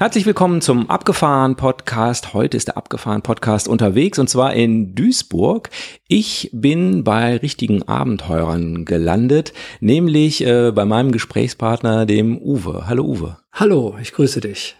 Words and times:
Herzlich 0.00 0.24
willkommen 0.24 0.62
zum 0.62 0.88
Abgefahren 0.88 1.56
Podcast. 1.56 2.32
Heute 2.32 2.56
ist 2.56 2.68
der 2.68 2.78
Abgefahren 2.78 3.20
Podcast 3.20 3.68
unterwegs 3.68 4.18
und 4.18 4.30
zwar 4.30 4.54
in 4.54 4.94
Duisburg. 4.94 5.68
Ich 6.08 6.48
bin 6.54 7.04
bei 7.04 7.36
richtigen 7.36 7.82
Abenteurern 7.82 8.86
gelandet, 8.86 9.52
nämlich 9.80 10.42
äh, 10.46 10.72
bei 10.74 10.86
meinem 10.86 11.12
Gesprächspartner, 11.12 12.06
dem 12.06 12.38
Uwe. 12.38 12.86
Hallo 12.86 13.04
Uwe. 13.04 13.36
Hallo, 13.52 13.98
ich 14.00 14.12
grüße 14.12 14.40
dich. 14.40 14.74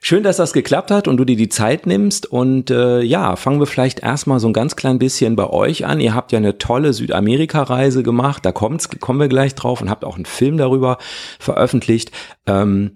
Schön, 0.00 0.22
dass 0.22 0.36
das 0.36 0.52
geklappt 0.52 0.92
hat 0.92 1.08
und 1.08 1.16
du 1.16 1.24
dir 1.24 1.36
die 1.36 1.48
Zeit 1.48 1.86
nimmst. 1.86 2.26
Und 2.26 2.70
äh, 2.70 3.00
ja, 3.00 3.34
fangen 3.34 3.58
wir 3.58 3.66
vielleicht 3.66 4.04
erstmal 4.04 4.38
so 4.38 4.46
ein 4.46 4.52
ganz 4.52 4.76
klein 4.76 5.00
bisschen 5.00 5.34
bei 5.34 5.50
euch 5.50 5.84
an. 5.84 5.98
Ihr 5.98 6.14
habt 6.14 6.30
ja 6.30 6.38
eine 6.38 6.58
tolle 6.58 6.92
Südamerika-Reise 6.92 8.04
gemacht, 8.04 8.46
da 8.46 8.52
kommt's, 8.52 8.88
kommen 8.88 9.18
wir 9.18 9.28
gleich 9.28 9.56
drauf 9.56 9.82
und 9.82 9.90
habt 9.90 10.04
auch 10.04 10.14
einen 10.14 10.26
Film 10.26 10.58
darüber 10.58 10.98
veröffentlicht. 11.40 12.12
Ähm, 12.46 12.92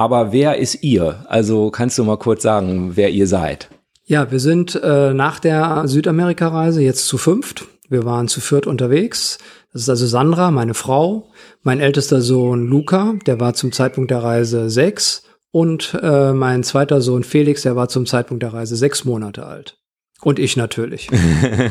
aber 0.00 0.32
wer 0.32 0.56
ist 0.56 0.82
ihr? 0.82 1.26
Also 1.28 1.70
kannst 1.70 1.98
du 1.98 2.04
mal 2.04 2.16
kurz 2.16 2.42
sagen, 2.42 2.92
wer 2.94 3.10
ihr 3.10 3.26
seid? 3.26 3.68
Ja, 4.06 4.30
wir 4.30 4.40
sind 4.40 4.74
äh, 4.82 5.12
nach 5.12 5.40
der 5.40 5.82
Südamerika-Reise 5.86 6.80
jetzt 6.80 7.04
zu 7.04 7.18
fünft. 7.18 7.66
Wir 7.90 8.06
waren 8.06 8.26
zu 8.26 8.40
viert 8.40 8.66
unterwegs. 8.66 9.36
Das 9.74 9.82
ist 9.82 9.90
also 9.90 10.06
Sandra, 10.06 10.52
meine 10.52 10.72
Frau, 10.72 11.28
mein 11.62 11.80
ältester 11.80 12.22
Sohn 12.22 12.66
Luca, 12.66 13.12
der 13.26 13.40
war 13.40 13.52
zum 13.52 13.72
Zeitpunkt 13.72 14.10
der 14.10 14.22
Reise 14.22 14.70
sechs 14.70 15.24
und 15.50 15.94
äh, 16.02 16.32
mein 16.32 16.62
zweiter 16.62 17.02
Sohn 17.02 17.22
Felix, 17.22 17.60
der 17.60 17.76
war 17.76 17.90
zum 17.90 18.06
Zeitpunkt 18.06 18.42
der 18.42 18.54
Reise 18.54 18.76
sechs 18.76 19.04
Monate 19.04 19.44
alt. 19.44 19.76
Und 20.22 20.38
ich 20.38 20.56
natürlich. 20.56 21.10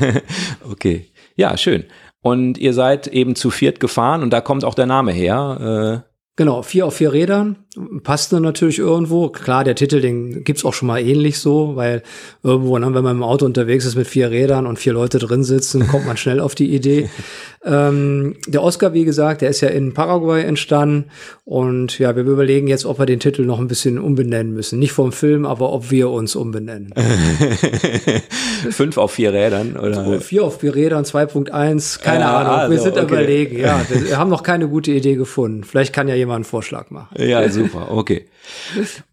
okay, 0.71 1.07
ja, 1.35 1.57
schön. 1.57 1.85
Und 2.21 2.59
ihr 2.59 2.75
seid 2.75 3.07
eben 3.07 3.35
zu 3.35 3.49
viert 3.49 3.79
gefahren 3.79 4.21
und 4.21 4.29
da 4.29 4.39
kommt 4.39 4.65
auch 4.65 4.75
der 4.75 4.85
Name 4.85 5.13
her. 5.13 6.03
Äh 6.05 6.09
Genau, 6.39 6.61
vier 6.61 6.85
auf 6.85 6.95
vier 6.95 7.11
Rädern. 7.11 7.57
Passte 8.03 8.39
natürlich 8.39 8.79
irgendwo. 8.79 9.29
Klar, 9.29 9.63
der 9.63 9.75
Titel, 9.75 10.01
den 10.01 10.43
gibt's 10.43 10.65
auch 10.65 10.73
schon 10.73 10.87
mal 10.87 10.99
ähnlich 10.99 11.39
so, 11.39 11.75
weil 11.75 12.03
irgendwo, 12.43 12.77
ne, 12.77 12.93
wenn 12.93 13.03
man 13.03 13.17
im 13.17 13.23
Auto 13.23 13.45
unterwegs 13.45 13.85
ist 13.85 13.95
mit 13.95 14.07
vier 14.07 14.31
Rädern 14.31 14.65
und 14.65 14.79
vier 14.79 14.93
Leute 14.93 15.19
drin 15.19 15.43
sitzen, 15.43 15.87
kommt 15.87 16.05
man 16.05 16.17
schnell 16.17 16.39
auf 16.39 16.55
die 16.55 16.73
Idee. 16.73 17.09
ähm, 17.65 18.35
der 18.47 18.63
Oscar, 18.63 18.93
wie 18.93 19.05
gesagt, 19.05 19.41
der 19.41 19.49
ist 19.49 19.61
ja 19.61 19.69
in 19.69 19.93
Paraguay 19.93 20.43
entstanden. 20.43 21.05
Und 21.45 21.99
ja, 21.99 22.15
wir 22.15 22.23
überlegen 22.23 22.67
jetzt, 22.67 22.85
ob 22.85 22.99
wir 22.99 23.05
den 23.05 23.19
Titel 23.19 23.43
noch 23.45 23.59
ein 23.59 23.67
bisschen 23.67 23.97
umbenennen 23.97 24.53
müssen. 24.53 24.79
Nicht 24.79 24.91
vom 24.91 25.11
Film, 25.11 25.45
aber 25.45 25.71
ob 25.73 25.91
wir 25.91 26.09
uns 26.09 26.35
umbenennen. 26.35 26.93
Fünf 28.69 28.97
auf 28.97 29.11
vier 29.11 29.33
Rädern, 29.33 29.75
oder? 29.77 30.05
So, 30.05 30.19
vier 30.19 30.43
auf 30.43 30.59
vier 30.59 30.75
Rädern, 30.75 31.03
2.1, 31.03 32.01
keine 32.01 32.21
ja, 32.21 32.37
Ahnung. 32.37 32.53
Also, 32.53 32.71
wir 32.71 32.79
sind 32.79 32.93
okay. 32.93 33.03
überlegen, 33.03 33.59
ja. 33.59 33.79
Wir 33.89 34.17
haben 34.17 34.29
noch 34.29 34.43
keine 34.43 34.67
gute 34.67 34.91
Idee 34.91 35.15
gefunden. 35.15 35.63
Vielleicht 35.63 35.93
kann 35.93 36.07
ja 36.07 36.15
jemand 36.15 36.35
einen 36.37 36.43
Vorschlag 36.45 36.89
machen. 36.89 37.09
Ja, 37.17 37.47
super, 37.49 37.68
okay. 37.73 38.27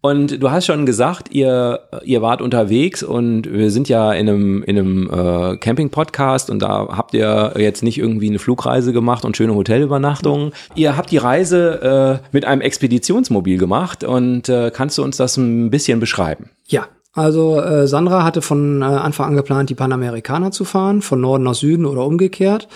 Und 0.01 0.41
du 0.41 0.51
hast 0.51 0.65
schon 0.65 0.85
gesagt, 0.85 1.33
ihr, 1.33 1.79
ihr 2.03 2.21
wart 2.21 2.41
unterwegs 2.41 3.03
und 3.03 3.51
wir 3.51 3.71
sind 3.71 3.89
ja 3.89 4.13
in 4.13 4.27
einem, 4.27 4.63
in 4.63 4.77
einem 4.77 5.09
äh, 5.09 5.57
Camping-Podcast 5.57 6.49
und 6.49 6.59
da 6.59 6.87
habt 6.89 7.13
ihr 7.13 7.53
jetzt 7.57 7.83
nicht 7.83 7.97
irgendwie 7.97 8.29
eine 8.29 8.39
Flugreise 8.39 8.93
gemacht 8.93 9.25
und 9.25 9.37
schöne 9.37 9.55
Hotelübernachtungen. 9.55 10.53
Ihr 10.75 10.97
habt 10.97 11.11
die 11.11 11.17
Reise 11.17 12.21
äh, 12.23 12.27
mit 12.31 12.45
einem 12.45 12.61
Expeditionsmobil 12.61 13.57
gemacht 13.57 14.03
und 14.03 14.49
äh, 14.49 14.71
kannst 14.73 14.97
du 14.97 15.03
uns 15.03 15.17
das 15.17 15.37
ein 15.37 15.69
bisschen 15.69 15.99
beschreiben? 15.99 16.49
Ja, 16.65 16.87
also 17.13 17.59
äh, 17.59 17.87
Sandra 17.87 18.23
hatte 18.23 18.41
von 18.43 18.81
äh, 18.81 18.85
Anfang 18.85 19.29
an 19.29 19.35
geplant, 19.35 19.69
die 19.69 19.75
Panamerikaner 19.75 20.51
zu 20.51 20.65
fahren, 20.65 21.01
von 21.01 21.19
Norden 21.19 21.43
nach 21.43 21.55
Süden 21.55 21.85
oder 21.85 22.05
umgekehrt. 22.05 22.67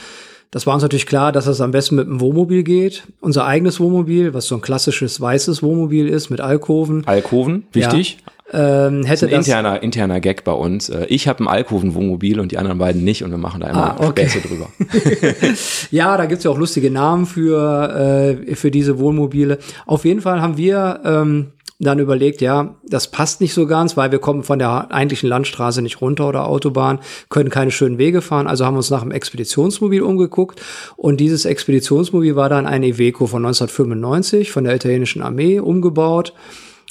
Das 0.51 0.67
war 0.67 0.73
uns 0.73 0.84
natürlich 0.84 1.06
klar, 1.06 1.31
dass 1.31 1.47
es 1.47 1.62
am 1.62 1.72
besten 1.72 1.95
mit 1.95 2.07
dem 2.07 2.19
Wohnmobil 2.19 2.63
geht. 2.63 3.03
Unser 3.22 3.45
eigenes 3.45 3.79
Wohnmobil, 3.79 4.34
was 4.34 4.47
so 4.47 4.56
ein 4.56 4.62
klassisches 4.62 5.22
weißes 5.22 5.63
Wohnmobil 5.63 6.09
ist 6.09 6.29
mit 6.29 6.41
Alkoven. 6.41 7.07
Alkoven, 7.07 7.63
wichtig. 7.72 8.17
Ja, 8.19 8.88
ähm, 8.88 9.06
hätte 9.06 9.28
das 9.28 9.47
ist 9.47 9.53
ein 9.53 9.59
interner, 9.59 9.81
interner 9.81 10.19
Gag 10.19 10.44
bei 10.44 10.51
uns. 10.51 10.90
Äh, 10.90 11.06
ich 11.06 11.29
habe 11.29 11.41
ein 11.41 11.47
Alkoven-Wohnmobil 11.47 12.41
und 12.41 12.51
die 12.51 12.57
anderen 12.57 12.79
beiden 12.79 13.01
nicht 13.06 13.23
und 13.23 13.31
wir 13.31 13.38
machen 13.38 13.61
da 13.61 13.69
immer 13.69 14.01
ah, 14.01 14.07
okay. 14.07 14.28
Späße 14.28 14.45
drüber. 14.45 14.67
ja, 15.91 16.17
da 16.17 16.25
gibt's 16.25 16.44
ja 16.44 16.51
auch 16.51 16.57
lustige 16.57 16.91
Namen 16.91 17.28
für, 17.28 18.35
äh, 18.45 18.56
für 18.56 18.72
diese 18.72 19.00
Wohnmobile. 19.00 19.57
Auf 19.85 20.03
jeden 20.03 20.19
Fall 20.19 20.41
haben 20.41 20.57
wir 20.57 21.00
ähm, 21.06 21.53
dann 21.81 22.00
überlegt, 22.00 22.42
ja, 22.42 22.75
das 22.88 23.09
passt 23.09 23.42
nicht 23.42 23.53
so 23.53 23.66
ganz, 23.66 23.97
weil 23.97 24.12
wir 24.12 24.19
kommen 24.19 24.44
von 24.44 24.59
der 24.59 24.92
eigentlichen 24.92 25.28
Landstraße 25.28 25.81
nicht 25.81 26.00
runter 26.00 26.28
oder 26.28 26.47
Autobahn, 26.47 27.00
können 27.30 27.50
keine 27.50 27.72
schönen 27.72 27.97
Wege 27.97 28.22
fahren, 28.22 28.47
also 28.47 28.66
haben 28.66 28.75
wir 28.75 28.80
uns 28.80 28.92
nach 28.92 29.02
einem 29.02 29.12
Expeditionsmobil 29.12 30.03
umgeguckt 30.03 30.62
und 30.96 31.20
dieses 31.20 31.46
Expeditionsmobil 31.46 32.36
war 32.36 32.50
dann 32.50 32.68
ein 32.68 32.84
Iveco 32.84 33.25
von 33.25 33.44
1995 33.46 34.52
von 34.52 34.64
der 34.64 34.75
italienischen 34.75 35.22
Armee 35.22 35.59
umgebaut. 35.59 36.34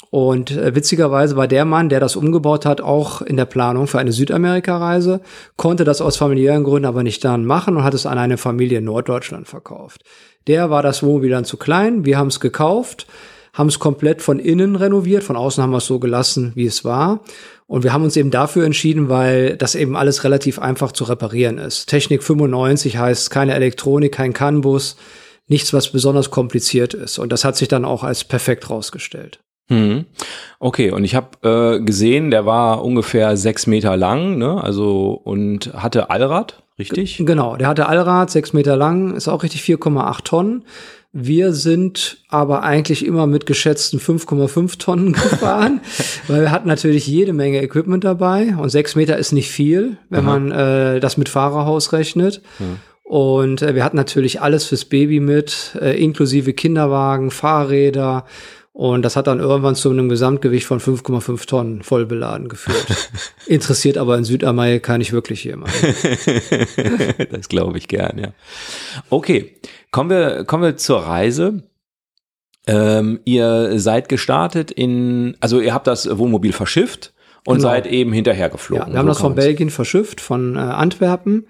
Und 0.09 0.51
äh, 0.51 0.75
witzigerweise 0.75 1.37
war 1.37 1.47
der 1.47 1.63
Mann, 1.63 1.87
der 1.87 2.01
das 2.01 2.17
umgebaut 2.17 2.65
hat, 2.65 2.81
auch 2.81 3.21
in 3.21 3.37
der 3.37 3.45
Planung 3.45 3.87
für 3.87 3.97
eine 3.97 4.11
Südamerika-Reise, 4.11 5.21
konnte 5.55 5.85
das 5.85 6.01
aus 6.01 6.17
familiären 6.17 6.65
Gründen 6.65 6.85
aber 6.85 7.01
nicht 7.01 7.23
dann 7.23 7.45
machen 7.45 7.77
und 7.77 7.85
hat 7.85 7.93
es 7.93 8.05
an 8.05 8.17
eine 8.17 8.35
Familie 8.37 8.79
in 8.79 8.83
Norddeutschland 8.83 9.47
verkauft. 9.47 10.03
Der 10.47 10.69
war 10.69 10.83
das 10.83 11.01
Wohnmobil 11.01 11.29
dann 11.29 11.45
zu 11.45 11.55
klein, 11.55 12.03
wir 12.03 12.17
haben 12.17 12.27
es 12.27 12.41
gekauft, 12.41 13.07
haben 13.53 13.67
es 13.67 13.79
komplett 13.79 14.21
von 14.21 14.39
innen 14.39 14.75
renoviert, 14.75 15.23
von 15.23 15.35
außen 15.35 15.61
haben 15.61 15.71
wir 15.71 15.77
es 15.77 15.85
so 15.85 15.99
gelassen, 15.99 16.51
wie 16.55 16.65
es 16.65 16.85
war. 16.85 17.21
Und 17.67 17.83
wir 17.83 17.93
haben 17.93 18.03
uns 18.03 18.17
eben 18.17 18.31
dafür 18.31 18.65
entschieden, 18.65 19.09
weil 19.09 19.55
das 19.55 19.75
eben 19.75 19.95
alles 19.95 20.23
relativ 20.23 20.59
einfach 20.59 20.91
zu 20.91 21.05
reparieren 21.05 21.57
ist. 21.57 21.87
Technik 21.87 22.23
95 22.23 22.97
heißt 22.97 23.29
keine 23.29 23.53
Elektronik, 23.53 24.13
kein 24.13 24.33
CAN-Bus, 24.33 24.97
nichts, 25.47 25.73
was 25.73 25.91
besonders 25.91 26.31
kompliziert 26.31 26.93
ist. 26.93 27.17
Und 27.17 27.31
das 27.31 27.45
hat 27.45 27.55
sich 27.55 27.67
dann 27.67 27.85
auch 27.85 28.03
als 28.03 28.23
perfekt 28.23 28.69
rausgestellt. 28.69 29.39
Hm. 29.69 30.05
Okay, 30.59 30.91
und 30.91 31.05
ich 31.05 31.15
habe 31.15 31.77
äh, 31.79 31.81
gesehen, 31.81 32.29
der 32.29 32.45
war 32.45 32.83
ungefähr 32.83 33.37
sechs 33.37 33.67
Meter 33.67 33.95
lang, 33.95 34.37
ne? 34.37 34.61
Also 34.61 35.11
und 35.23 35.73
hatte 35.73 36.09
Allrad, 36.09 36.63
richtig? 36.77 37.17
G 37.17 37.23
genau, 37.23 37.55
der 37.55 37.67
hatte 37.67 37.87
Allrad, 37.87 38.31
sechs 38.31 38.51
Meter 38.51 38.75
lang, 38.75 39.15
ist 39.15 39.29
auch 39.29 39.43
richtig 39.43 39.61
4,8 39.61 40.23
Tonnen. 40.23 40.65
Wir 41.13 41.51
sind 41.51 42.19
aber 42.29 42.63
eigentlich 42.63 43.05
immer 43.05 43.27
mit 43.27 43.45
geschätzten 43.45 43.99
5,5 43.99 44.79
Tonnen 44.79 45.11
gefahren, 45.13 45.81
weil 46.27 46.41
wir 46.41 46.51
hatten 46.51 46.69
natürlich 46.69 47.05
jede 47.05 47.33
Menge 47.33 47.61
Equipment 47.61 48.03
dabei 48.03 48.55
und 48.55 48.69
sechs 48.69 48.95
Meter 48.95 49.17
ist 49.17 49.33
nicht 49.33 49.49
viel, 49.49 49.97
wenn 50.09 50.25
Aha. 50.25 50.39
man 50.39 50.51
äh, 50.51 50.99
das 51.01 51.17
mit 51.17 51.27
Fahrerhaus 51.27 51.91
rechnet. 51.91 52.41
Ja. 52.59 52.65
Und 53.03 53.61
äh, 53.61 53.75
wir 53.75 53.83
hatten 53.83 53.97
natürlich 53.97 54.41
alles 54.41 54.65
fürs 54.65 54.85
Baby 54.85 55.19
mit, 55.19 55.77
äh, 55.81 56.01
inklusive 56.01 56.53
Kinderwagen, 56.53 57.29
Fahrräder. 57.29 58.25
Und 58.73 59.01
das 59.01 59.17
hat 59.17 59.27
dann 59.27 59.39
irgendwann 59.39 59.75
zu 59.75 59.89
einem 59.89 60.07
Gesamtgewicht 60.07 60.65
von 60.65 60.79
5,5 60.79 61.45
Tonnen 61.45 61.83
voll 61.83 62.05
beladen 62.05 62.47
geführt. 62.47 62.85
Interessiert 63.45 63.97
aber 63.97 64.17
in 64.17 64.23
Südamerika 64.23 64.97
nicht 64.97 65.11
wirklich 65.11 65.43
jemand. 65.43 65.73
das 67.31 67.49
glaube 67.49 67.77
ich 67.77 67.87
gern, 67.89 68.17
ja. 68.17 68.33
Okay. 69.09 69.57
Kommen 69.91 70.09
wir, 70.09 70.45
kommen 70.45 70.63
wir 70.63 70.77
zur 70.77 70.99
Reise. 70.99 71.63
Ähm, 72.65 73.19
ihr 73.25 73.77
seid 73.79 74.07
gestartet 74.07 74.71
in, 74.71 75.35
also 75.41 75.59
ihr 75.59 75.73
habt 75.73 75.87
das 75.87 76.17
Wohnmobil 76.17 76.53
verschifft 76.53 77.13
und 77.45 77.57
genau. 77.57 77.69
seid 77.69 77.87
eben 77.87 78.13
hinterher 78.13 78.49
geflogen. 78.49 78.87
Ja, 78.87 78.93
wir 78.93 78.99
haben 78.99 79.07
das 79.07 79.19
von 79.19 79.35
Belgien 79.35 79.69
verschifft, 79.69 80.21
von 80.21 80.55
äh, 80.55 80.59
Antwerpen, 80.59 81.47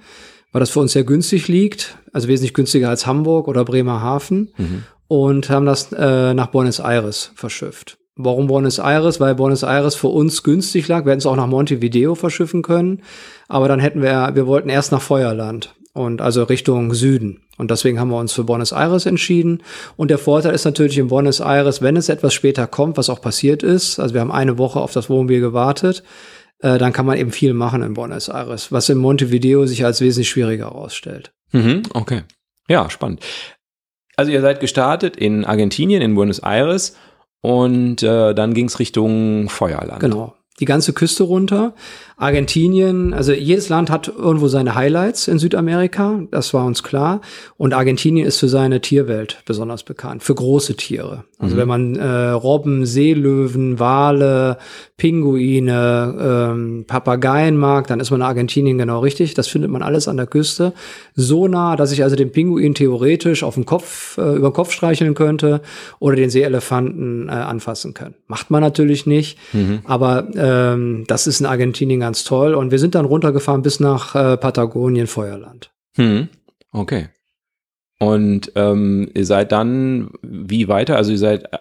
weil 0.52 0.60
das 0.60 0.70
für 0.70 0.80
uns 0.80 0.94
sehr 0.94 1.04
günstig 1.04 1.48
liegt, 1.48 1.98
also 2.14 2.28
wesentlich 2.28 2.54
günstiger 2.54 2.90
als 2.90 3.06
Hamburg 3.06 3.48
oder 3.48 3.66
Bremerhaven 3.66 4.54
mhm. 4.58 4.84
und 5.08 5.50
haben 5.50 5.66
das 5.66 5.92
äh, 5.92 6.34
nach 6.34 6.48
Buenos 6.48 6.80
Aires 6.80 7.32
verschifft. 7.36 7.98
Warum 8.16 8.48
Buenos 8.48 8.78
Aires? 8.78 9.20
Weil 9.20 9.36
Buenos 9.36 9.64
Aires 9.64 9.96
für 9.96 10.10
uns 10.10 10.44
günstig 10.44 10.88
lag. 10.88 11.06
Wir 11.06 11.12
hätten 11.12 11.20
es 11.20 11.26
auch 11.26 11.36
nach 11.36 11.48
Montevideo 11.48 12.14
verschiffen 12.16 12.62
können. 12.62 13.02
Aber 13.48 13.68
dann 13.68 13.80
hätten 13.80 14.02
wir, 14.02 14.32
wir 14.34 14.48
wollten 14.48 14.70
erst 14.70 14.92
nach 14.92 15.02
Feuerland 15.02 15.74
und 15.94 16.22
also 16.22 16.44
Richtung 16.44 16.94
Süden. 16.94 17.42
Und 17.58 17.72
deswegen 17.72 18.00
haben 18.00 18.10
wir 18.10 18.18
uns 18.18 18.34
für 18.34 18.44
Buenos 18.44 18.74
Aires 18.74 19.06
entschieden. 19.06 19.64
Und 19.98 20.10
der 20.10 20.18
Vorteil 20.18 20.54
ist 20.54 20.66
natürlich 20.66 20.98
in 20.98 21.08
Buenos 21.08 21.40
Aires, 21.40 21.82
wenn 21.82 21.96
es 21.96 22.10
etwas 22.10 22.34
später 22.34 22.68
kommt, 22.68 22.98
was 22.98 23.10
auch 23.10 23.22
passiert 23.22 23.64
ist, 23.64 24.00
also 24.00 24.14
wir 24.14 24.22
haben 24.22 24.32
eine 24.32 24.58
Woche 24.58 24.80
auf 24.80 24.94
das 24.94 25.10
Wohnmobil 25.10 25.42
gewartet, 25.42 26.04
äh, 26.62 26.78
dann 26.78 26.94
kann 26.94 27.06
man 27.06 27.18
eben 27.18 27.32
viel 27.32 27.54
machen 27.54 27.82
in 27.82 27.94
Buenos 27.94 28.30
Aires, 28.30 28.72
was 28.72 28.90
in 28.90 28.98
Montevideo 28.98 29.66
sich 29.66 29.86
als 29.86 30.02
wesentlich 30.02 30.30
schwieriger 30.30 30.66
herausstellt. 30.66 31.34
Mhm, 31.52 31.84
okay. 31.94 32.24
Ja, 32.68 32.90
spannend. 32.90 33.22
Also 34.16 34.32
ihr 34.32 34.42
seid 34.42 34.60
gestartet 34.60 35.16
in 35.16 35.46
Argentinien, 35.46 36.02
in 36.02 36.16
Buenos 36.16 36.40
Aires 36.40 36.96
und 37.42 38.04
äh, 38.04 38.34
dann 38.34 38.54
ging 38.54 38.68
es 38.68 38.80
Richtung 38.80 39.50
Feuerland. 39.50 40.00
Genau. 40.00 40.36
die 40.60 40.66
ganze 40.66 40.94
Küste 40.94 41.24
runter. 41.24 41.74
Argentinien, 42.22 43.16
also 43.16 43.34
jedes 43.34 43.70
Land 43.70 43.90
hat 43.90 44.08
irgendwo 44.08 44.48
seine 44.48 44.76
Highlights 44.76 45.28
in 45.28 45.40
Südamerika, 45.40 46.22
das 46.30 46.54
war 46.54 46.66
uns 46.66 46.84
klar. 46.84 47.22
Und 47.58 47.74
Argentinien 47.74 48.28
ist 48.28 48.38
für 48.38 48.48
seine 48.48 48.80
Tierwelt 48.80 49.42
besonders 49.46 49.82
bekannt, 49.82 50.22
für 50.22 50.36
große 50.36 50.76
Tiere. 50.76 51.24
Also 51.40 51.56
mhm. 51.56 51.60
wenn 51.60 51.68
man 51.68 51.96
äh, 51.96 52.30
Robben, 52.30 52.86
Seelöwen, 52.86 53.80
Wale, 53.80 54.60
Pinguine, 54.98 56.52
ähm, 56.52 56.86
Papageien 56.86 57.58
mag, 57.58 57.88
dann 57.88 58.00
ist 58.00 58.12
man 58.12 58.20
in 58.20 58.26
Argentinien 58.28 58.78
genau 58.78 59.00
richtig. 59.00 59.34
Das 59.34 59.48
findet 59.48 59.72
man 59.72 59.82
alles 59.82 60.08
an 60.08 60.18
der 60.18 60.28
Küste. 60.28 60.74
So 61.16 61.48
nah, 61.48 61.76
dass 61.76 61.92
ich 61.92 62.04
also 62.04 62.16
den 62.16 62.32
Pinguin 62.32 62.76
theoretisch 62.76 63.42
auf 63.42 63.56
den 63.56 63.66
Kopf, 63.66 64.20
äh, 64.20 64.36
über 64.36 64.52
den 64.52 64.54
Kopf 64.54 64.74
streicheln 64.74 65.16
könnte 65.16 65.62
oder 65.98 66.16
den 66.16 66.30
Seeelefanten 66.30 67.30
äh, 67.30 67.32
anfassen 67.32 67.96
können. 67.96 68.14
Macht 68.28 68.52
man 68.52 68.62
natürlich 68.62 69.08
nicht, 69.08 69.40
mhm. 69.54 69.80
aber 69.86 70.28
ähm, 70.36 71.06
das 71.08 71.26
ist 71.26 71.40
in 71.40 71.48
Argentinien 71.48 72.00
ganz 72.00 72.11
toll. 72.14 72.54
Und 72.54 72.72
wir 72.72 72.80
sind 72.80 72.96
dann 72.96 73.06
runtergefahren 73.06 73.62
bis 73.62 73.80
nach 73.80 74.16
äh, 74.16 74.38
Patagonien, 74.38 75.08
Feuerland. 75.08 75.72
Hm. 75.96 76.30
Okay. 76.72 77.10
Und 78.00 78.52
ähm, 78.56 79.10
ihr 79.14 79.26
seid 79.26 79.52
dann 79.52 80.12
wie 80.22 80.68
weiter? 80.68 80.96
Also 80.96 81.12
ihr 81.12 81.18
seid 81.18 81.54
äh, 81.54 81.58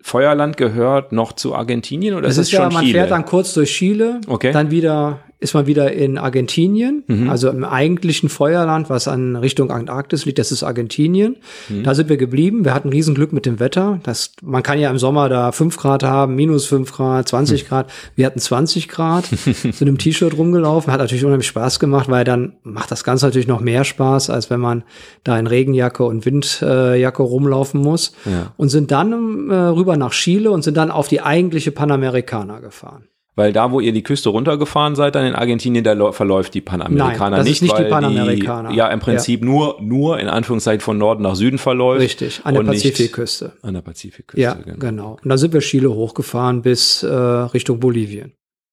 Feuerland 0.00 0.56
gehört 0.56 1.12
noch 1.12 1.32
zu 1.32 1.54
Argentinien 1.54 2.14
oder 2.14 2.28
es 2.28 2.36
ist, 2.36 2.48
ist 2.48 2.52
ja, 2.52 2.68
man 2.70 2.84
Chile? 2.84 2.92
fährt 2.92 3.10
dann 3.10 3.24
kurz 3.24 3.54
durch 3.54 3.72
Chile, 3.72 4.20
okay. 4.26 4.52
dann 4.52 4.70
wieder 4.70 5.20
ist 5.42 5.54
man 5.54 5.66
wieder 5.66 5.92
in 5.92 6.18
Argentinien, 6.18 7.04
mhm. 7.06 7.28
also 7.28 7.50
im 7.50 7.64
eigentlichen 7.64 8.28
Feuerland, 8.28 8.88
was 8.88 9.08
an 9.08 9.36
Richtung 9.36 9.70
Antarktis 9.70 10.24
liegt, 10.24 10.38
das 10.38 10.52
ist 10.52 10.62
Argentinien. 10.62 11.36
Mhm. 11.68 11.82
Da 11.82 11.94
sind 11.94 12.08
wir 12.08 12.16
geblieben. 12.16 12.64
Wir 12.64 12.74
hatten 12.74 12.88
Riesenglück 12.88 13.32
mit 13.32 13.44
dem 13.44 13.60
Wetter. 13.60 14.00
Das, 14.04 14.32
man 14.42 14.62
kann 14.62 14.78
ja 14.78 14.90
im 14.90 14.98
Sommer 14.98 15.28
da 15.28 15.52
fünf 15.52 15.76
Grad 15.76 16.02
haben, 16.04 16.34
minus 16.34 16.66
fünf 16.66 16.92
Grad, 16.92 17.28
20 17.28 17.64
mhm. 17.64 17.68
Grad. 17.68 17.90
Wir 18.14 18.26
hatten 18.26 18.38
20 18.38 18.88
Grad, 18.88 19.24
sind 19.44 19.82
im 19.82 19.98
T-Shirt 19.98 20.36
rumgelaufen. 20.36 20.92
Hat 20.92 21.00
natürlich 21.00 21.24
unheimlich 21.24 21.48
Spaß 21.48 21.80
gemacht, 21.80 22.08
weil 22.08 22.24
dann 22.24 22.54
macht 22.62 22.90
das 22.90 23.04
Ganze 23.04 23.26
natürlich 23.26 23.48
noch 23.48 23.60
mehr 23.60 23.84
Spaß, 23.84 24.30
als 24.30 24.48
wenn 24.50 24.60
man 24.60 24.84
da 25.24 25.38
in 25.38 25.46
Regenjacke 25.46 26.04
und 26.04 26.24
Windjacke 26.24 27.22
rumlaufen 27.22 27.80
muss. 27.80 28.14
Ja. 28.24 28.52
Und 28.56 28.68
sind 28.68 28.90
dann 28.90 29.50
äh, 29.50 29.54
rüber 29.54 29.96
nach 29.96 30.12
Chile 30.12 30.50
und 30.50 30.62
sind 30.62 30.76
dann 30.76 30.90
auf 30.90 31.08
die 31.08 31.20
eigentliche 31.20 31.72
Panamericana 31.72 32.60
gefahren. 32.60 33.08
Weil 33.34 33.54
da, 33.54 33.72
wo 33.72 33.80
ihr 33.80 33.92
die 33.92 34.02
Küste 34.02 34.28
runtergefahren 34.28 34.94
seid, 34.94 35.14
dann 35.14 35.24
in 35.24 35.34
Argentinien, 35.34 35.82
da 35.82 36.12
verläuft 36.12 36.52
die 36.52 36.60
Panamerikaner 36.60 37.30
Nein, 37.30 37.38
das 37.38 37.44
nicht. 37.44 37.54
Ist 37.54 37.62
nicht 37.62 37.78
die 37.78 37.84
Panamerikaner. 37.84 38.70
Die, 38.70 38.76
ja, 38.76 38.88
im 38.88 39.00
Prinzip 39.00 39.40
ja. 39.40 39.46
nur, 39.46 39.80
nur 39.80 40.18
in 40.18 40.28
Anführungszeichen 40.28 40.80
von 40.80 40.98
Norden 40.98 41.22
nach 41.22 41.34
Süden 41.34 41.56
verläuft. 41.56 42.02
Richtig, 42.02 42.42
an 42.44 42.54
der 42.54 42.62
Pazifikküste. 42.62 43.52
An 43.62 43.72
der 43.72 43.80
Pazifikküste. 43.80 44.40
Ja, 44.40 44.52
genau. 44.54 44.78
genau. 44.78 45.18
Und 45.22 45.28
da 45.30 45.38
sind 45.38 45.54
wir 45.54 45.60
Chile 45.60 45.90
hochgefahren 45.94 46.60
bis 46.60 47.02
äh, 47.02 47.08
Richtung 47.08 47.80
Bolivien. 47.80 48.32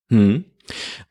Hm. 0.09 0.43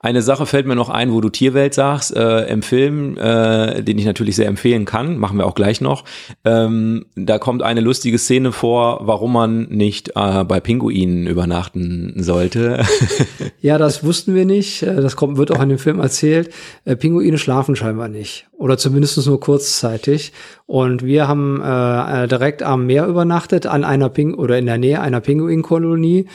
Eine 0.00 0.22
Sache 0.22 0.46
fällt 0.46 0.66
mir 0.66 0.76
noch 0.76 0.88
ein, 0.88 1.12
wo 1.12 1.20
du 1.20 1.28
Tierwelt 1.28 1.74
sagst, 1.74 2.14
äh, 2.14 2.46
im 2.46 2.62
Film, 2.62 3.16
äh, 3.16 3.82
den 3.82 3.98
ich 3.98 4.04
natürlich 4.04 4.36
sehr 4.36 4.46
empfehlen 4.46 4.84
kann, 4.84 5.18
machen 5.18 5.38
wir 5.38 5.46
auch 5.46 5.54
gleich 5.54 5.80
noch. 5.80 6.04
Ähm, 6.44 7.06
da 7.16 7.38
kommt 7.38 7.62
eine 7.62 7.80
lustige 7.80 8.18
Szene 8.18 8.52
vor, 8.52 9.00
warum 9.02 9.32
man 9.32 9.68
nicht 9.68 10.12
äh, 10.14 10.44
bei 10.44 10.60
Pinguinen 10.60 11.26
übernachten 11.26 12.14
sollte. 12.16 12.84
ja, 13.60 13.78
das 13.78 14.04
wussten 14.04 14.34
wir 14.34 14.44
nicht. 14.44 14.82
Äh, 14.82 14.96
das 14.96 15.16
kommt, 15.16 15.36
wird 15.36 15.50
auch 15.50 15.62
in 15.62 15.68
dem 15.68 15.78
Film 15.78 16.00
erzählt. 16.00 16.50
Äh, 16.84 16.96
Pinguine 16.96 17.38
schlafen 17.38 17.76
scheinbar 17.76 18.08
nicht. 18.08 18.46
Oder 18.52 18.78
zumindest 18.78 19.24
nur 19.26 19.40
kurzzeitig. 19.40 20.32
Und 20.66 21.04
wir 21.04 21.28
haben 21.28 21.60
äh, 21.62 22.28
direkt 22.28 22.62
am 22.62 22.86
Meer 22.86 23.06
übernachtet, 23.06 23.66
an 23.66 23.84
einer 23.84 24.08
Ping 24.08 24.34
oder 24.34 24.58
in 24.58 24.66
der 24.66 24.78
Nähe 24.78 25.00
einer 25.00 25.20
Pinguinkolonie 25.20 26.26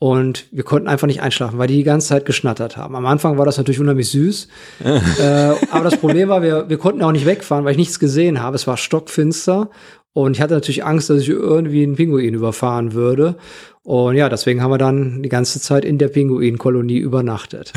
und 0.00 0.46
wir 0.50 0.64
konnten 0.64 0.88
einfach 0.88 1.06
nicht 1.06 1.20
einschlafen, 1.20 1.58
weil 1.58 1.66
die 1.66 1.76
die 1.76 1.84
ganze 1.84 2.08
Zeit 2.08 2.24
geschnattert 2.24 2.78
haben. 2.78 2.96
Am 2.96 3.04
Anfang 3.04 3.36
war 3.36 3.44
das 3.44 3.58
natürlich 3.58 3.80
unheimlich 3.80 4.08
süß. 4.08 4.48
äh, 4.82 5.52
aber 5.70 5.84
das 5.84 5.98
Problem 5.98 6.30
war, 6.30 6.40
wir, 6.40 6.70
wir 6.70 6.78
konnten 6.78 7.02
auch 7.02 7.12
nicht 7.12 7.26
wegfahren, 7.26 7.66
weil 7.66 7.72
ich 7.72 7.78
nichts 7.78 8.00
gesehen 8.00 8.40
habe. 8.40 8.56
Es 8.56 8.66
war 8.66 8.78
stockfinster. 8.78 9.68
Und 10.12 10.36
ich 10.36 10.42
hatte 10.42 10.54
natürlich 10.54 10.84
Angst, 10.84 11.08
dass 11.08 11.22
ich 11.22 11.28
irgendwie 11.28 11.84
einen 11.84 11.94
Pinguin 11.94 12.34
überfahren 12.34 12.94
würde. 12.94 13.36
Und 13.82 14.16
ja, 14.16 14.28
deswegen 14.28 14.60
haben 14.60 14.72
wir 14.72 14.78
dann 14.78 15.22
die 15.22 15.28
ganze 15.28 15.60
Zeit 15.60 15.84
in 15.84 15.98
der 15.98 16.08
Pinguinkolonie 16.08 16.98
übernachtet. 16.98 17.72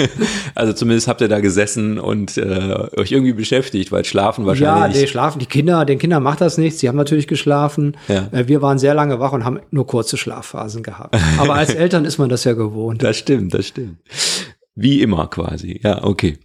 also 0.56 0.72
zumindest 0.72 1.06
habt 1.08 1.20
ihr 1.20 1.28
da 1.28 1.40
gesessen 1.40 1.98
und 1.98 2.36
äh, 2.36 2.88
euch 2.96 3.12
irgendwie 3.12 3.32
beschäftigt, 3.32 3.92
weil 3.92 4.04
schlafen 4.04 4.44
wahrscheinlich. 4.44 4.96
Ja, 4.96 5.00
nee, 5.02 5.06
schlafen. 5.06 5.38
Die 5.38 5.46
Kinder, 5.46 5.84
den 5.84 5.98
Kindern 5.98 6.22
macht 6.22 6.40
das 6.40 6.58
nichts. 6.58 6.80
Sie 6.80 6.88
haben 6.88 6.96
natürlich 6.96 7.28
geschlafen. 7.28 7.96
Ja. 8.08 8.28
Äh, 8.32 8.48
wir 8.48 8.60
waren 8.60 8.78
sehr 8.78 8.94
lange 8.94 9.20
wach 9.20 9.32
und 9.32 9.44
haben 9.44 9.60
nur 9.70 9.86
kurze 9.86 10.16
Schlafphasen 10.16 10.82
gehabt. 10.82 11.16
Aber 11.38 11.54
als 11.54 11.74
Eltern 11.74 12.04
ist 12.04 12.18
man 12.18 12.28
das 12.28 12.42
ja 12.44 12.54
gewohnt. 12.54 13.02
Das 13.02 13.16
stimmt, 13.16 13.54
das 13.54 13.68
stimmt. 13.68 13.98
Wie 14.74 15.00
immer 15.00 15.28
quasi. 15.28 15.80
Ja, 15.82 16.04
okay. 16.04 16.38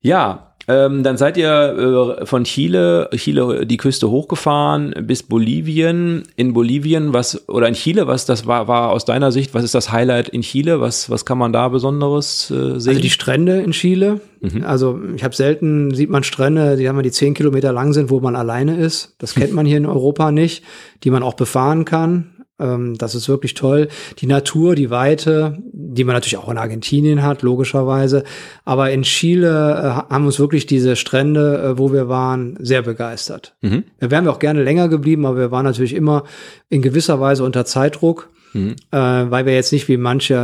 Ja, 0.00 0.47
ähm, 0.68 1.02
dann 1.02 1.16
seid 1.16 1.38
ihr 1.38 2.18
äh, 2.20 2.26
von 2.26 2.44
Chile, 2.44 3.08
Chile 3.16 3.64
die 3.64 3.78
Küste 3.78 4.10
hochgefahren 4.10 4.94
bis 5.00 5.22
Bolivien. 5.22 6.24
In 6.36 6.52
Bolivien, 6.52 7.14
was 7.14 7.48
oder 7.48 7.68
in 7.68 7.74
Chile, 7.74 8.06
was 8.06 8.26
das 8.26 8.46
war, 8.46 8.68
war 8.68 8.90
aus 8.90 9.06
deiner 9.06 9.32
Sicht, 9.32 9.54
was 9.54 9.64
ist 9.64 9.74
das 9.74 9.90
Highlight 9.92 10.28
in 10.28 10.42
Chile? 10.42 10.80
Was, 10.82 11.08
was 11.08 11.24
kann 11.24 11.38
man 11.38 11.54
da 11.54 11.68
Besonderes 11.68 12.50
äh, 12.50 12.78
sehen? 12.78 12.90
Also 12.90 13.00
die 13.00 13.10
Strände 13.10 13.62
in 13.62 13.70
Chile. 13.70 14.20
Mhm. 14.40 14.64
Also 14.64 15.00
ich 15.16 15.24
habe 15.24 15.34
selten, 15.34 15.94
sieht 15.94 16.10
man 16.10 16.22
Strände, 16.22 16.76
die 16.76 16.86
haben 16.86 17.02
die 17.02 17.10
zehn 17.10 17.32
Kilometer 17.32 17.72
lang 17.72 17.94
sind, 17.94 18.10
wo 18.10 18.20
man 18.20 18.36
alleine 18.36 18.76
ist. 18.76 19.14
Das 19.18 19.34
kennt 19.34 19.54
man 19.54 19.64
hier 19.64 19.78
in 19.78 19.86
Europa 19.86 20.30
nicht, 20.32 20.62
die 21.02 21.10
man 21.10 21.22
auch 21.22 21.34
befahren 21.34 21.86
kann. 21.86 22.37
Ähm, 22.58 22.96
das 22.98 23.14
ist 23.14 23.28
wirklich 23.28 23.54
toll. 23.54 23.88
Die 24.18 24.26
Natur, 24.26 24.74
die 24.74 24.90
Weite, 24.90 25.58
die 25.72 26.04
man 26.04 26.14
natürlich 26.14 26.36
auch 26.36 26.48
in 26.48 26.58
Argentinien 26.58 27.22
hat, 27.22 27.42
logischerweise. 27.42 28.24
Aber 28.64 28.90
in 28.90 29.02
Chile 29.02 30.04
äh, 30.08 30.12
haben 30.12 30.26
uns 30.26 30.38
wirklich 30.38 30.66
diese 30.66 30.96
Strände, 30.96 31.62
äh, 31.62 31.78
wo 31.78 31.92
wir 31.92 32.08
waren, 32.08 32.56
sehr 32.60 32.82
begeistert. 32.82 33.56
Mhm. 33.60 33.84
Wir 33.98 34.10
wären 34.10 34.28
auch 34.28 34.38
gerne 34.38 34.62
länger 34.62 34.88
geblieben, 34.88 35.26
aber 35.26 35.38
wir 35.38 35.50
waren 35.50 35.64
natürlich 35.64 35.94
immer 35.94 36.24
in 36.68 36.82
gewisser 36.82 37.20
Weise 37.20 37.44
unter 37.44 37.64
Zeitdruck. 37.64 38.30
Mhm. 38.54 38.76
Äh, 38.90 38.96
weil 38.96 39.44
wir 39.44 39.54
jetzt 39.54 39.72
nicht 39.72 39.88
wie 39.88 39.98
manche 39.98 40.34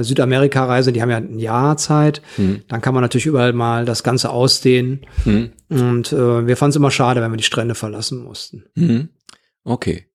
äh, 0.00 0.02
Südamerika-Reise, 0.02 0.92
die 0.92 1.02
haben 1.02 1.10
ja 1.10 1.18
ein 1.18 1.38
Jahr 1.38 1.76
Zeit, 1.76 2.22
mhm. 2.38 2.62
dann 2.68 2.80
kann 2.80 2.94
man 2.94 3.02
natürlich 3.02 3.26
überall 3.26 3.52
mal 3.52 3.84
das 3.84 4.02
Ganze 4.02 4.30
ausdehnen. 4.30 5.00
Mhm. 5.26 5.50
Und 5.68 6.12
äh, 6.12 6.46
wir 6.46 6.56
fanden 6.56 6.70
es 6.70 6.76
immer 6.76 6.90
schade, 6.90 7.20
wenn 7.20 7.30
wir 7.30 7.36
die 7.36 7.44
Strände 7.44 7.74
verlassen 7.74 8.24
mussten. 8.24 8.64
Mhm. 8.74 9.10
Okay. 9.62 10.06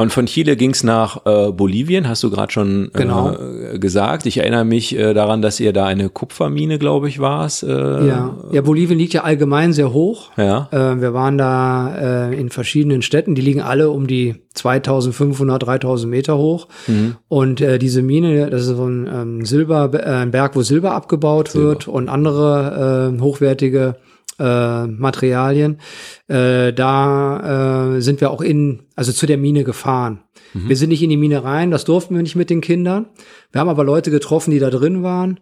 Und 0.00 0.12
von 0.12 0.24
Chile 0.24 0.56
ging's 0.56 0.82
nach 0.82 1.26
äh, 1.26 1.52
Bolivien, 1.52 2.08
hast 2.08 2.22
du 2.22 2.30
gerade 2.30 2.50
schon 2.50 2.90
genau. 2.94 3.36
äh, 3.36 3.78
gesagt. 3.78 4.24
Ich 4.24 4.38
erinnere 4.38 4.64
mich 4.64 4.96
äh, 4.96 5.12
daran, 5.12 5.42
dass 5.42 5.60
ihr 5.60 5.74
da 5.74 5.84
eine 5.84 6.08
Kupfermine, 6.08 6.78
glaube 6.78 7.08
ich, 7.10 7.18
war 7.18 7.50
Äh, 7.62 8.06
ja. 8.08 8.34
ja, 8.50 8.62
Bolivien 8.62 8.98
liegt 8.98 9.12
ja 9.12 9.24
allgemein 9.24 9.74
sehr 9.74 9.92
hoch. 9.92 10.30
Ja. 10.38 10.68
Äh, 10.72 11.02
wir 11.02 11.12
waren 11.12 11.36
da 11.36 12.30
äh, 12.30 12.40
in 12.40 12.48
verschiedenen 12.48 13.02
Städten, 13.02 13.34
die 13.34 13.42
liegen 13.42 13.60
alle 13.60 13.90
um 13.90 14.06
die 14.06 14.36
2500, 14.54 15.66
3000 15.66 16.10
Meter 16.10 16.38
hoch. 16.38 16.68
Mhm. 16.86 17.16
Und 17.28 17.60
diese 17.60 18.00
Mine, 18.00 18.48
das 18.48 18.62
ist 18.62 18.68
so 18.68 18.86
ein 18.86 19.06
ähm, 19.06 19.44
Silber, 19.44 19.90
äh, 19.92 20.22
ein 20.22 20.30
Berg, 20.30 20.56
wo 20.56 20.62
Silber 20.62 20.92
abgebaut 20.92 21.48
Silber. 21.48 21.68
wird 21.68 21.88
und 21.88 22.08
andere 22.08 23.18
hochwertige 23.20 23.96
äh, 24.40 24.86
Materialien. 24.86 25.78
Äh, 26.26 26.72
da 26.72 27.96
äh, 27.96 28.00
sind 28.00 28.20
wir 28.20 28.30
auch 28.30 28.40
in, 28.40 28.82
also 28.96 29.12
zu 29.12 29.26
der 29.26 29.38
Mine 29.38 29.62
gefahren. 29.62 30.22
Mhm. 30.54 30.68
Wir 30.68 30.76
sind 30.76 30.88
nicht 30.88 31.02
in 31.02 31.10
die 31.10 31.16
Mine 31.16 31.44
rein, 31.44 31.70
das 31.70 31.84
durften 31.84 32.14
wir 32.14 32.22
nicht 32.22 32.36
mit 32.36 32.50
den 32.50 32.60
Kindern. 32.60 33.06
Wir 33.52 33.60
haben 33.60 33.68
aber 33.68 33.84
Leute 33.84 34.10
getroffen, 34.10 34.50
die 34.50 34.58
da 34.58 34.70
drin 34.70 35.02
waren. 35.02 35.38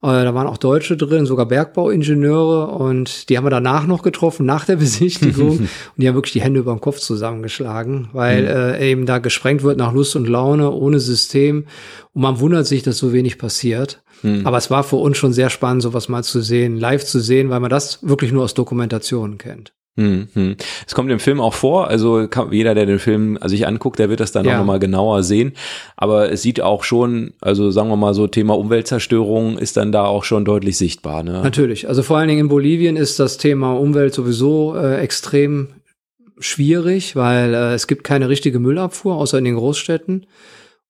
Äh, 0.00 0.24
da 0.24 0.32
waren 0.32 0.46
auch 0.46 0.58
Deutsche 0.58 0.96
drin, 0.96 1.26
sogar 1.26 1.46
Bergbauingenieure 1.46 2.68
und 2.68 3.28
die 3.28 3.36
haben 3.36 3.44
wir 3.44 3.50
danach 3.50 3.86
noch 3.86 4.02
getroffen, 4.02 4.46
nach 4.46 4.64
der 4.64 4.76
Besichtigung. 4.76 5.58
und 5.58 5.68
die 5.96 6.06
haben 6.06 6.14
wirklich 6.14 6.34
die 6.34 6.40
Hände 6.40 6.60
über 6.60 6.72
den 6.72 6.80
Kopf 6.80 6.98
zusammengeschlagen, 6.98 8.08
weil 8.12 8.42
mhm. 8.42 8.48
äh, 8.48 8.90
eben 8.90 9.06
da 9.06 9.18
gesprengt 9.18 9.64
wird 9.64 9.76
nach 9.76 9.92
Lust 9.92 10.14
und 10.14 10.28
Laune, 10.28 10.70
ohne 10.70 11.00
System. 11.00 11.66
Und 12.12 12.22
man 12.22 12.38
wundert 12.38 12.66
sich, 12.66 12.84
dass 12.84 12.98
so 12.98 13.12
wenig 13.12 13.38
passiert. 13.38 14.02
Mhm. 14.22 14.46
Aber 14.46 14.56
es 14.56 14.70
war 14.70 14.84
für 14.84 14.96
uns 14.96 15.16
schon 15.16 15.32
sehr 15.32 15.50
spannend, 15.50 15.82
sowas 15.82 16.08
mal 16.08 16.22
zu 16.22 16.42
sehen, 16.42 16.76
live 16.76 17.04
zu 17.04 17.18
sehen, 17.18 17.50
weil 17.50 17.60
man 17.60 17.70
das 17.70 18.06
wirklich 18.06 18.30
nur 18.30 18.44
aus 18.44 18.54
Dokumentationen 18.54 19.36
kennt. 19.38 19.72
Mhm. 19.98 20.56
Es 20.86 20.94
kommt 20.94 21.10
im 21.10 21.18
Film 21.18 21.40
auch 21.40 21.54
vor, 21.54 21.88
also 21.88 22.28
jeder, 22.52 22.76
der 22.76 22.86
den 22.86 23.00
Film 23.00 23.36
sich 23.44 23.66
anguckt, 23.66 23.98
der 23.98 24.08
wird 24.08 24.20
das 24.20 24.30
dann 24.30 24.46
ja. 24.46 24.54
auch 24.54 24.58
nochmal 24.58 24.78
genauer 24.78 25.24
sehen. 25.24 25.54
Aber 25.96 26.30
es 26.30 26.42
sieht 26.42 26.60
auch 26.60 26.84
schon, 26.84 27.32
also 27.40 27.72
sagen 27.72 27.88
wir 27.88 27.96
mal 27.96 28.14
so, 28.14 28.28
Thema 28.28 28.56
Umweltzerstörung 28.56 29.58
ist 29.58 29.76
dann 29.76 29.90
da 29.90 30.04
auch 30.04 30.22
schon 30.22 30.44
deutlich 30.44 30.78
sichtbar. 30.78 31.24
Ne? 31.24 31.40
Natürlich. 31.42 31.88
Also 31.88 32.04
vor 32.04 32.18
allen 32.18 32.28
Dingen 32.28 32.42
in 32.42 32.48
Bolivien 32.48 32.96
ist 32.96 33.18
das 33.18 33.38
Thema 33.38 33.72
Umwelt 33.72 34.14
sowieso 34.14 34.76
äh, 34.76 34.98
extrem 35.00 35.68
schwierig, 36.38 37.16
weil 37.16 37.52
äh, 37.52 37.74
es 37.74 37.88
gibt 37.88 38.04
keine 38.04 38.28
richtige 38.28 38.60
Müllabfuhr, 38.60 39.16
außer 39.16 39.38
in 39.38 39.44
den 39.44 39.56
Großstädten. 39.56 40.26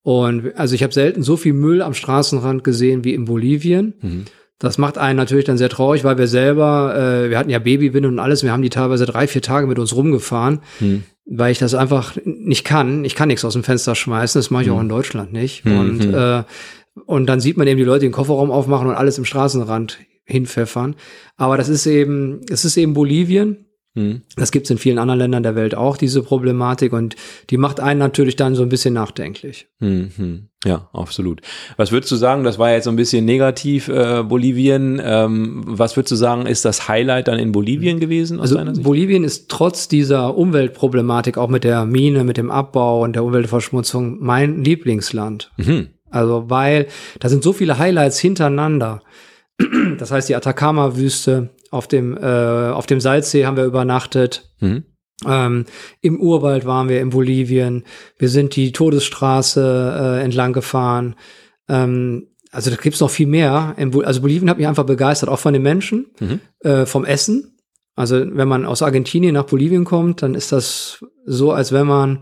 Und 0.03 0.55
also 0.55 0.75
ich 0.75 0.83
habe 0.83 0.93
selten 0.93 1.23
so 1.23 1.35
viel 1.35 1.53
Müll 1.53 1.81
am 1.81 1.95
Straßenrand 1.95 2.63
gesehen 2.63 3.03
wie 3.03 3.15
in 3.15 3.25
Bolivien. 3.25 3.95
Mhm. 4.01 4.25
Das 4.59 4.77
macht 4.77 4.97
einen 4.97 5.17
natürlich 5.17 5.45
dann 5.45 5.57
sehr 5.57 5.69
traurig, 5.69 6.03
weil 6.03 6.17
wir 6.17 6.27
selber, 6.27 6.93
äh, 6.95 7.29
wir 7.29 7.37
hatten 7.37 7.49
ja 7.49 7.59
Babywinde 7.59 8.09
und 8.09 8.19
alles, 8.19 8.43
wir 8.43 8.51
haben 8.51 8.61
die 8.61 8.69
teilweise 8.69 9.05
drei, 9.05 9.25
vier 9.27 9.41
Tage 9.41 9.67
mit 9.67 9.79
uns 9.79 9.95
rumgefahren, 9.95 10.59
Hm. 10.79 11.03
weil 11.25 11.51
ich 11.51 11.59
das 11.59 11.73
einfach 11.73 12.17
nicht 12.25 12.65
kann. 12.65 13.05
Ich 13.05 13.15
kann 13.15 13.29
nichts 13.29 13.45
aus 13.45 13.53
dem 13.53 13.63
Fenster 13.63 13.95
schmeißen, 13.95 14.37
das 14.39 14.51
mache 14.51 14.63
ich 14.63 14.69
auch 14.71 14.81
in 14.81 14.89
Deutschland 14.89 15.31
nicht. 15.31 15.63
Hm, 15.63 15.79
Und, 15.79 16.03
hm. 16.03 16.13
äh, 16.13 16.43
und 17.05 17.27
dann 17.27 17.39
sieht 17.39 17.55
man 17.55 17.67
eben 17.67 17.77
die 17.77 17.85
Leute 17.85 18.01
den 18.01 18.11
Kofferraum 18.11 18.51
aufmachen 18.51 18.87
und 18.87 18.95
alles 18.95 19.17
im 19.17 19.25
Straßenrand 19.25 19.97
hinpfeffern. 20.25 20.95
Aber 21.37 21.57
das 21.57 21.69
ist 21.69 21.85
eben, 21.85 22.41
es 22.49 22.65
ist 22.65 22.75
eben 22.77 22.93
Bolivien. 22.93 23.65
Hm. 23.99 24.21
Das 24.37 24.51
gibt 24.51 24.65
es 24.65 24.71
in 24.71 24.77
vielen 24.77 24.97
anderen 24.97 25.19
Ländern 25.19 25.43
der 25.43 25.55
Welt 25.55 25.75
auch, 25.75 25.97
diese 25.97 26.23
Problematik. 26.23 26.93
Und 26.93 27.17
die 27.49 27.57
macht 27.57 27.81
einen 27.81 27.99
natürlich 27.99 28.37
dann 28.37 28.55
so 28.55 28.63
ein 28.63 28.69
bisschen 28.69 28.93
nachdenklich. 28.93 29.67
Hm, 29.79 30.11
hm. 30.15 30.47
Ja, 30.65 30.89
absolut. 30.93 31.41
Was 31.75 31.91
würdest 31.91 32.11
du 32.11 32.15
sagen, 32.15 32.45
das 32.45 32.57
war 32.57 32.71
jetzt 32.71 32.85
so 32.85 32.89
ein 32.89 32.95
bisschen 32.95 33.25
negativ, 33.25 33.89
äh, 33.89 34.23
Bolivien. 34.23 35.01
Ähm, 35.03 35.63
was 35.65 35.97
würdest 35.97 36.13
du 36.13 36.15
sagen, 36.15 36.45
ist 36.45 36.63
das 36.63 36.87
Highlight 36.87 37.27
dann 37.27 37.39
in 37.39 37.51
Bolivien 37.51 37.99
gewesen 37.99 38.39
aus 38.39 38.55
Also? 38.55 38.81
Bolivien 38.81 39.25
ist 39.25 39.49
trotz 39.49 39.89
dieser 39.89 40.37
Umweltproblematik, 40.37 41.37
auch 41.37 41.49
mit 41.49 41.65
der 41.65 41.85
Mine, 41.85 42.23
mit 42.23 42.37
dem 42.37 42.51
Abbau 42.51 43.03
und 43.03 43.17
der 43.17 43.25
Umweltverschmutzung, 43.25 44.17
mein 44.21 44.63
Lieblingsland. 44.63 45.51
Mhm. 45.57 45.89
Also 46.09 46.49
weil 46.49 46.87
da 47.19 47.27
sind 47.27 47.43
so 47.43 47.53
viele 47.53 47.77
Highlights 47.77 48.19
hintereinander. 48.19 49.01
Das 49.97 50.11
heißt, 50.11 50.29
die 50.29 50.35
Atacama-Wüste, 50.35 51.49
auf 51.71 51.87
dem, 51.87 52.17
äh, 52.17 52.69
auf 52.69 52.85
dem 52.85 52.99
Salzsee 52.99 53.45
haben 53.45 53.57
wir 53.57 53.65
übernachtet. 53.65 54.51
Mhm. 54.59 54.83
Ähm, 55.27 55.65
Im 56.01 56.19
Urwald 56.19 56.65
waren 56.65 56.87
wir 56.89 57.01
in 57.01 57.09
Bolivien. 57.09 57.83
Wir 58.17 58.29
sind 58.29 58.55
die 58.55 58.71
Todesstraße 58.71 60.17
äh, 60.21 60.23
entlang 60.23 60.53
gefahren. 60.53 61.15
Ähm, 61.67 62.27
also 62.51 62.69
da 62.71 62.77
gibt's 62.77 62.99
noch 63.01 63.09
viel 63.11 63.27
mehr. 63.27 63.75
Bol- 63.91 64.05
also 64.05 64.21
Bolivien 64.21 64.49
hat 64.49 64.57
mich 64.57 64.67
einfach 64.67 64.85
begeistert, 64.85 65.29
auch 65.29 65.39
von 65.39 65.53
den 65.53 65.61
Menschen, 65.61 66.07
Mhm. 66.19 66.39
äh, 66.61 66.85
vom 66.85 67.05
Essen. 67.05 67.57
Also 67.95 68.15
wenn 68.33 68.47
man 68.47 68.65
aus 68.65 68.81
Argentinien 68.81 69.33
nach 69.33 69.43
Bolivien 69.43 69.83
kommt, 69.83 70.21
dann 70.21 70.33
ist 70.35 70.51
das 70.53 71.03
so, 71.25 71.51
als 71.51 71.73
wenn 71.73 71.85
man 71.85 72.19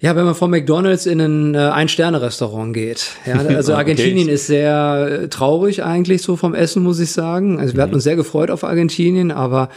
ja, 0.00 0.14
wenn 0.14 0.24
man 0.24 0.34
von 0.34 0.50
McDonald's 0.50 1.06
in 1.06 1.20
ein 1.20 1.54
äh, 1.54 1.58
Ein-Sterne-Restaurant 1.58 2.72
geht. 2.72 3.06
Ja, 3.26 3.34
also 3.56 3.72
Okay. 3.72 3.80
Argentinien 3.80 4.28
ist 4.28 4.46
sehr 4.46 5.22
äh, 5.22 5.28
traurig 5.28 5.82
eigentlich 5.84 6.22
so 6.22 6.36
vom 6.36 6.54
Essen, 6.54 6.82
muss 6.82 7.00
ich 7.00 7.10
sagen. 7.10 7.58
Also 7.58 7.74
wir 7.74 7.82
hatten 7.82 7.94
uns 7.94 8.04
sehr 8.04 8.16
gefreut 8.16 8.50
auf 8.50 8.64
Argentinien, 8.64 9.30
aber 9.30 9.70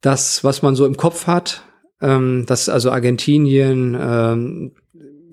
das, 0.00 0.44
was 0.44 0.62
man 0.62 0.76
so 0.76 0.86
im 0.86 0.96
Kopf 0.96 1.26
hat, 1.26 1.62
ähm, 2.00 2.44
dass 2.46 2.68
also 2.68 2.90
Argentinien, 2.90 3.96
ähm, 4.00 4.72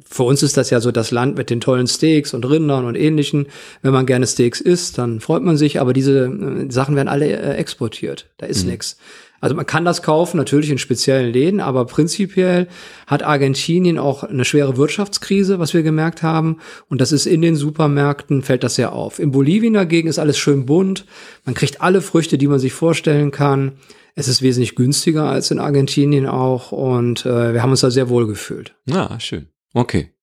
für 0.06 0.24
uns 0.24 0.44
ist 0.44 0.58
das 0.58 0.70
ja 0.70 0.80
so 0.80 0.92
das 0.92 1.12
Land 1.12 1.38
mit 1.38 1.50
den 1.50 1.60
tollen 1.60 1.88
Steaks 1.88 2.34
und 2.34 2.48
Rindern 2.48 2.86
und 2.86 2.96
ähnlichen. 2.96 3.48
Wenn 3.82 3.94
man 3.94 4.06
gerne 4.06 4.28
Steaks 4.28 4.62
isst, 4.62 4.98
dann 4.98 5.20
freut 5.20 5.44
man 5.44 5.58
sich, 5.58 5.80
aber 5.82 5.94
diese 5.94 6.26
äh, 6.26 6.72
Sachen 6.72 6.96
werden 6.96 7.08
alle 7.08 7.28
äh, 7.28 7.56
exportiert. 7.56 8.30
Da 8.38 8.46
ist 8.48 8.66
nix. 8.66 8.98
Also 9.44 9.56
man 9.56 9.66
kann 9.66 9.84
das 9.84 10.02
kaufen, 10.02 10.38
natürlich 10.38 10.70
in 10.70 10.78
speziellen 10.78 11.34
Läden, 11.34 11.60
aber 11.60 11.84
prinzipiell 11.84 12.70
hat 13.08 13.24
Argentinien 13.24 14.00
auch 14.00 14.24
eine 14.24 14.46
schwere 14.46 14.78
Wirtschaftskrise, 14.78 15.60
was 15.60 15.74
wir 15.74 15.84
gemerkt 15.84 16.24
haben. 16.24 16.60
Und 16.88 17.02
das 17.02 17.12
ist 17.12 17.26
in 17.26 17.42
den 17.42 17.58
Supermärkten, 17.58 18.42
fällt 18.42 18.64
das 18.64 18.76
sehr 18.76 18.94
auf. 18.94 19.20
In 19.20 19.32
Bolivien 19.32 19.74
dagegen 19.74 20.08
ist 20.08 20.18
alles 20.18 20.38
schön 20.38 20.66
bunt. 20.66 21.06
Man 21.44 21.56
kriegt 21.56 21.82
alle 21.82 22.00
Früchte, 22.00 22.38
die 22.38 22.48
man 22.48 22.60
sich 22.60 22.72
vorstellen 22.72 23.32
kann. 23.32 23.74
Es 24.16 24.30
ist 24.30 24.42
wesentlich 24.42 24.76
günstiger 24.76 25.26
als 25.26 25.52
in 25.52 25.60
Argentinien 25.60 26.26
auch. 26.26 26.72
Und 26.72 27.26
äh, 27.26 27.54
wir 27.54 27.62
haben 27.62 27.72
uns 27.72 27.82
da 27.82 27.92
sehr 27.92 28.08
wohl 28.08 28.28
gefühlt. 28.28 28.78
Ja, 28.86 29.20
schön. 29.20 29.50
Okay. 29.74 30.14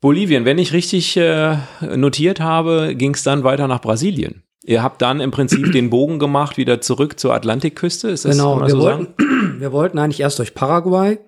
Bolivien, 0.00 0.46
wenn 0.46 0.56
ich 0.56 0.72
richtig 0.72 1.14
äh, 1.18 1.58
notiert 1.94 2.40
habe, 2.40 2.94
ging 2.96 3.12
es 3.12 3.22
dann 3.22 3.44
weiter 3.44 3.68
nach 3.68 3.82
Brasilien. 3.82 4.41
Ihr 4.64 4.82
habt 4.82 5.02
dann 5.02 5.20
im 5.20 5.30
Prinzip 5.30 5.72
den 5.72 5.90
Bogen 5.90 6.18
gemacht 6.18 6.56
wieder 6.56 6.80
zurück 6.80 7.18
zur 7.18 7.34
Atlantikküste. 7.34 8.08
Ist 8.08 8.24
das 8.24 8.36
Genau, 8.36 8.60
wir 8.60 8.68
so 8.68 8.78
wollten, 8.78 9.08
sagen? 9.18 9.56
wir 9.58 9.72
wollten 9.72 9.98
eigentlich 9.98 10.20
erst 10.20 10.38
durch 10.38 10.54
Paraguay, 10.54 11.18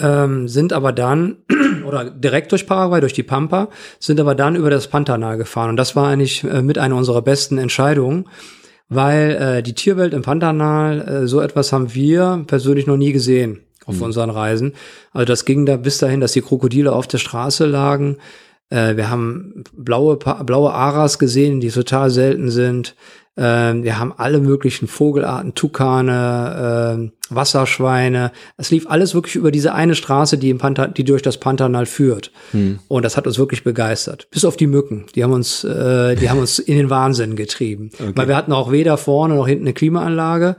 ähm, 0.00 0.48
sind 0.48 0.72
aber 0.72 0.92
dann, 0.92 1.38
oder 1.86 2.10
direkt 2.10 2.52
durch 2.52 2.66
Paraguay, 2.66 3.00
durch 3.00 3.12
die 3.12 3.22
Pampa, 3.22 3.68
sind 4.00 4.18
aber 4.18 4.34
dann 4.34 4.56
über 4.56 4.70
das 4.70 4.88
Pantanal 4.88 5.36
gefahren. 5.36 5.70
Und 5.70 5.76
das 5.76 5.94
war 5.94 6.08
eigentlich 6.08 6.44
äh, 6.44 6.62
mit 6.62 6.78
einer 6.78 6.96
unserer 6.96 7.22
besten 7.22 7.58
Entscheidungen, 7.58 8.28
weil 8.88 9.30
äh, 9.32 9.62
die 9.62 9.74
Tierwelt 9.74 10.14
im 10.14 10.22
Pantanal, 10.22 11.00
äh, 11.00 11.26
so 11.26 11.40
etwas 11.40 11.72
haben 11.72 11.94
wir 11.94 12.44
persönlich 12.46 12.86
noch 12.86 12.96
nie 12.96 13.12
gesehen 13.12 13.60
auf 13.86 14.00
unseren 14.00 14.30
Reisen. 14.30 14.72
Also 15.12 15.26
das 15.26 15.44
ging 15.44 15.66
da 15.66 15.76
bis 15.76 15.98
dahin, 15.98 16.20
dass 16.20 16.32
die 16.32 16.40
Krokodile 16.40 16.92
auf 16.92 17.06
der 17.06 17.18
Straße 17.18 17.66
lagen. 17.66 18.16
Äh, 18.74 18.96
wir 18.96 19.08
haben 19.08 19.64
blaue, 19.72 20.16
blaue 20.16 20.72
Aras 20.72 21.18
gesehen, 21.18 21.60
die 21.60 21.68
total 21.68 22.10
selten 22.10 22.50
sind. 22.50 22.96
Ähm, 23.36 23.82
wir 23.82 23.98
haben 23.98 24.12
alle 24.16 24.40
möglichen 24.40 24.86
Vogelarten, 24.86 25.54
Tukane, 25.54 26.94
ähm, 26.96 27.12
Wasserschweine. 27.30 28.32
Es 28.56 28.70
lief 28.70 28.86
alles 28.88 29.14
wirklich 29.14 29.36
über 29.36 29.50
diese 29.50 29.74
eine 29.74 29.94
Straße, 29.94 30.38
die, 30.38 30.50
im 30.50 30.58
Panta 30.58 30.88
die 30.88 31.04
durch 31.04 31.22
das 31.22 31.38
Pantanal 31.38 31.86
führt. 31.86 32.32
Und 32.88 33.04
das 33.04 33.16
hat 33.16 33.26
uns 33.26 33.38
wirklich 33.38 33.64
begeistert. 33.64 34.28
Bis 34.30 34.44
auf 34.44 34.56
die 34.56 34.66
Mücken. 34.66 35.06
Die 35.14 35.24
haben 35.24 35.32
uns, 35.32 35.64
äh, 35.64 36.16
die 36.16 36.30
haben 36.30 36.40
uns 36.40 36.58
in 36.58 36.76
den 36.76 36.90
Wahnsinn 36.90 37.36
getrieben. 37.36 37.90
Weil 38.14 38.28
wir 38.28 38.36
hatten 38.36 38.52
auch 38.52 38.70
weder 38.70 38.96
vorne 38.96 39.34
noch 39.34 39.48
hinten 39.48 39.64
eine 39.64 39.74
Klimaanlage. 39.74 40.56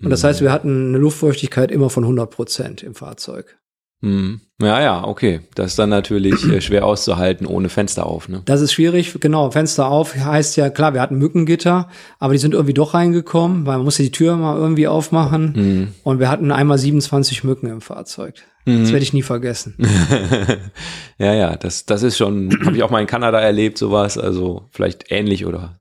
Und 0.00 0.10
das 0.10 0.22
heißt, 0.22 0.42
wir 0.42 0.52
hatten 0.52 0.88
eine 0.88 0.98
Luftfeuchtigkeit 0.98 1.72
immer 1.72 1.90
von 1.90 2.04
100 2.04 2.30
Prozent 2.30 2.82
im 2.84 2.94
Fahrzeug. 2.94 3.58
Hm. 4.00 4.40
Ja, 4.60 4.80
ja, 4.82 5.04
okay. 5.04 5.40
Das 5.54 5.68
ist 5.68 5.78
dann 5.78 5.88
natürlich 5.90 6.44
äh, 6.50 6.60
schwer 6.60 6.84
auszuhalten 6.84 7.46
ohne 7.46 7.68
Fenster 7.68 8.06
auf. 8.06 8.28
Ne? 8.28 8.42
Das 8.44 8.60
ist 8.60 8.72
schwierig, 8.72 9.14
genau. 9.20 9.50
Fenster 9.52 9.88
auf 9.88 10.16
heißt 10.16 10.56
ja, 10.56 10.68
klar, 10.68 10.94
wir 10.94 11.00
hatten 11.00 11.16
Mückengitter, 11.16 11.88
aber 12.18 12.32
die 12.32 12.40
sind 12.40 12.54
irgendwie 12.54 12.74
doch 12.74 12.92
reingekommen, 12.94 13.66
weil 13.66 13.76
man 13.76 13.84
musste 13.84 14.02
die 14.02 14.10
Tür 14.10 14.36
mal 14.36 14.56
irgendwie 14.56 14.88
aufmachen. 14.88 15.94
Und 16.02 16.18
wir 16.18 16.28
hatten 16.28 16.50
einmal 16.50 16.76
27 16.78 17.44
Mücken 17.44 17.68
im 17.68 17.80
Fahrzeug. 17.80 18.34
Das 18.66 18.90
werde 18.92 19.02
ich 19.02 19.14
nie 19.14 19.22
vergessen. 19.22 19.76
ja, 21.18 21.32
ja, 21.32 21.56
das, 21.56 21.86
das 21.86 22.02
ist 22.02 22.18
schon, 22.18 22.50
habe 22.66 22.76
ich 22.76 22.82
auch 22.82 22.90
mal 22.90 23.00
in 23.00 23.06
Kanada 23.06 23.40
erlebt, 23.40 23.78
sowas, 23.78 24.18
also 24.18 24.64
vielleicht 24.72 25.10
ähnlich 25.10 25.46
oder 25.46 25.78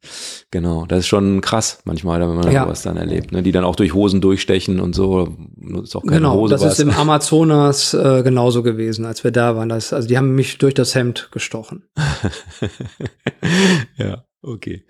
genau, 0.51 0.86
das 0.86 1.00
ist 1.00 1.07
schon 1.07 1.41
krass 1.41 1.79
manchmal, 1.84 2.22
wenn 2.22 2.36
man 2.36 2.50
Ja. 2.51 2.63
sowas 2.63 2.84
dann 2.84 2.96
erlebt, 2.96 3.34
ne? 3.34 3.43
die 3.43 3.51
dann 3.51 3.65
auch 3.65 3.75
durch 3.75 3.93
Hosen 3.93 4.22
durchstechen 4.22 4.79
und 4.79 4.96
so, 4.96 5.36
ist 5.84 5.98
auch 5.98 6.03
keine 6.03 6.17
genau, 6.19 6.36
Hose 6.36 6.53
das 6.53 6.62
was. 6.63 6.74
ist 6.74 6.79
im 6.79 6.91
Amazonas 6.98 7.93
äh, 7.93 8.24
genauso 8.24 8.63
gewesen, 8.71 9.05
als 9.05 9.24
wir 9.24 9.31
da 9.31 9.55
waren. 9.55 9.69
Das, 9.69 9.93
also 9.93 10.07
die 10.07 10.17
haben 10.17 10.36
mich 10.36 10.57
durch 10.57 10.74
das 10.74 10.93
Hemd 10.93 11.29
gestochen. 11.31 11.83
ja, 13.97 14.25
okay. 14.41 14.86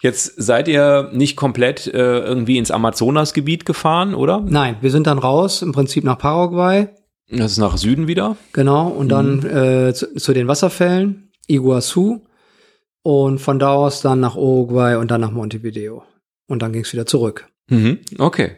Jetzt 0.00 0.40
seid 0.40 0.68
ihr 0.68 1.10
nicht 1.12 1.36
komplett 1.36 1.88
äh, 1.88 2.20
irgendwie 2.20 2.56
ins 2.56 2.70
Amazonasgebiet 2.70 3.66
gefahren, 3.66 4.14
oder? 4.14 4.40
Nein, 4.40 4.76
wir 4.80 4.90
sind 4.90 5.08
dann 5.08 5.18
raus, 5.18 5.60
im 5.60 5.72
Prinzip 5.72 6.04
nach 6.04 6.18
Paraguay, 6.18 6.88
Das 7.28 7.52
ist 7.52 7.58
nach 7.58 7.76
Süden 7.76 8.06
wieder. 8.06 8.36
genau, 8.52 8.88
und 8.88 9.08
dann 9.08 9.44
äh, 9.44 9.92
zu, 9.92 10.14
zu 10.14 10.32
den 10.32 10.46
Wasserfällen, 10.46 11.32
Iguazu, 11.48 12.24
und 13.02 13.40
von 13.40 13.58
da 13.58 13.70
aus 13.70 14.00
dann 14.00 14.20
nach 14.20 14.36
Uruguay 14.36 14.96
und 14.96 15.10
dann 15.10 15.20
nach 15.20 15.32
Montevideo. 15.32 16.04
Und 16.46 16.62
dann 16.62 16.72
ging 16.72 16.82
es 16.82 16.92
wieder 16.92 17.06
zurück. 17.06 17.48
Mhm. 17.68 17.98
Okay. 18.18 18.56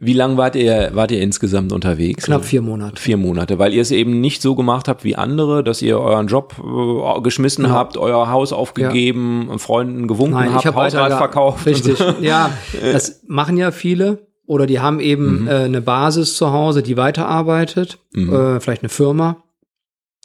Wie 0.00 0.12
lang 0.12 0.36
wart 0.36 0.54
ihr, 0.54 0.90
wart 0.92 1.10
ihr 1.10 1.20
insgesamt 1.20 1.72
unterwegs? 1.72 2.24
Knapp 2.24 2.44
vier 2.44 2.62
Monate. 2.62 3.02
Vier 3.02 3.16
Monate, 3.16 3.58
weil 3.58 3.74
ihr 3.74 3.82
es 3.82 3.90
eben 3.90 4.20
nicht 4.20 4.42
so 4.42 4.54
gemacht 4.54 4.86
habt 4.86 5.02
wie 5.02 5.16
andere, 5.16 5.64
dass 5.64 5.82
ihr 5.82 5.98
euren 5.98 6.28
Job 6.28 6.54
äh, 6.62 7.20
geschmissen 7.20 7.64
Ja. 7.64 7.70
habt, 7.70 7.96
euer 7.96 8.30
Haus 8.30 8.52
aufgegeben, 8.52 9.50
Freunden 9.58 10.06
gewunken 10.06 10.34
Nein, 10.34 10.50
habt, 10.52 10.60
ich 10.62 10.66
habe 10.66 10.76
Hausrat 10.84 11.12
verkauft. 11.14 11.66
Richtig. 11.66 11.96
So. 11.98 12.14
Ja, 12.20 12.50
das 12.80 13.22
machen 13.26 13.56
ja 13.56 13.72
viele. 13.72 14.26
Oder 14.46 14.66
die 14.66 14.78
haben 14.80 15.00
eben 15.00 15.42
Mhm. 15.42 15.48
äh, 15.48 15.50
eine 15.64 15.80
Basis 15.82 16.36
zu 16.36 16.52
Hause, 16.52 16.82
die 16.82 16.96
weiterarbeitet. 16.96 17.98
Mhm. 18.14 18.32
Äh, 18.32 18.60
vielleicht 18.60 18.82
eine 18.82 18.88
Firma. 18.88 19.42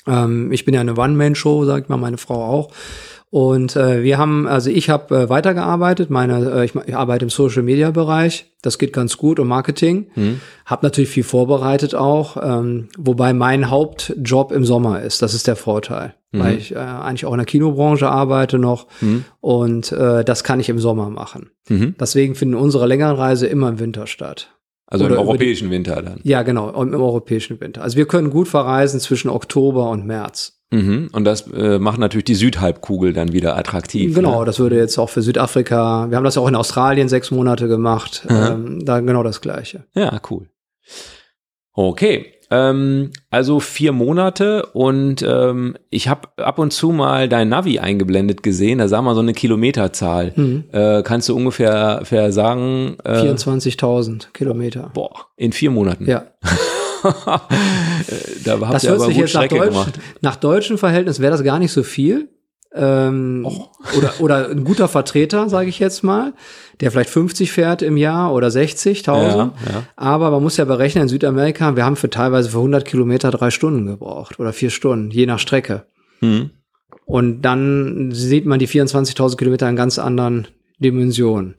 Ähm, 0.07 0.51
ich 0.51 0.65
bin 0.65 0.73
ja 0.73 0.81
eine 0.81 0.95
One-Man-Show, 0.97 1.65
sagt 1.65 1.89
mal 1.89 1.97
meine 1.97 2.17
Frau 2.17 2.43
auch. 2.43 2.69
Und 3.29 3.75
äh, 3.75 4.03
wir 4.03 4.19
haben, 4.19 4.47
also 4.47 4.69
ich 4.69 4.91
habe 4.91 5.15
äh, 5.23 5.29
weitergearbeitet, 5.29 6.11
meine, 6.11 6.51
äh, 6.51 6.65
ich, 6.65 6.75
ich 6.75 6.95
arbeite 6.95 7.25
im 7.25 7.31
Social-Media-Bereich, 7.31 8.45
das 8.61 8.77
geht 8.77 8.93
ganz 8.93 9.17
gut 9.17 9.39
und 9.39 9.47
Marketing. 9.47 10.05
Mhm. 10.13 10.39
Hab 10.67 10.83
natürlich 10.83 11.09
viel 11.09 11.23
vorbereitet 11.23 11.95
auch, 11.95 12.37
ähm, 12.39 12.89
wobei 12.95 13.33
mein 13.33 13.71
Hauptjob 13.71 14.51
im 14.51 14.65
Sommer 14.65 15.01
ist. 15.01 15.23
Das 15.23 15.33
ist 15.33 15.47
der 15.47 15.55
Vorteil, 15.55 16.13
weil 16.31 16.57
ich 16.59 16.75
äh, 16.75 16.77
eigentlich 16.77 17.25
auch 17.25 17.33
in 17.33 17.39
der 17.39 17.47
Kinobranche 17.47 18.07
arbeite 18.07 18.59
noch 18.59 18.85
Mhm. 19.01 19.25
und 19.41 19.91
äh, 19.91 20.23
das 20.23 20.43
kann 20.43 20.59
ich 20.59 20.69
im 20.69 20.77
Sommer 20.77 21.09
machen. 21.09 21.49
Mhm. 21.69 21.95
Deswegen 21.99 22.35
finden 22.35 22.53
unsere 22.53 22.85
längeren 22.85 23.15
Reise 23.15 23.47
immer 23.47 23.67
im 23.69 23.79
Winter 23.79 24.05
statt. 24.05 24.52
Also 24.93 25.05
Oder 25.05 25.15
im 25.15 25.21
europäischen 25.21 25.71
Winter 25.71 26.03
dann. 26.03 26.19
Ja, 26.21 26.43
genau, 26.43 26.69
im, 26.69 26.93
im 26.93 27.01
europäischen 27.01 27.59
Winter. 27.59 27.81
Also 27.81 27.97
wir 27.97 28.05
können 28.05 28.29
gut 28.29 28.47
verreisen 28.47 28.99
zwischen 28.99 29.29
Oktober 29.29 29.89
und 29.89 30.05
März. 30.05 30.59
Mhm. 30.69 31.09
Und 31.11 31.23
das 31.25 31.47
äh, 31.51 31.79
macht 31.79 31.97
natürlich 31.97 32.25
die 32.25 32.35
Südhalbkugel 32.35 33.11
dann 33.11 33.33
wieder 33.33 33.57
attraktiv. 33.57 34.13
Genau, 34.13 34.41
Ne? 34.41 34.45
das 34.45 34.59
würde 34.59 34.77
jetzt 34.77 34.99
auch 34.99 35.09
für 35.09 35.23
Südafrika, 35.23 36.11
wir 36.11 36.15
haben 36.17 36.23
das 36.23 36.35
ja 36.35 36.43
auch 36.43 36.47
in 36.47 36.55
Australien 36.55 37.09
sechs 37.09 37.31
Monate 37.31 37.67
gemacht, 37.67 38.27
ähm, 38.29 38.85
da 38.85 38.99
genau 38.99 39.23
das 39.23 39.41
Gleiche. 39.41 39.85
Ja, 39.95 40.21
cool. 40.29 40.47
Okay. 41.73 42.27
Ähm, 42.53 43.09
also 43.31 43.59
vier 43.59 43.93
Monate 43.93 44.67
und 44.73 45.23
ähm, 45.27 45.75
ich 45.89 46.07
habe 46.07 46.29
ab 46.37 46.59
und 46.59 46.71
zu 46.71 46.91
mal 46.91 47.27
dein 47.27 47.49
Navi 47.49 47.79
eingeblendet 47.79 48.43
gesehen. 48.43 48.77
Da 48.77 48.87
sah 48.87 49.01
man 49.01 49.15
so 49.15 49.21
eine 49.21 49.33
Kilometerzahl. 49.33 50.33
Mhm. 50.35 50.65
Äh, 50.71 51.01
kannst 51.01 51.29
du 51.29 51.35
ungefähr, 51.35 52.03
sagen? 52.31 52.97
Äh, 53.03 53.21
24.000 53.21 54.33
Kilometer. 54.33 54.91
boah, 54.93 55.27
in 55.35 55.51
vier 55.51 55.71
Monaten. 55.71 56.05
Ja, 56.07 56.25
da 58.45 58.59
habt 58.59 58.73
das 58.75 58.83
ihr 58.83 58.91
hört 58.91 59.01
aber 59.01 59.07
sich 59.07 59.17
jetzt 59.17 59.33
nach, 59.33 59.43
Strecke 59.43 59.57
Deutsch, 59.57 59.69
gemacht. 59.69 59.99
nach 60.21 60.35
deutschen 60.35 60.77
Verhältnissen 60.77 61.23
wäre 61.23 61.31
das 61.31 61.43
gar 61.43 61.57
nicht 61.57 61.71
so 61.71 61.81
viel. 61.81 62.29
Ähm, 62.75 63.47
oder, 63.97 64.13
oder 64.19 64.49
ein 64.49 64.63
guter 64.63 64.87
Vertreter, 64.87 65.49
sage 65.49 65.69
ich 65.69 65.79
jetzt 65.79 66.03
mal, 66.03 66.33
der 66.81 66.91
vielleicht 66.91 67.09
50 67.09 67.51
fährt 67.51 67.81
im 67.81 67.97
Jahr 67.97 68.33
oder 68.33 68.47
60.000. 68.47 69.07
Ja, 69.07 69.35
ja. 69.35 69.53
Aber 69.95 70.31
man 70.31 70.43
muss 70.43 70.57
ja 70.57 70.65
berechnen, 70.65 71.03
in 71.03 71.09
Südamerika, 71.09 71.75
wir 71.75 71.85
haben 71.85 71.95
für 71.95 72.09
teilweise 72.09 72.49
für 72.49 72.57
100 72.57 72.85
Kilometer 72.85 73.31
drei 73.31 73.51
Stunden 73.51 73.85
gebraucht 73.85 74.39
oder 74.39 74.53
vier 74.53 74.69
Stunden, 74.69 75.11
je 75.11 75.25
nach 75.25 75.39
Strecke. 75.39 75.85
Hm. 76.19 76.51
Und 77.05 77.41
dann 77.41 78.11
sieht 78.11 78.45
man 78.45 78.59
die 78.59 78.67
24.000 78.67 79.37
Kilometer 79.37 79.69
in 79.69 79.75
ganz 79.75 79.99
anderen 79.99 80.47
Dimensionen. 80.79 81.55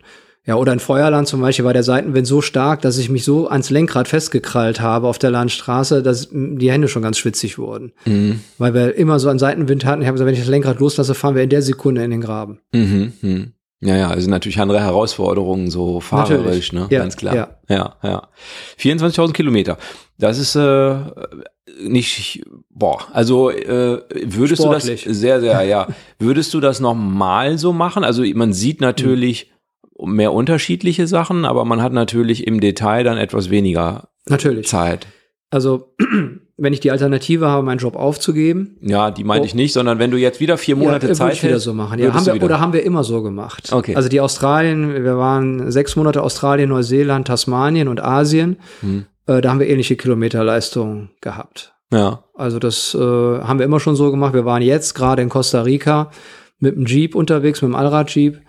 Ja, 0.47 0.57
oder 0.57 0.75
in 0.75 0.79
Feuerland 0.79 1.27
zum 1.27 1.41
Beispiel 1.41 1.65
war 1.65 1.73
der 1.73 1.83
Seitenwind 1.83 2.27
so 2.27 2.43
stark, 2.43 2.83
dass 2.83 2.99
ich 2.99 3.09
mich 3.09 3.25
so 3.25 3.49
ans 3.49 3.71
Lenkrad 3.71 4.09
festgekrallt 4.09 4.79
habe 4.79 5.09
auf 5.09 5.19
der 5.19 5.31
Landstraße, 5.31 6.03
dass 6.03 6.29
die 6.31 6.71
Hände 6.71 6.89
schon 6.89 7.01
ganz 7.03 7.17
schwitzig 7.17 7.57
wurden. 7.57 7.93
Mhm. 8.05 8.41
Weil 8.59 8.75
wir 8.75 8.95
immer 8.95 9.19
so 9.19 9.31
einen 9.31 9.39
Seitenwind 9.39 9.87
hatten. 9.87 10.03
Ich 10.03 10.07
habe 10.07 10.17
gesagt, 10.17 10.27
wenn 10.27 10.35
ich 10.35 10.41
das 10.41 10.51
Lenkrad 10.51 10.81
loslasse, 10.81 11.15
fahren 11.15 11.35
wir 11.35 11.43
in 11.43 11.49
der 11.49 11.63
Sekunde 11.63 12.05
in 12.05 12.11
den 12.11 12.21
Graben. 12.21 12.59
Mhm. 12.75 13.53
Mhm. 13.85 13.89
Ja, 13.89 13.97
ja, 13.97 14.09
also 14.09 14.31
natürlich 14.31 14.59
andere 14.59 14.81
Herausforderungen, 14.81 15.71
so 15.71 16.01
fahrerisch, 16.01 16.73
Natürlich. 16.73 16.73
ne? 16.73 16.87
Ja, 16.91 16.99
Ganz 17.01 17.17
klar. 17.17 17.35
ja. 17.35 17.49
ja. 17.69 17.97
ja. 18.03 18.29
24.000 18.79 19.33
Kilometer. 19.33 19.77
Das 20.19 20.39
ist 20.39 20.57
äh, 20.57 20.97
nicht, 21.83 22.45
boah, 22.71 22.99
also 23.13 23.51
äh, 23.51 24.01
würdest 24.25 24.63
Sportlich. 24.63 25.03
du 25.03 25.09
das, 25.11 25.19
sehr, 25.19 25.41
sehr, 25.41 25.63
ja, 25.65 25.89
würdest 26.19 26.55
du 26.55 26.61
das 26.61 26.81
nochmal 26.81 27.59
so 27.59 27.73
machen? 27.73 28.05
Also 28.05 28.25
man 28.35 28.53
sieht 28.53 28.81
natürlich 28.81 29.53
mehr 29.99 30.33
unterschiedliche 30.33 31.07
Sachen, 31.07 31.45
aber 31.45 31.65
man 31.65 31.83
hat 31.83 31.93
natürlich 31.93 32.47
im 32.47 32.61
Detail 32.61 33.05
dann 33.05 33.19
etwas 33.19 33.51
weniger 33.51 34.09
Natürlich. 34.27 34.67
Zeit. 34.67 35.07
Also, 35.51 35.95
wenn 36.57 36.73
ich 36.73 36.81
die 36.81 36.91
Alternative 36.93 37.49
habe, 37.49 37.65
meinen 37.65 37.79
Job 37.79 37.97
aufzugeben, 37.97 38.77
Ja, 38.81 39.11
die 39.11 39.25
meinte 39.25 39.43
Oh. 39.43 39.47
ich 39.47 39.55
nicht, 39.55 39.73
sondern 39.73 39.99
wenn 39.99 40.11
du 40.11 40.17
jetzt 40.17 40.39
wieder 40.41 40.57
vier 40.57 40.77
Monate 40.77 41.09
ja, 41.09 41.15
Zeit 41.15 41.35
ich 41.35 41.43
wieder 41.43 41.59
so 41.59 41.75
machen. 41.75 41.99
Ja, 41.99 42.13
haben 42.15 42.25
wir, 42.27 42.43
oder 42.43 42.61
haben 42.61 42.73
wir 42.73 42.85
immer 42.85 43.03
so 43.05 43.23
gemacht. 43.23 43.73
Okay. 43.73 43.97
Also 43.97 44.09
die 44.09 44.21
Australien, 44.21 44.95
wir 45.03 45.17
waren 45.19 45.71
sechs 45.73 45.97
Monate 45.97 46.23
Australien, 46.23 46.69
Neuseeland, 46.69 47.27
Tasmanien 47.27 47.89
und 47.89 48.03
Asien. 48.03 48.57
Hm. 48.81 49.07
Äh, 49.27 49.41
da 49.41 49.51
haben 49.51 49.59
wir 49.59 49.69
ähnliche 49.69 49.97
Kilometerleistungen 49.97 51.11
gehabt. 51.21 51.75
ja. 51.93 52.21
Also 52.37 52.59
das 52.59 52.95
äh, 52.95 52.99
haben 52.99 53.59
wir 53.61 53.65
immer 53.67 53.79
schon 53.81 53.95
so 53.97 54.11
gemacht. 54.11 54.35
Wir 54.35 54.45
waren 54.45 54.61
jetzt 54.63 54.95
gerade 54.95 55.23
in 55.23 55.29
Costa 55.29 55.63
Rica 55.63 56.11
mit 56.59 56.75
dem 56.77 56.85
Jeep 56.87 57.15
unterwegs, 57.15 57.63
mit 57.63 57.71
dem 57.71 57.75
Allrad-Jeep. 57.77 58.41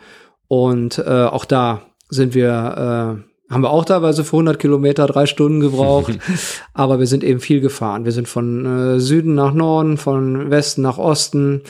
Und 0.47 0.97
äh, 0.99 1.23
auch 1.25 1.45
da 1.45 1.81
sind 2.09 2.33
wir, 2.33 3.17
äh, 3.19 3.34
haben 3.49 3.61
wir 3.61 3.69
auch 3.69 3.85
teilweise 3.85 4.23
für 4.23 4.37
100 4.37 4.59
Kilometer 4.59 5.05
drei 5.07 5.25
Stunden 5.25 5.59
gebraucht. 5.59 6.17
aber 6.73 6.99
wir 6.99 7.07
sind 7.07 7.23
eben 7.23 7.39
viel 7.39 7.61
gefahren. 7.61 8.05
Wir 8.05 8.11
sind 8.11 8.27
von 8.27 8.65
äh, 8.65 8.99
Süden 8.99 9.35
nach 9.35 9.53
Norden, 9.53 9.97
von 9.97 10.49
Westen 10.49 10.81
nach 10.81 10.97
Osten. 10.97 11.61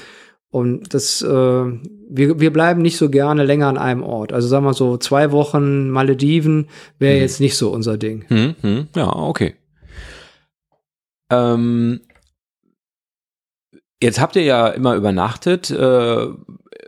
Und 0.50 0.94
das, 0.94 1.22
äh, 1.22 1.28
wir, 1.28 2.40
wir 2.40 2.54
bleiben 2.54 2.82
nicht 2.82 2.98
so 2.98 3.10
gerne 3.10 3.44
länger 3.44 3.68
an 3.68 3.78
einem 3.78 4.04
Ort. 4.04 4.32
Also 4.32 4.48
sagen 4.48 4.64
wir 4.64 4.74
so, 4.74 4.96
zwei 4.98 5.34
Wochen 5.34 5.90
Malediven 5.90 6.70
wäre 6.98 7.18
jetzt 7.18 7.42
nicht 7.42 7.58
so 7.58 7.72
unser 7.72 7.98
Ding. 7.98 8.24
Hm, 8.30 8.56
hm, 8.62 8.88
ja, 8.96 9.14
okay. 9.14 9.56
Ähm, 11.30 12.00
jetzt 14.02 14.22
habt 14.22 14.38
ihr 14.38 14.44
ja 14.44 14.70
immer 14.70 14.96
übernachtet. 14.96 15.72
Äh, 15.72 16.28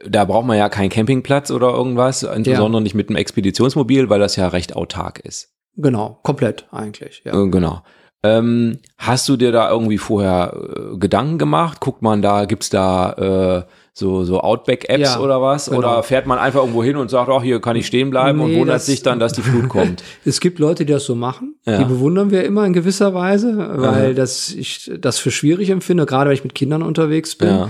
da 0.06 0.25
braucht 0.25 0.46
man 0.46 0.58
ja 0.58 0.70
keinen 0.70 0.89
Campingplatz 0.89 1.50
oder 1.51 1.70
irgendwas, 1.70 2.24
insbesondere 2.24 2.82
nicht 2.82 2.96
mit 2.96 3.10
einem 3.10 3.16
Expeditionsmobil, 3.18 4.10
weil 4.10 4.20
das 4.20 4.36
ja 4.36 4.48
recht 4.50 4.75
autark 4.75 5.20
ist. 5.20 5.54
Genau, 5.75 6.20
komplett 6.24 6.66
eigentlich. 6.72 7.22
Ja. 7.25 7.34
Äh, 7.42 7.48
genau. 7.50 7.82
Ähm, 8.24 8.80
hast 8.98 9.30
du 9.30 9.38
dir 9.38 9.51
da 9.51 9.70
irgendwie 9.70 10.00
vorher 10.00 10.54
äh, 10.56 10.98
Gedanken 10.98 11.38
gemacht? 11.38 11.80
Guckt 11.80 12.01
man 12.01 12.22
da, 12.24 12.46
gibt's 12.46 12.70
da 12.72 13.63
äh, 13.68 13.72
so, 13.94 14.24
so 14.24 14.41
Outback-Apps 14.41 15.02
Ja, 15.15 15.19
oder 15.19 15.39
was? 15.41 15.67
genau. 15.67 15.78
Oder 15.80 16.04
fährt 16.04 16.26
man 16.26 16.39
einfach 16.39 16.62
irgendwo 16.62 16.84
hin 16.84 16.98
und 16.98 17.10
sagt, 17.12 17.30
ach, 17.30 17.43
hier 17.43 17.62
kann 17.62 17.76
ich 17.76 17.86
stehen 17.86 18.10
bleiben 18.10 18.39
und 18.39 18.50
Nee, 18.52 18.60
wundert 18.60 18.78
das- 18.78 18.88
sich 18.88 19.04
dann, 19.04 19.19
dass 19.19 19.34
die 19.34 19.41
Flut 19.43 19.69
kommt? 19.69 20.04
Es 20.26 20.39
gibt 20.39 20.58
Leute, 20.58 20.84
die 20.84 20.93
das 20.93 21.06
so 21.06 21.13
machen. 21.15 21.56
Ja. 21.65 21.78
Die 21.78 21.86
bewundern 21.86 22.32
wir 22.32 22.43
immer 22.43 22.65
in 22.65 22.74
gewisser 22.74 23.13
Weise, 23.13 23.56
weil 23.78 24.15
das 24.15 24.50
ich 24.50 24.91
das 25.00 25.19
für 25.19 25.30
schwierig 25.32 25.69
empfinde, 25.69 26.06
gerade 26.08 26.30
wenn 26.30 26.36
ich 26.36 26.43
mit 26.43 26.56
Kindern 26.56 26.82
unterwegs 26.82 27.36
bin. 27.36 27.65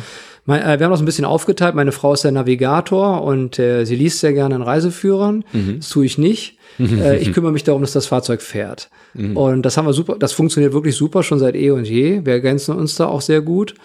Mein, 0.47 0.61
äh, 0.63 0.79
wir 0.79 0.85
haben 0.85 0.91
das 0.91 1.01
ein 1.01 1.05
bisschen 1.05 1.25
aufgeteilt. 1.25 1.75
Meine 1.75 1.91
Frau 1.91 2.13
ist 2.13 2.23
der 2.23 2.31
Navigator 2.31 3.21
und 3.21 3.59
äh, 3.59 3.85
sie 3.85 3.95
liest 3.95 4.19
sehr 4.21 4.33
gerne 4.33 4.55
in 4.55 4.61
Reiseführern. 4.63 5.43
Mhm. 5.53 5.75
Das 5.77 5.89
tue 5.89 6.05
ich 6.05 6.17
nicht. 6.17 6.57
äh, 6.79 7.17
ich 7.17 7.33
kümmere 7.33 7.51
mich 7.51 7.63
darum, 7.63 7.81
dass 7.81 7.91
das 7.91 8.07
Fahrzeug 8.07 8.41
fährt. 8.41 8.89
Mhm. 9.13 9.35
Und 9.37 9.61
das 9.63 9.77
haben 9.77 9.85
wir 9.85 9.93
super, 9.93 10.15
das 10.17 10.31
funktioniert 10.33 10.73
wirklich 10.73 10.95
super 10.95 11.21
schon 11.21 11.37
seit 11.37 11.55
eh 11.55 11.69
und 11.71 11.85
je. 11.87 12.25
Wir 12.25 12.33
ergänzen 12.33 12.75
uns 12.75 12.95
da 12.95 13.05
auch 13.07 13.21
sehr 13.21 13.41
gut. 13.41 13.75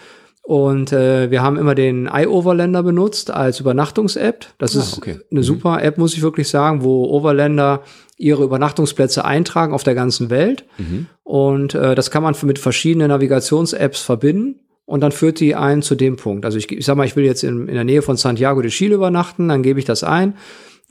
Und 0.45 0.91
äh, 0.91 1.31
wir 1.31 1.41
haben 1.41 1.57
immer 1.57 1.73
den 1.75 2.09
iOverlander 2.11 2.83
benutzt 2.83 3.31
als 3.31 3.61
Übernachtungs-App. 3.61 4.45
Das 4.57 4.75
Ah, 4.75 4.79
ist 4.79 4.97
okay. 4.97 5.19
eine 5.31 5.43
super 5.43 5.81
App, 5.81 5.97
muss 5.97 6.15
ich 6.15 6.21
wirklich 6.21 6.49
sagen, 6.49 6.83
wo 6.83 7.05
Overlander 7.05 7.81
ihre 8.17 8.43
Übernachtungsplätze 8.43 9.23
eintragen 9.23 9.73
auf 9.73 9.83
der 9.83 9.95
ganzen 9.95 10.29
Welt. 10.29 10.65
Mhm. 10.77 11.07
Und 11.23 11.75
äh, 11.75 11.95
das 11.95 12.11
kann 12.11 12.23
man 12.23 12.35
mit 12.43 12.59
verschiedenen 12.59 13.07
Navigations-Apps 13.07 14.01
verbinden. 14.01 14.59
Und 14.85 15.01
dann 15.01 15.11
führt 15.13 15.39
die 15.39 15.55
einen 15.55 15.81
zu 15.81 15.95
dem 15.95 16.17
Punkt. 16.17 16.45
Also 16.45 16.57
ich, 16.57 16.69
ich 16.71 16.85
sag 16.85 16.97
mal, 16.97 17.05
ich 17.05 17.15
will 17.15 17.23
jetzt 17.25 17.43
in, 17.43 17.67
in 17.67 17.73
der 17.75 17.83
Nähe 17.85 18.01
von 18.01 18.17
Santiago 18.17 18.61
de 18.61 18.69
Chile 18.69 18.95
übernachten, 18.95 19.47
dann 19.47 19.63
gebe 19.63 19.79
ich 19.79 19.85
das 19.85 20.03
ein. 20.03 20.35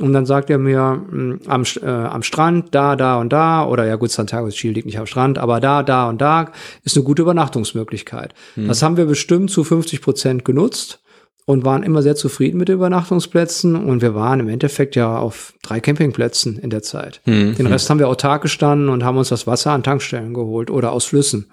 Und 0.01 0.15
dann 0.15 0.25
sagt 0.25 0.49
er 0.49 0.57
mir 0.57 1.05
mh, 1.11 1.41
am, 1.47 1.63
St- 1.65 1.83
äh, 1.85 1.87
am 1.87 2.23
Strand, 2.23 2.75
da, 2.75 2.97
da 2.97 3.21
und 3.21 3.31
da, 3.33 3.67
oder 3.67 3.85
ja 3.87 3.97
gut, 3.97 4.11
Santiago 4.11 4.47
de 4.47 4.55
Chile 4.55 4.73
liegt 4.75 4.87
nicht 4.87 4.99
am 4.99 5.05
Strand, 5.07 5.39
aber 5.39 5.61
da, 5.61 5.83
da 5.83 6.09
und 6.09 6.21
da 6.23 6.51
ist 6.83 6.97
eine 6.97 7.05
gute 7.05 7.21
Übernachtungsmöglichkeit. 7.23 8.35
Das 8.57 8.83
haben 8.83 8.97
wir 8.97 9.05
bestimmt 9.05 9.51
zu 9.51 9.63
50 9.65 10.01
Prozent 10.01 10.45
genutzt 10.47 11.01
und 11.45 11.65
waren 11.67 11.83
immer 11.83 12.01
sehr 12.03 12.17
zufrieden 12.17 12.57
mit 12.59 12.69
den 12.69 12.77
Übernachtungsplätzen. 12.77 13.77
Und 13.77 14.01
wir 14.01 14.15
waren 14.15 14.41
im 14.41 14.49
Endeffekt 14.49 14.97
ja 14.97 15.19
auf 15.19 15.53
drei 15.63 15.81
Campingplätzen 15.81 16.59
in 16.59 16.71
der 16.71 16.83
Zeit. 16.83 17.21
Den 17.27 17.67
Rest 17.67 17.91
haben 17.91 17.99
wir 17.99 18.09
autark 18.09 18.43
gestanden 18.43 18.89
und 18.89 19.05
haben 19.05 19.19
uns 19.19 19.29
das 19.29 19.47
Wasser 19.47 19.73
an 19.73 19.83
Tankstellen 19.83 20.33
geholt 20.33 20.71
oder 20.71 20.93
aus 20.93 21.05
Flüssen. 21.05 21.51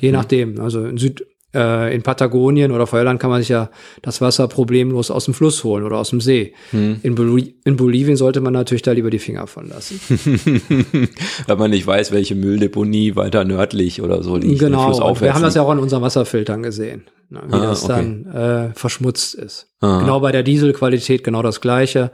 Je 0.00 0.12
nachdem. 0.12 0.58
Also 0.60 0.84
in 0.86 0.96
Süd, 0.96 1.26
äh, 1.54 1.94
in 1.94 2.02
Patagonien 2.02 2.72
oder 2.72 2.86
Feuerland 2.86 3.20
kann 3.20 3.30
man 3.30 3.40
sich 3.40 3.48
ja 3.50 3.70
das 4.02 4.20
Wasser 4.20 4.48
problemlos 4.48 5.10
aus 5.10 5.26
dem 5.26 5.34
Fluss 5.34 5.64
holen 5.64 5.84
oder 5.84 5.98
aus 5.98 6.10
dem 6.10 6.20
See. 6.20 6.54
In, 6.72 7.14
Boli 7.14 7.54
in 7.64 7.76
Bolivien 7.76 8.16
sollte 8.16 8.40
man 8.40 8.52
natürlich 8.52 8.82
da 8.82 8.92
lieber 8.92 9.10
die 9.10 9.18
Finger 9.18 9.46
von 9.46 9.68
lassen. 9.68 10.00
Weil 11.46 11.56
man 11.56 11.70
nicht 11.70 11.86
weiß, 11.86 12.12
welche 12.12 12.34
Mülldeponie 12.34 13.16
weiter 13.16 13.44
nördlich 13.44 14.02
oder 14.02 14.22
so 14.22 14.36
liegt. 14.36 14.60
genau. 14.60 14.80
Und 14.80 14.84
flussaufwärts 14.86 15.20
wir 15.20 15.34
haben 15.34 15.42
das 15.42 15.54
ja 15.54 15.62
auch 15.62 15.70
an 15.70 15.78
unseren 15.78 16.02
Wasserfiltern 16.02 16.62
gesehen, 16.62 17.04
ne, 17.30 17.40
wie 17.48 17.54
Ah, 17.54 17.62
das 17.62 17.84
okay. 17.84 17.92
dann 17.92 18.70
äh, 18.70 18.74
verschmutzt 18.74 19.34
ist. 19.34 19.68
Ah. 19.80 19.98
Genau 20.00 20.20
bei 20.20 20.32
der 20.32 20.42
Dieselqualität 20.42 21.24
genau 21.24 21.42
das 21.42 21.60
Gleiche. 21.60 22.10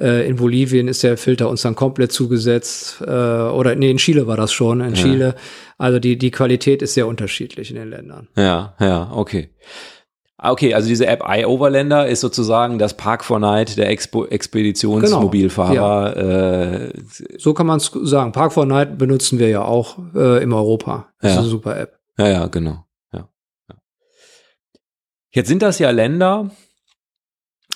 Äh, 0.00 0.28
in 0.28 0.36
Bolivien 0.36 0.86
ist 0.88 1.02
der 1.02 1.16
Filter 1.16 1.48
uns 1.48 1.62
dann 1.62 1.74
komplett 1.74 2.12
zugesetzt. 2.12 3.00
Äh, 3.00 3.10
oder 3.10 3.74
nee, 3.74 3.90
in 3.90 3.96
Chile 3.98 4.26
war 4.26 4.36
das 4.36 4.52
schon. 4.52 4.80
In 4.80 4.94
Chile. 4.94 5.34
Also 5.76 5.98
die, 5.98 6.16
die 6.18 6.30
Qualität 6.30 6.82
ist 6.82 6.94
sehr 6.94 7.06
unterschiedlich 7.06 7.70
in 7.70 7.76
den 7.76 7.90
Ländern. 7.90 8.28
Ja, 8.36 8.74
ja, 8.80 9.10
okay. 9.12 9.50
Ah, 10.40 10.52
Okay, 10.52 10.72
also 10.72 10.86
diese 10.88 11.04
App 11.08 11.24
iOverlander 11.26 12.06
ist 12.06 12.20
sozusagen 12.20 12.78
das 12.78 12.96
Park 12.96 13.24
for 13.24 13.40
Night 13.40 13.76
der 13.76 13.88
Expo 13.90 14.24
Expeditionsmobilfahrer. 14.24 16.16
Äh, 16.16 16.92
So 17.38 17.54
kann 17.54 17.66
man 17.66 17.78
es 17.78 17.90
sagen. 18.02 18.30
Park 18.32 18.52
for 18.52 18.66
Night 18.66 18.98
benutzen 18.98 19.38
wir 19.40 19.48
ja 19.48 19.62
auch 19.64 19.98
äh, 20.14 20.40
im 20.42 20.52
Europa. 20.52 21.08
Das 21.20 21.30
Ja. 21.32 21.36
ist 21.38 21.42
eine 21.42 21.48
super 21.48 21.76
App. 21.78 21.98
ja, 22.18 22.28
ja, 22.28 22.46
genau. 22.46 22.84
Ja, 23.12 23.28
ja. 23.68 23.74
Jetzt 25.32 25.48
sind 25.48 25.62
das 25.62 25.78
ja 25.80 25.90
Länder. 25.90 26.50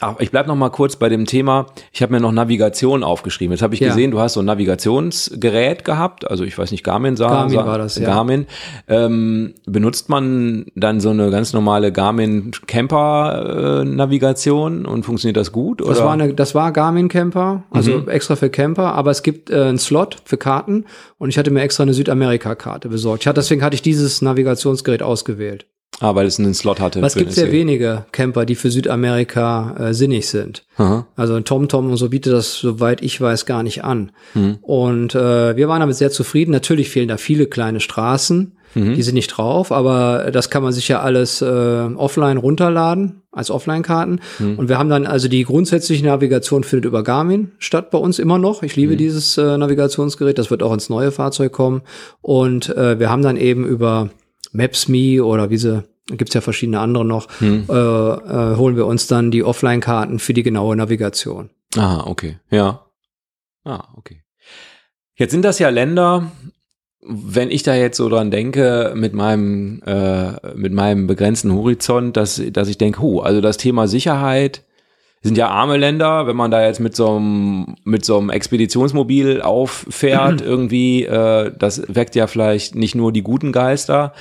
Ach, 0.00 0.16
ich 0.18 0.31
bleib 0.31 0.46
noch 0.48 0.57
mal 0.57 0.70
kurz 0.70 0.96
bei 0.96 1.09
dem 1.09 1.26
Thema. 1.26 1.66
Ich 1.92 2.02
habe 2.02 2.12
mir 2.12 2.18
noch 2.20 2.33
Navigation 2.33 3.05
aufgeschrieben. 3.05 3.52
Jetzt 3.52 3.62
habe 3.62 3.74
ich 3.74 3.81
Ja. 3.81 3.88
gesehen, 3.88 4.11
du 4.11 4.18
hast 4.20 4.33
so 4.33 4.40
ein 4.40 4.46
Navigationsgerät 4.46 5.85
gehabt. 5.85 6.28
Also 6.28 6.44
ich 6.44 6.57
weiß 6.57 6.70
nicht, 6.72 6.83
Garmin 6.83 7.14
sah. 7.14 7.28
Garmin 7.28 7.50
sah, 7.59 7.66
war 7.66 7.78
das, 7.78 7.96
ja. 7.98 8.07
Garmin. 8.07 8.46
Ähm, 8.88 9.55
benutzt 9.66 10.09
man 10.09 10.66
dann 10.74 10.98
so 11.00 11.11
eine 11.11 11.31
ganz 11.31 11.52
normale 11.52 11.92
Garmin 11.92 12.50
Camper 12.66 13.83
äh, 13.83 13.85
Navigation 13.85 14.87
und 14.87 15.05
funktioniert 15.05 15.37
das 15.37 15.52
gut? 15.52 15.81
Das 15.81 15.88
oder? 15.88 16.05
war, 16.07 16.12
eine, 16.14 16.35
das 16.35 16.55
war 16.55 16.72
Garmin 16.72 17.09
Camper, 17.09 17.64
also 17.70 17.92
Mhm. 17.98 18.09
extra 18.09 18.35
für 18.35 18.50
Camper, 18.50 18.94
aber 18.94 19.11
es 19.11 19.22
gibt 19.22 19.50
äh, 19.50 19.62
einen 19.62 19.78
Slot 19.78 20.16
für 20.24 20.37
Karten 20.38 20.87
und 21.18 21.28
ich 21.28 21.38
hatte 21.38 21.50
mir 21.50 21.61
extra 21.61 21.83
eine 21.83 21.94
Südamerika-Karte 21.94 22.88
besorgt. 22.88 23.22
Ich 23.22 23.26
hatte, 23.28 23.40
deswegen 23.40 23.62
hatte 23.62 23.74
ich 23.74 23.83
dieses 23.83 24.22
Navigationsgerät 24.22 25.02
ausgewählt. 25.02 25.66
Ah, 26.02 26.14
weil 26.14 26.26
es 26.26 26.38
einen 26.38 26.54
Slot 26.54 26.80
hatte. 26.80 27.00
Für 27.08 27.18
gibt 27.18 27.32
sehr 27.32 27.52
wenige 27.52 28.04
Camper, 28.12 28.44
die 28.44 28.54
für 28.54 28.70
Südamerika 28.70 29.76
äh, 29.78 29.94
sinnig 29.94 30.28
sind. 30.28 30.64
Aha. 30.76 31.06
Also 31.16 31.38
TomTom 31.40 31.90
und 31.90 31.96
so 31.96 32.08
bietet 32.08 32.32
das, 32.32 32.58
soweit 32.58 33.02
ich 33.02 33.20
weiß, 33.20 33.46
gar 33.46 33.62
nicht 33.62 33.84
an. 33.84 34.12
Hm. 34.34 34.58
Und 34.62 35.14
äh, 35.14 35.56
wir 35.56 35.68
waren 35.68 35.80
damit 35.80 35.96
sehr 35.96 36.10
zufrieden. 36.10 36.50
Natürlich 36.50 36.90
fehlen 36.90 37.08
da 37.08 37.16
viele 37.16 37.46
kleine 37.46 37.80
Straßen. 37.80 38.52
Mhm. 38.74 38.94
Die 38.94 39.02
sind 39.02 39.14
nicht 39.16 39.28
drauf, 39.28 39.70
aber 39.70 40.30
das 40.32 40.48
kann 40.48 40.62
man 40.62 40.72
sich 40.72 40.88
ja 40.88 41.00
alles 41.00 41.42
äh, 41.42 41.44
offline 41.44 42.38
runterladen 42.38 43.20
als 43.30 43.50
Offline-Karten. 43.50 44.20
Mhm. 44.38 44.58
Und 44.58 44.70
wir 44.70 44.78
haben 44.78 44.88
dann 44.88 45.06
also 45.06 45.28
die 45.28 45.44
grundsätzliche 45.44 46.04
Navigation 46.06 46.64
findet 46.64 46.86
über 46.86 47.02
Garmin 47.02 47.52
statt 47.58 47.90
bei 47.90 47.98
uns 47.98 48.18
immer 48.18 48.38
noch. 48.38 48.62
Ich 48.62 48.74
Mhm. 48.76 48.80
liebe 48.82 48.96
dieses 48.96 49.36
äh, 49.36 49.58
Navigationsgerät. 49.58 50.38
Das 50.38 50.50
wird 50.50 50.62
auch 50.62 50.72
ins 50.72 50.88
neue 50.88 51.10
Fahrzeug 51.10 51.52
kommen. 51.52 51.82
Und 52.22 52.74
äh, 52.74 52.98
wir 52.98 53.10
haben 53.10 53.22
dann 53.22 53.36
eben 53.36 53.66
über 53.66 54.08
Maps.me 54.52 55.22
oder 55.22 55.50
wie 55.50 55.58
sie 55.58 55.84
gibt's 56.08 56.34
ja 56.34 56.40
verschiedene 56.40 56.80
andere 56.80 57.04
noch, 57.04 57.28
Mhm. 57.40 57.64
äh, 57.68 57.72
äh, 57.72 58.56
holen 58.56 58.76
wir 58.76 58.86
uns 58.86 59.06
dann 59.06 59.30
die 59.30 59.44
Offline-Karten 59.44 60.18
für 60.18 60.34
die 60.34 60.42
genaue 60.42 60.76
Navigation. 60.76 61.50
Ah, 61.76 62.04
okay. 62.06 62.38
Ja. 62.50 62.86
Ah, 63.64 63.84
okay. 63.96 64.22
Jetzt 65.14 65.30
sind 65.30 65.44
das 65.44 65.58
ja 65.58 65.68
Länder, 65.68 66.32
wenn 67.04 67.50
ich 67.50 67.62
da 67.62 67.74
jetzt 67.74 67.96
so 67.96 68.08
dran 68.08 68.30
denke, 68.30 68.92
mit 68.96 69.12
meinem, 69.12 69.82
äh, 69.86 70.54
mit 70.54 70.72
meinem 70.72 71.06
begrenzten 71.06 71.52
Horizont, 71.52 72.16
dass, 72.16 72.40
dass 72.52 72.68
ich 72.68 72.78
denke, 72.78 73.00
hu, 73.00 73.20
also 73.20 73.40
das 73.40 73.56
Thema 73.56 73.86
Sicherheit 73.88 74.64
sind 75.24 75.38
ja 75.38 75.48
arme 75.50 75.76
Länder, 75.76 76.26
wenn 76.26 76.34
man 76.36 76.50
da 76.50 76.64
jetzt 76.66 76.80
mit 76.80 76.96
so 76.96 77.10
einem, 77.16 77.76
mit 77.84 78.04
so 78.04 78.18
einem 78.18 78.30
Expeditionsmobil 78.30 79.40
auffährt, 79.40 80.40
irgendwie, 80.42 81.04
äh, 81.04 81.52
das 81.56 81.82
weckt 81.86 82.16
ja 82.16 82.26
vielleicht 82.26 82.74
nicht 82.74 82.94
nur 82.96 83.12
die 83.12 83.22
guten 83.22 83.52
Geister. 83.52 84.14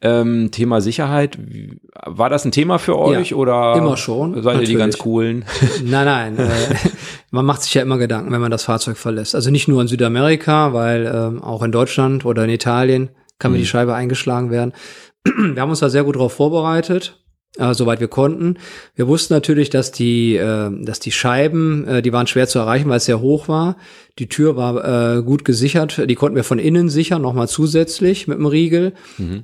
Ähm, 0.00 0.50
Thema 0.52 0.80
Sicherheit, 0.80 1.36
war 2.06 2.30
das 2.30 2.44
ein 2.44 2.52
Thema 2.52 2.78
für 2.78 2.96
euch 2.96 3.30
Ja, 3.30 3.36
oder 3.36 3.74
immer 3.76 3.96
schon, 3.96 4.40
seid 4.42 4.60
ihr 4.60 4.66
die 4.66 4.74
ganz 4.74 4.94
natürlich. 4.94 4.98
coolen? 4.98 5.44
Nein, 5.84 6.04
nein. 6.06 6.38
äh, 6.38 6.48
man 7.32 7.44
macht 7.44 7.62
sich 7.62 7.74
ja 7.74 7.82
immer 7.82 7.98
Gedanken, 7.98 8.30
wenn 8.30 8.40
man 8.40 8.52
das 8.52 8.62
Fahrzeug 8.62 8.96
verlässt. 8.96 9.34
Also 9.34 9.50
nicht 9.50 9.66
nur 9.66 9.82
in 9.82 9.88
Südamerika, 9.88 10.72
weil 10.72 11.10
ähm, 11.12 11.42
auch 11.42 11.64
in 11.64 11.72
Deutschland 11.72 12.24
oder 12.24 12.44
in 12.44 12.50
Italien 12.50 13.10
kann 13.40 13.50
mir 13.52 13.58
die 13.58 13.66
Scheibe 13.66 13.94
eingeschlagen 13.94 14.50
werden. 14.50 14.72
Wir 15.24 15.60
haben 15.60 15.70
uns 15.70 15.80
da 15.80 15.88
sehr 15.88 16.04
gut 16.04 16.14
darauf 16.14 16.32
vorbereitet, 16.32 17.20
äh, 17.56 17.74
soweit 17.74 18.00
wir 18.00 18.08
konnten. 18.08 18.56
Wir 18.94 19.08
wussten 19.08 19.34
natürlich, 19.34 19.70
dass 19.70 19.90
die, 19.90 20.36
äh, 20.36 20.70
dass 20.84 21.00
die 21.00 21.12
Scheiben, 21.12 21.86
äh, 21.86 22.02
die 22.02 22.12
waren 22.12 22.26
schwer 22.26 22.46
zu 22.46 22.58
erreichen, 22.58 22.88
weil 22.88 22.98
es 22.98 23.06
sehr 23.06 23.20
hoch 23.20 23.48
war. 23.48 23.76
Die 24.18 24.28
Tür 24.28 24.56
war 24.56 25.16
äh, 25.16 25.22
gut 25.22 25.44
gesichert. 25.44 26.02
Die 26.08 26.14
konnten 26.14 26.36
wir 26.36 26.44
von 26.44 26.58
innen 26.58 26.88
sichern, 26.88 27.22
nochmal 27.22 27.48
zusätzlich 27.48 28.28
mit 28.28 28.38
dem 28.38 28.46
Riegel. 28.46 28.92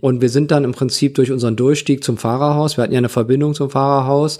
Und 0.00 0.20
wir 0.20 0.28
sind 0.28 0.50
dann 0.50 0.64
im 0.64 0.72
Prinzip 0.72 1.14
durch 1.14 1.30
unseren 1.30 1.56
Durchstieg 1.56 2.02
zum 2.02 2.18
Fahrerhaus. 2.18 2.76
Wir 2.76 2.82
hatten 2.82 2.92
ja 2.92 2.98
eine 2.98 3.08
Verbindung 3.08 3.54
zum 3.54 3.70
Fahrerhaus 3.70 4.38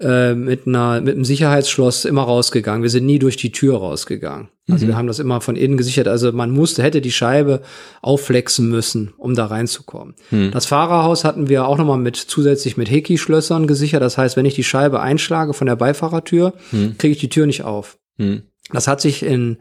äh, 0.00 0.34
mit 0.34 0.66
einer 0.66 1.00
mit 1.00 1.14
einem 1.14 1.24
Sicherheitsschloss 1.24 2.04
immer 2.04 2.22
rausgegangen. 2.22 2.82
Wir 2.82 2.90
sind 2.90 3.06
nie 3.06 3.18
durch 3.18 3.36
die 3.36 3.52
Tür 3.52 3.78
rausgegangen. 3.78 4.48
Also 4.70 4.86
wir 4.86 4.96
haben 4.96 5.08
das 5.08 5.18
immer 5.18 5.40
von 5.40 5.56
innen 5.56 5.76
gesichert. 5.76 6.06
Also 6.06 6.30
man 6.32 6.52
musste 6.52 6.82
hätte 6.82 7.00
die 7.00 7.10
Scheibe 7.10 7.60
aufflexen 8.02 8.68
müssen, 8.68 9.12
um 9.18 9.34
da 9.34 9.46
reinzukommen. 9.46 10.14
Das 10.52 10.66
Fahrerhaus 10.66 11.24
hatten 11.24 11.48
wir 11.48 11.66
auch 11.66 11.76
nochmal 11.76 11.98
mit 11.98 12.16
zusätzlich 12.16 12.76
mit 12.76 12.88
Heki-Schlössern 12.88 13.66
gesichert. 13.66 14.00
Das 14.00 14.16
heißt, 14.16 14.36
wenn 14.36 14.46
ich 14.46 14.54
die 14.54 14.62
Scheibe 14.62 15.00
einschlage 15.00 15.54
von 15.54 15.66
der 15.66 15.74
Beifahrertür, 15.74 16.52
kriege 16.98 17.12
ich 17.12 17.18
die 17.18 17.28
Tür 17.28 17.46
nicht 17.46 17.64
auf. 17.64 17.98
Hm. 18.18 18.42
Das 18.72 18.86
hat 18.86 19.00
sich 19.00 19.24
in 19.24 19.58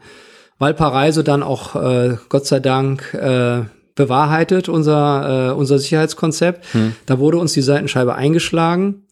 Valparaiso 0.59 1.23
dann 1.23 1.41
auch 1.41 1.75
äh, 1.75 2.17
Gott 2.29 2.45
sei 2.45 2.59
Dank 2.59 3.13
äh, 3.13 3.63
bewahrheitet, 3.95 4.69
unser, 4.69 5.49
äh, 5.49 5.53
unser 5.53 5.79
Sicherheitskonzept. 5.79 6.65
Da 7.05 7.19
wurde 7.19 7.37
uns 7.37 7.53
die 7.53 7.61
Seitenscheibe 7.61 8.15
eingeschlagen. 8.15 9.05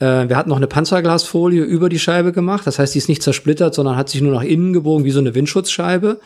Äh, 0.00 0.28
wir 0.28 0.36
hatten 0.36 0.48
noch 0.48 0.56
eine 0.56 0.66
Panzerglasfolie 0.66 1.62
über 1.62 1.88
die 1.88 1.98
Scheibe 1.98 2.32
gemacht. 2.32 2.66
Das 2.66 2.78
heißt, 2.78 2.94
die 2.94 2.98
ist 2.98 3.08
nicht 3.08 3.22
zersplittert, 3.22 3.74
sondern 3.74 3.96
hat 3.96 4.08
sich 4.08 4.20
nur 4.20 4.32
nach 4.32 4.42
innen 4.42 4.72
gebogen, 4.72 5.04
wie 5.04 5.10
so 5.10 5.20
eine 5.20 5.34
Windschutzscheibe. 5.34 6.20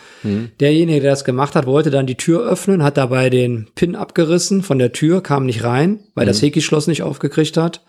Derjenige, 0.61 1.01
der 1.01 1.11
das 1.11 1.25
gemacht 1.25 1.55
hat, 1.55 1.67
wollte 1.67 1.91
dann 1.91 2.07
die 2.07 2.17
Tür 2.17 2.43
öffnen, 2.49 2.83
hat 2.83 2.97
dabei 2.97 3.31
den 3.31 3.69
Pin 3.75 3.97
abgerissen 3.97 4.63
von 4.63 4.79
der 4.79 4.93
Tür, 4.93 5.23
kam 5.23 5.47
nicht 5.47 5.65
rein, 5.65 6.01
weil 6.15 6.27
das 6.27 6.43
Heki-Schloss 6.43 6.87
nicht 6.87 7.03
aufgekriegt 7.03 7.57
hat 7.57 7.83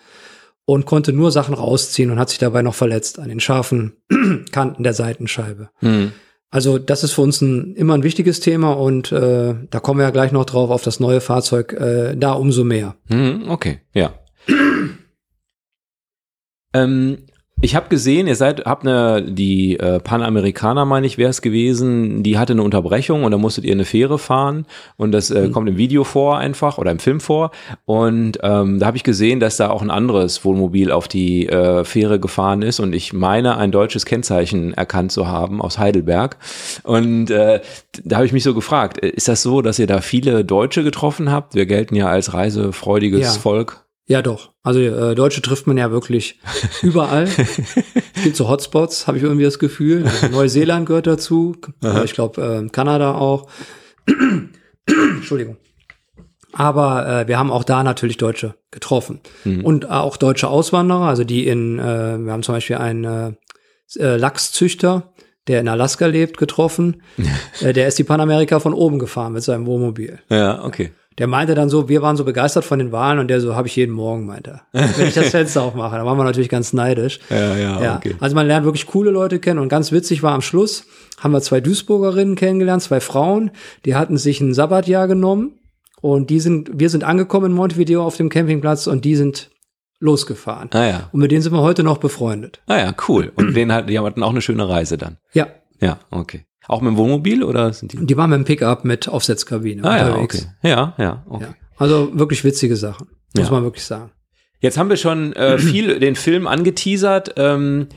und 0.65 0.85
konnte 0.85 1.13
nur 1.13 1.31
Sachen 1.31 1.53
rausziehen 1.53 2.09
und 2.11 2.19
hat 2.19 2.29
sich 2.29 2.39
dabei 2.39 2.61
noch 2.61 2.75
verletzt 2.75 3.19
an 3.19 3.29
den 3.29 3.39
scharfen 3.39 3.93
Kanten 4.51 4.83
der 4.83 4.93
Seitenscheibe. 4.93 5.69
Hm. 5.79 6.13
Also 6.49 6.77
das 6.77 7.03
ist 7.03 7.13
für 7.13 7.21
uns 7.21 7.41
ein, 7.41 7.73
immer 7.75 7.95
ein 7.95 8.03
wichtiges 8.03 8.39
Thema 8.39 8.73
und 8.73 9.11
äh, 9.11 9.55
da 9.69 9.79
kommen 9.79 9.99
wir 9.99 10.05
ja 10.05 10.11
gleich 10.11 10.31
noch 10.31 10.45
drauf 10.45 10.69
auf 10.69 10.83
das 10.83 10.99
neue 10.99 11.19
Fahrzeug, 11.19 11.73
äh, 11.73 12.15
da 12.15 12.33
umso 12.33 12.63
mehr. 12.63 12.95
Hm, 13.07 13.49
okay, 13.49 13.79
ja. 13.93 14.13
Ähm, 16.73 17.17
ich 17.63 17.75
habe 17.77 17.87
gesehen, 17.87 18.27
ihr 18.27 18.35
seid, 18.35 18.65
habt 18.65 18.85
eine, 18.85 19.23
die 19.23 19.79
äh, 19.79 20.01
Panamerikaner, 20.01 20.83
meine 20.83 21.07
ich, 21.07 21.17
wäre 21.17 21.29
es 21.29 21.41
gewesen, 21.41 22.21
die 22.21 22.37
hatte 22.37 22.51
eine 22.51 22.61
Unterbrechung 22.61 23.23
und 23.23 23.31
da 23.31 23.37
musstet 23.37 23.63
ihr 23.63 23.71
eine 23.71 23.85
Fähre 23.85 24.19
fahren 24.19 24.65
und 24.97 25.13
das 25.13 25.31
äh, 25.31 25.47
kommt 25.47 25.69
im 25.69 25.77
Video 25.77 26.03
vor 26.03 26.37
einfach 26.37 26.77
oder 26.77 26.91
im 26.91 26.99
Film 26.99 27.21
vor 27.21 27.51
und 27.85 28.37
ähm, 28.43 28.79
da 28.79 28.87
habe 28.87 28.97
ich 28.97 29.03
gesehen, 29.03 29.39
dass 29.39 29.55
da 29.55 29.69
auch 29.69 29.81
ein 29.81 29.91
anderes 29.91 30.43
Wohnmobil 30.43 30.91
auf 30.91 31.07
die 31.07 31.47
äh, 31.47 31.85
Fähre 31.85 32.19
gefahren 32.19 32.63
ist 32.63 32.81
und 32.81 32.93
ich 32.93 33.13
meine, 33.13 33.55
ein 33.55 33.71
deutsches 33.71 34.03
Kennzeichen 34.05 34.73
erkannt 34.73 35.13
zu 35.13 35.29
haben 35.29 35.61
aus 35.61 35.77
Heidelberg 35.79 36.35
und 36.83 37.29
äh, 37.29 37.61
da 38.03 38.17
habe 38.17 38.25
ich 38.25 38.33
mich 38.33 38.43
so 38.43 38.53
gefragt, 38.53 39.01
äh, 39.01 39.07
ist 39.07 39.29
das 39.29 39.41
so, 39.41 39.61
dass 39.61 39.79
ihr 39.79 39.87
da 39.87 40.01
viele 40.01 40.43
Deutsche 40.43 40.83
getroffen 40.83 41.31
habt? 41.31 41.55
Wir 41.55 41.65
gelten 41.65 41.95
ja 41.95 42.07
als 42.07 42.33
reisefreudiges 42.33 43.21
Ja. 43.21 43.39
Volk. 43.39 43.82
Ja, 44.05 44.21
doch. 44.21 44.51
Also 44.63 44.79
äh, 44.79 45.15
Deutsche 45.15 45.41
trifft 45.41 45.65
man 45.67 45.77
ja 45.77 45.91
wirklich 45.91 46.39
überall. 46.81 47.23
es 47.23 48.23
gibt 48.23 48.35
so 48.35 48.49
Hotspots, 48.49 49.07
habe 49.07 49.17
ich 49.17 49.23
irgendwie 49.23 49.45
das 49.45 49.59
Gefühl. 49.59 50.05
Also 50.05 50.27
Neuseeland 50.31 50.85
gehört 50.85 51.07
dazu. 51.07 51.55
Aber 51.81 52.03
ich 52.03 52.13
glaube, 52.13 52.41
äh, 52.41 52.69
Kanada 52.69 53.15
auch. 53.15 53.47
Entschuldigung. 54.85 55.57
Aber 56.53 57.07
äh, 57.07 57.27
wir 57.27 57.39
haben 57.39 57.51
auch 57.51 57.63
da 57.63 57.83
natürlich 57.83 58.17
Deutsche 58.17 58.55
getroffen. 58.69 59.21
Und 59.63 59.89
auch 59.89 60.17
deutsche 60.17 60.47
Auswanderer, 60.47 61.07
also 61.07 61.23
die 61.23 61.47
in, 61.47 61.79
äh, 61.79 62.19
wir 62.19 62.31
haben 62.31 62.43
zum 62.43 62.53
Beispiel 62.53 62.75
einen 62.75 63.03
äh, 63.03 63.33
äh, 63.99 64.17
Lachszüchter, 64.17 65.13
der 65.47 65.59
in 65.59 65.67
Alaska 65.67 66.05
lebt, 66.05 66.37
getroffen. 66.37 67.01
äh, 67.61 67.73
der 67.73 67.87
ist 67.87 67.97
die 67.97 68.03
Panamerika 68.03 68.59
von 68.59 68.73
oben 68.73 68.99
gefahren 68.99 69.33
mit 69.33 69.43
seinem 69.43 69.65
Wohnmobil. 69.65 70.19
Ja, 70.29 70.63
okay. 70.63 70.91
Der 71.17 71.27
meinte 71.27 71.55
dann 71.55 71.69
so, 71.69 71.89
wir 71.89 72.01
waren 72.01 72.17
so 72.17 72.23
begeistert 72.23 72.65
von 72.65 72.79
den 72.79 72.91
Wahlen 72.91 73.19
und 73.19 73.27
der 73.27 73.39
so, 73.39 73.55
habe 73.55 73.67
ich 73.67 73.75
jeden 73.75 73.93
Morgen, 73.93 74.25
meinte 74.25 74.61
er. 74.71 74.89
Wenn 74.97 75.07
ich 75.07 75.13
das 75.13 75.29
Fenster 75.31 75.61
aufmache, 75.61 75.95
da 75.97 76.05
waren 76.05 76.17
wir 76.17 76.23
natürlich 76.23 76.49
ganz 76.49 76.73
neidisch. 76.73 77.19
Ja, 77.29 77.55
ja, 77.55 77.83
Ja, 77.83 77.95
okay. 77.97 78.15
also 78.19 78.35
man 78.35 78.47
lernt 78.47 78.65
wirklich 78.65 78.87
coole 78.87 79.11
Leute 79.11 79.39
kennen 79.39 79.59
und 79.59 79.69
ganz 79.69 79.91
witzig 79.91 80.23
war 80.23 80.33
am 80.33 80.41
Schluss, 80.41 80.85
haben 81.19 81.31
wir 81.31 81.41
zwei 81.41 81.61
Duisburgerinnen 81.61 82.35
kennengelernt, 82.35 82.81
zwei 82.81 82.99
Frauen, 82.99 83.51
die 83.85 83.95
hatten 83.95 84.17
sich 84.17 84.41
ein 84.41 84.53
Sabbatjahr 84.53 85.07
genommen 85.07 85.59
und 86.01 86.29
die 86.29 86.39
sind, 86.39 86.69
wir 86.73 86.89
sind 86.89 87.03
angekommen 87.03 87.47
in 87.47 87.53
Montevideo 87.53 88.03
auf 88.03 88.17
dem 88.17 88.29
Campingplatz 88.29 88.87
und 88.87 89.05
die 89.05 89.15
sind 89.15 89.51
losgefahren. 89.99 90.69
Ah 90.73 90.85
ja. 90.85 91.09
Und 91.13 91.21
mit 91.21 91.31
denen 91.31 91.41
sind 91.41 91.53
wir 91.53 91.61
heute 91.61 91.83
noch 91.83 91.97
befreundet. 91.97 92.61
Ah 92.67 92.77
ja, 92.77 92.93
cool. 93.07 93.31
Und 93.35 93.53
den 93.55 93.71
hat, 93.71 93.89
die 93.89 93.97
hatten 93.97 94.21
auch 94.21 94.31
eine 94.31 94.41
schöne 94.41 94.67
Reise 94.67 94.97
dann. 94.97 95.17
Ja, 95.33 95.47
Ja, 95.79 95.99
okay. 96.11 96.45
Auch 96.67 96.81
mit 96.81 96.91
dem 96.91 96.97
Wohnmobil 96.97 97.43
oder 97.43 97.73
sind 97.73 97.93
die? 97.93 98.05
die 98.05 98.17
waren 98.17 98.29
mit 98.29 98.37
dem 98.39 98.45
Pickup 98.45 98.85
mit 98.85 99.09
Aufsetzkabine 99.09 99.83
Ah 99.83 99.97
ja, 99.97 100.07
unterwegs. 100.07 100.47
okay. 100.61 100.69
Ja, 100.69 100.93
ja, 100.97 101.23
okay. 101.29 101.45
Ja. 101.49 101.55
Also 101.77 102.09
wirklich 102.13 102.43
witzige 102.43 102.75
Sachen, 102.75 103.07
muss 103.35 103.47
Ja. 103.47 103.51
man 103.53 103.63
wirklich 103.63 103.83
sagen. 103.83 104.11
Jetzt 104.59 104.77
haben 104.77 104.89
wir 104.89 104.97
schon 104.97 105.33
äh, 105.33 105.57
viel 105.57 105.99
den 105.99 106.15
Film 106.15 106.47
angeteasert. 106.47 107.33
Ähm, 107.37 107.87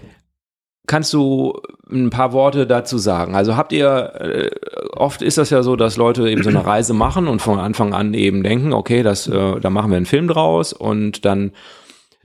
kannst 0.88 1.12
du 1.12 1.60
ein 1.90 2.10
paar 2.10 2.32
Worte 2.32 2.66
dazu 2.66 2.98
sagen? 2.98 3.34
Also 3.36 3.56
habt 3.56 3.72
ihr, 3.72 4.12
äh, 4.20 4.50
oft 4.96 5.22
ist 5.22 5.38
das 5.38 5.50
ja 5.50 5.62
so, 5.62 5.76
dass 5.76 5.96
Leute 5.96 6.28
eben 6.28 6.42
so 6.42 6.48
eine 6.50 6.64
Reise 6.66 6.94
machen 6.94 7.28
und 7.28 7.40
von 7.42 7.58
Anfang 7.60 7.92
an 7.94 8.14
eben 8.14 8.42
denken, 8.42 8.72
okay, 8.72 9.02
das, 9.04 9.28
äh, 9.28 9.60
da 9.60 9.70
machen 9.70 9.90
wir 9.90 9.96
einen 9.96 10.06
Film 10.06 10.26
draus 10.28 10.72
und 10.72 11.24
dann 11.24 11.52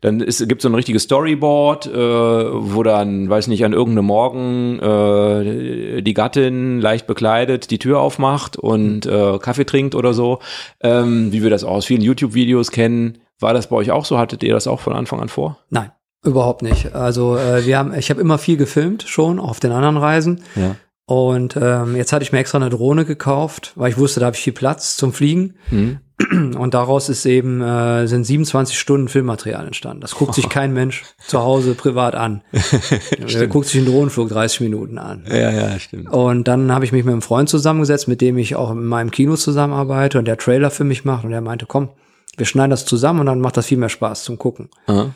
dann 0.02 0.20
gibt 0.20 0.62
so 0.64 0.70
ein 0.70 0.76
richtiges 0.76 1.04
Storyboard, 1.04 1.86
äh, 1.86 1.92
wo 1.94 2.82
dann, 2.82 3.30
weiß 3.30 3.48
nicht, 3.48 3.64
an 3.64 3.74
irgendeinem 3.74 4.06
Morgen 4.06 4.80
äh, 4.80 6.02
die 6.02 6.14
Gattin 6.16 6.82
leicht 6.82 7.06
bekleidet 7.06 7.70
die 7.70 7.78
Tür 7.78 8.00
aufmacht 8.00 8.58
und 8.58 9.06
äh, 9.06 9.38
Kaffee 9.38 9.66
trinkt 9.66 9.94
oder 9.94 10.14
so, 10.14 10.40
ähm, 10.82 11.32
wie 11.32 11.44
wir 11.44 11.52
das 11.52 11.64
aus 11.64 11.86
vielen 11.86 12.02
YouTube-Videos 12.02 12.72
kennen. 12.72 13.20
War 13.40 13.54
das 13.54 13.68
bei 13.68 13.76
euch 13.76 13.92
auch 13.92 14.06
so? 14.06 14.18
Hattet 14.18 14.44
ihr 14.44 14.54
das 14.54 14.68
auch 14.68 14.80
von 14.80 14.94
Anfang 14.94 15.20
an 15.20 15.30
vor? 15.30 15.60
Nein, 15.70 15.92
überhaupt 16.24 16.64
nicht. 16.64 16.96
Also 16.96 17.38
äh, 17.38 17.66
wir 17.66 17.78
haben, 17.78 17.94
ich 17.94 18.10
habe 18.10 18.22
immer 18.22 18.40
viel 18.40 18.58
gefilmt, 18.58 19.04
schon 19.04 19.40
auf 19.40 19.60
den 19.60 19.72
anderen 19.72 19.98
Reisen. 19.98 20.44
Ja. 20.56 20.76
Und 21.06 21.58
ähm, 21.62 21.96
jetzt 21.96 22.14
hatte 22.14 22.24
ich 22.24 22.32
mir 22.32 22.40
extra 22.40 22.58
eine 22.58 22.70
Drohne 22.70 23.06
gekauft, 23.06 23.74
weil 23.76 23.92
ich 23.92 23.98
wusste, 23.98 24.20
da 24.20 24.28
habe 24.28 24.36
ich 24.36 24.42
viel 24.42 24.54
Platz 24.54 24.96
zum 24.96 25.14
Fliegen. 25.14 25.56
Mhm. 25.70 26.00
Und 26.30 26.74
daraus 26.74 27.10
ist 27.10 27.26
eben 27.26 27.62
äh, 27.62 28.08
sind 28.08 28.24
27 28.26 28.78
Stunden 28.78 29.08
Filmmaterial 29.08 29.66
entstanden. 29.66 30.02
Das 30.02 30.16
guckt 30.16 30.34
sich 30.36 30.50
kein 30.50 30.74
Mensch 30.74 31.04
zu 31.26 31.42
Hause 31.42 31.74
privat 31.74 32.16
an. 32.16 32.42
Der 33.18 33.48
guckt 33.48 33.68
sich 33.68 33.78
einen 33.78 33.88
Drohnenflug 33.92 34.30
30 34.30 34.62
Minuten 34.62 34.98
an. 34.98 35.26
Ja, 35.28 35.52
ja, 35.52 35.80
stimmt. 35.80 36.10
Und 36.12 36.48
dann 36.48 36.72
habe 36.72 36.86
ich 36.86 36.92
mich 36.92 37.04
mit 37.04 37.12
einem 37.12 37.22
Freund 37.22 37.50
zusammengesetzt, 37.50 38.08
mit 38.08 38.22
dem 38.22 38.38
ich 38.38 38.56
auch 38.56 38.72
in 38.72 38.86
meinem 38.86 39.12
Kino 39.12 39.36
zusammenarbeite 39.36 40.20
und 40.20 40.26
der 40.26 40.38
Trailer 40.38 40.72
für 40.72 40.84
mich 40.84 41.06
macht. 41.06 41.24
Und 41.26 41.32
er 41.32 41.42
meinte, 41.42 41.66
komm, 41.66 41.90
wir 42.38 42.46
schneiden 42.46 42.72
das 42.72 42.86
zusammen 42.86 43.22
und 43.22 43.26
dann 43.28 43.42
macht 43.42 43.58
das 43.58 43.66
viel 43.66 43.78
mehr 43.78 43.90
Spaß 43.90 44.24
zum 44.24 44.38
Gucken. 44.38 44.70
Aha. 44.88 45.14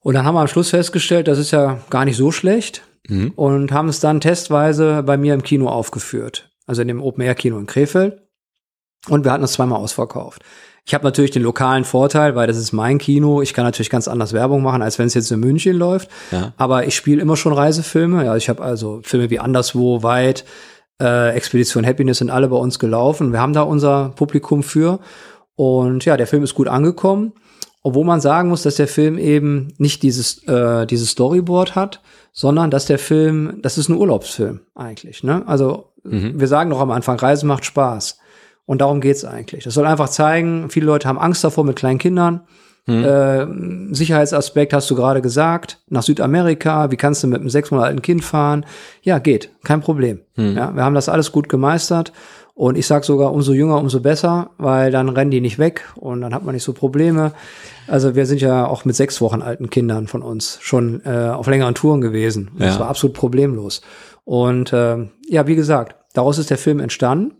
Und 0.00 0.14
dann 0.14 0.24
haben 0.24 0.34
wir 0.34 0.40
am 0.40 0.48
Schluss 0.48 0.70
festgestellt, 0.70 1.28
das 1.28 1.38
ist 1.38 1.50
ja 1.50 1.78
gar 1.90 2.04
nicht 2.04 2.16
so 2.16 2.30
schlecht 2.30 2.82
Mhm. 3.08 3.32
und 3.36 3.70
haben 3.70 3.88
es 3.90 4.00
dann 4.00 4.20
testweise 4.20 5.02
bei 5.02 5.18
mir 5.18 5.34
im 5.34 5.42
Kino 5.42 5.68
aufgeführt. 5.68 6.50
Also 6.66 6.80
in 6.82 6.88
dem 6.88 7.02
Open-Air-Kino 7.02 7.58
in 7.58 7.66
Krefeld. 7.66 8.22
Und 9.08 9.24
wir 9.24 9.32
hatten 9.32 9.44
es 9.44 9.52
zweimal 9.52 9.78
ausverkauft. 9.78 10.42
Ich 10.86 10.92
habe 10.92 11.04
natürlich 11.04 11.30
den 11.30 11.42
lokalen 11.42 11.84
Vorteil, 11.84 12.36
weil 12.36 12.46
das 12.46 12.58
ist 12.58 12.72
mein 12.72 12.98
Kino. 12.98 13.40
Ich 13.40 13.54
kann 13.54 13.64
natürlich 13.64 13.88
ganz 13.88 14.06
anders 14.06 14.34
Werbung 14.34 14.62
machen, 14.62 14.82
als 14.82 14.98
wenn 14.98 15.06
es 15.06 15.14
jetzt 15.14 15.32
in 15.32 15.40
München 15.40 15.76
läuft. 15.76 16.10
Ja. 16.30 16.52
Aber 16.58 16.86
ich 16.86 16.94
spiele 16.94 17.22
immer 17.22 17.36
schon 17.36 17.54
Reisefilme. 17.54 18.24
Ja, 18.24 18.36
ich 18.36 18.50
habe 18.50 18.62
also 18.62 19.00
Filme 19.02 19.30
wie 19.30 19.38
Anderswo, 19.38 20.02
Weit, 20.02 20.44
äh, 21.00 21.30
Expedition 21.30 21.86
Happiness 21.86 22.18
sind 22.18 22.30
alle 22.30 22.48
bei 22.48 22.56
uns 22.56 22.78
gelaufen. 22.78 23.32
Wir 23.32 23.40
haben 23.40 23.54
da 23.54 23.62
unser 23.62 24.10
Publikum 24.10 24.62
für. 24.62 25.00
Und 25.56 26.04
ja, 26.04 26.18
der 26.18 26.26
Film 26.26 26.42
ist 26.42 26.54
gut 26.54 26.68
angekommen. 26.68 27.32
Obwohl 27.82 28.04
man 28.04 28.20
sagen 28.20 28.48
muss, 28.50 28.62
dass 28.62 28.76
der 28.76 28.88
Film 28.88 29.18
eben 29.18 29.72
nicht 29.78 30.02
dieses, 30.02 30.42
äh, 30.48 30.86
dieses 30.86 31.10
Storyboard 31.10 31.74
hat, 31.74 32.00
sondern 32.32 32.70
dass 32.70 32.86
der 32.86 32.98
Film, 32.98 33.58
das 33.62 33.78
ist 33.78 33.88
ein 33.88 33.96
Urlaubsfilm 33.96 34.60
eigentlich. 34.74 35.22
Ne? 35.22 35.42
Also 35.46 35.92
wir 36.06 36.48
sagen 36.48 36.68
doch 36.68 36.80
am 36.80 36.90
Anfang, 36.90 37.18
Reisen 37.18 37.46
macht 37.46 37.64
Spaß. 37.64 38.18
Und 38.66 38.80
darum 38.80 39.00
geht's 39.00 39.24
eigentlich. 39.24 39.64
Das 39.64 39.74
soll 39.74 39.86
einfach 39.86 40.08
zeigen, 40.08 40.70
viele 40.70 40.86
Leute 40.86 41.06
haben 41.08 41.18
Angst 41.18 41.44
davor 41.44 41.64
mit 41.64 41.76
kleinen 41.76 41.98
Kindern. 41.98 42.40
Äh, 42.86 43.46
Sicherheitsaspekt 43.92 44.72
hast 44.74 44.90
du 44.90 44.94
gerade 44.94 45.22
gesagt. 45.22 45.78
Nach 45.88 46.02
Südamerika, 46.02 46.90
wie 46.90 46.96
kannst 46.96 47.22
du 47.22 47.26
mit 47.28 47.40
einem 47.40 47.48
sechs 47.48 47.70
Monate 47.70 47.88
alten 47.88 48.02
Kind 48.02 48.24
fahren? 48.24 48.66
Ja, 49.02 49.18
geht, 49.18 49.50
kein 49.64 49.80
Problem. 49.80 50.20
Ja, 50.36 50.74
wir 50.74 50.84
haben 50.84 50.94
das 50.94 51.08
alles 51.08 51.32
gut 51.32 51.48
gemeistert. 51.48 52.12
Und 52.56 52.78
ich 52.78 52.86
sag 52.86 53.04
sogar, 53.04 53.32
umso 53.32 53.52
jünger, 53.52 53.78
umso 53.78 54.00
besser, 54.00 54.50
weil 54.58 54.92
dann 54.92 55.08
rennen 55.08 55.30
die 55.32 55.40
nicht 55.40 55.58
weg 55.58 55.82
und 55.96 56.20
dann 56.20 56.32
hat 56.34 56.44
man 56.44 56.54
nicht 56.54 56.62
so 56.62 56.72
Probleme. 56.72 57.32
Also 57.88 58.14
wir 58.14 58.26
sind 58.26 58.40
ja 58.40 58.66
auch 58.66 58.84
mit 58.84 58.94
sechs 58.94 59.20
Wochen 59.20 59.42
alten 59.42 59.70
Kindern 59.70 60.06
von 60.06 60.22
uns 60.22 60.58
schon 60.62 61.02
äh, 61.04 61.30
auf 61.30 61.48
längeren 61.48 61.74
Touren 61.74 62.00
gewesen. 62.00 62.50
Und 62.52 62.60
Das 62.62 62.74
Ja. 62.74 62.80
war 62.80 62.88
absolut 62.90 63.16
problemlos. 63.16 63.80
Und 64.24 64.72
ähm, 64.72 65.10
ja, 65.28 65.46
wie 65.48 65.56
gesagt, 65.56 65.96
daraus 66.12 66.38
ist 66.38 66.50
der 66.50 66.58
Film 66.58 66.78
entstanden. 66.80 67.32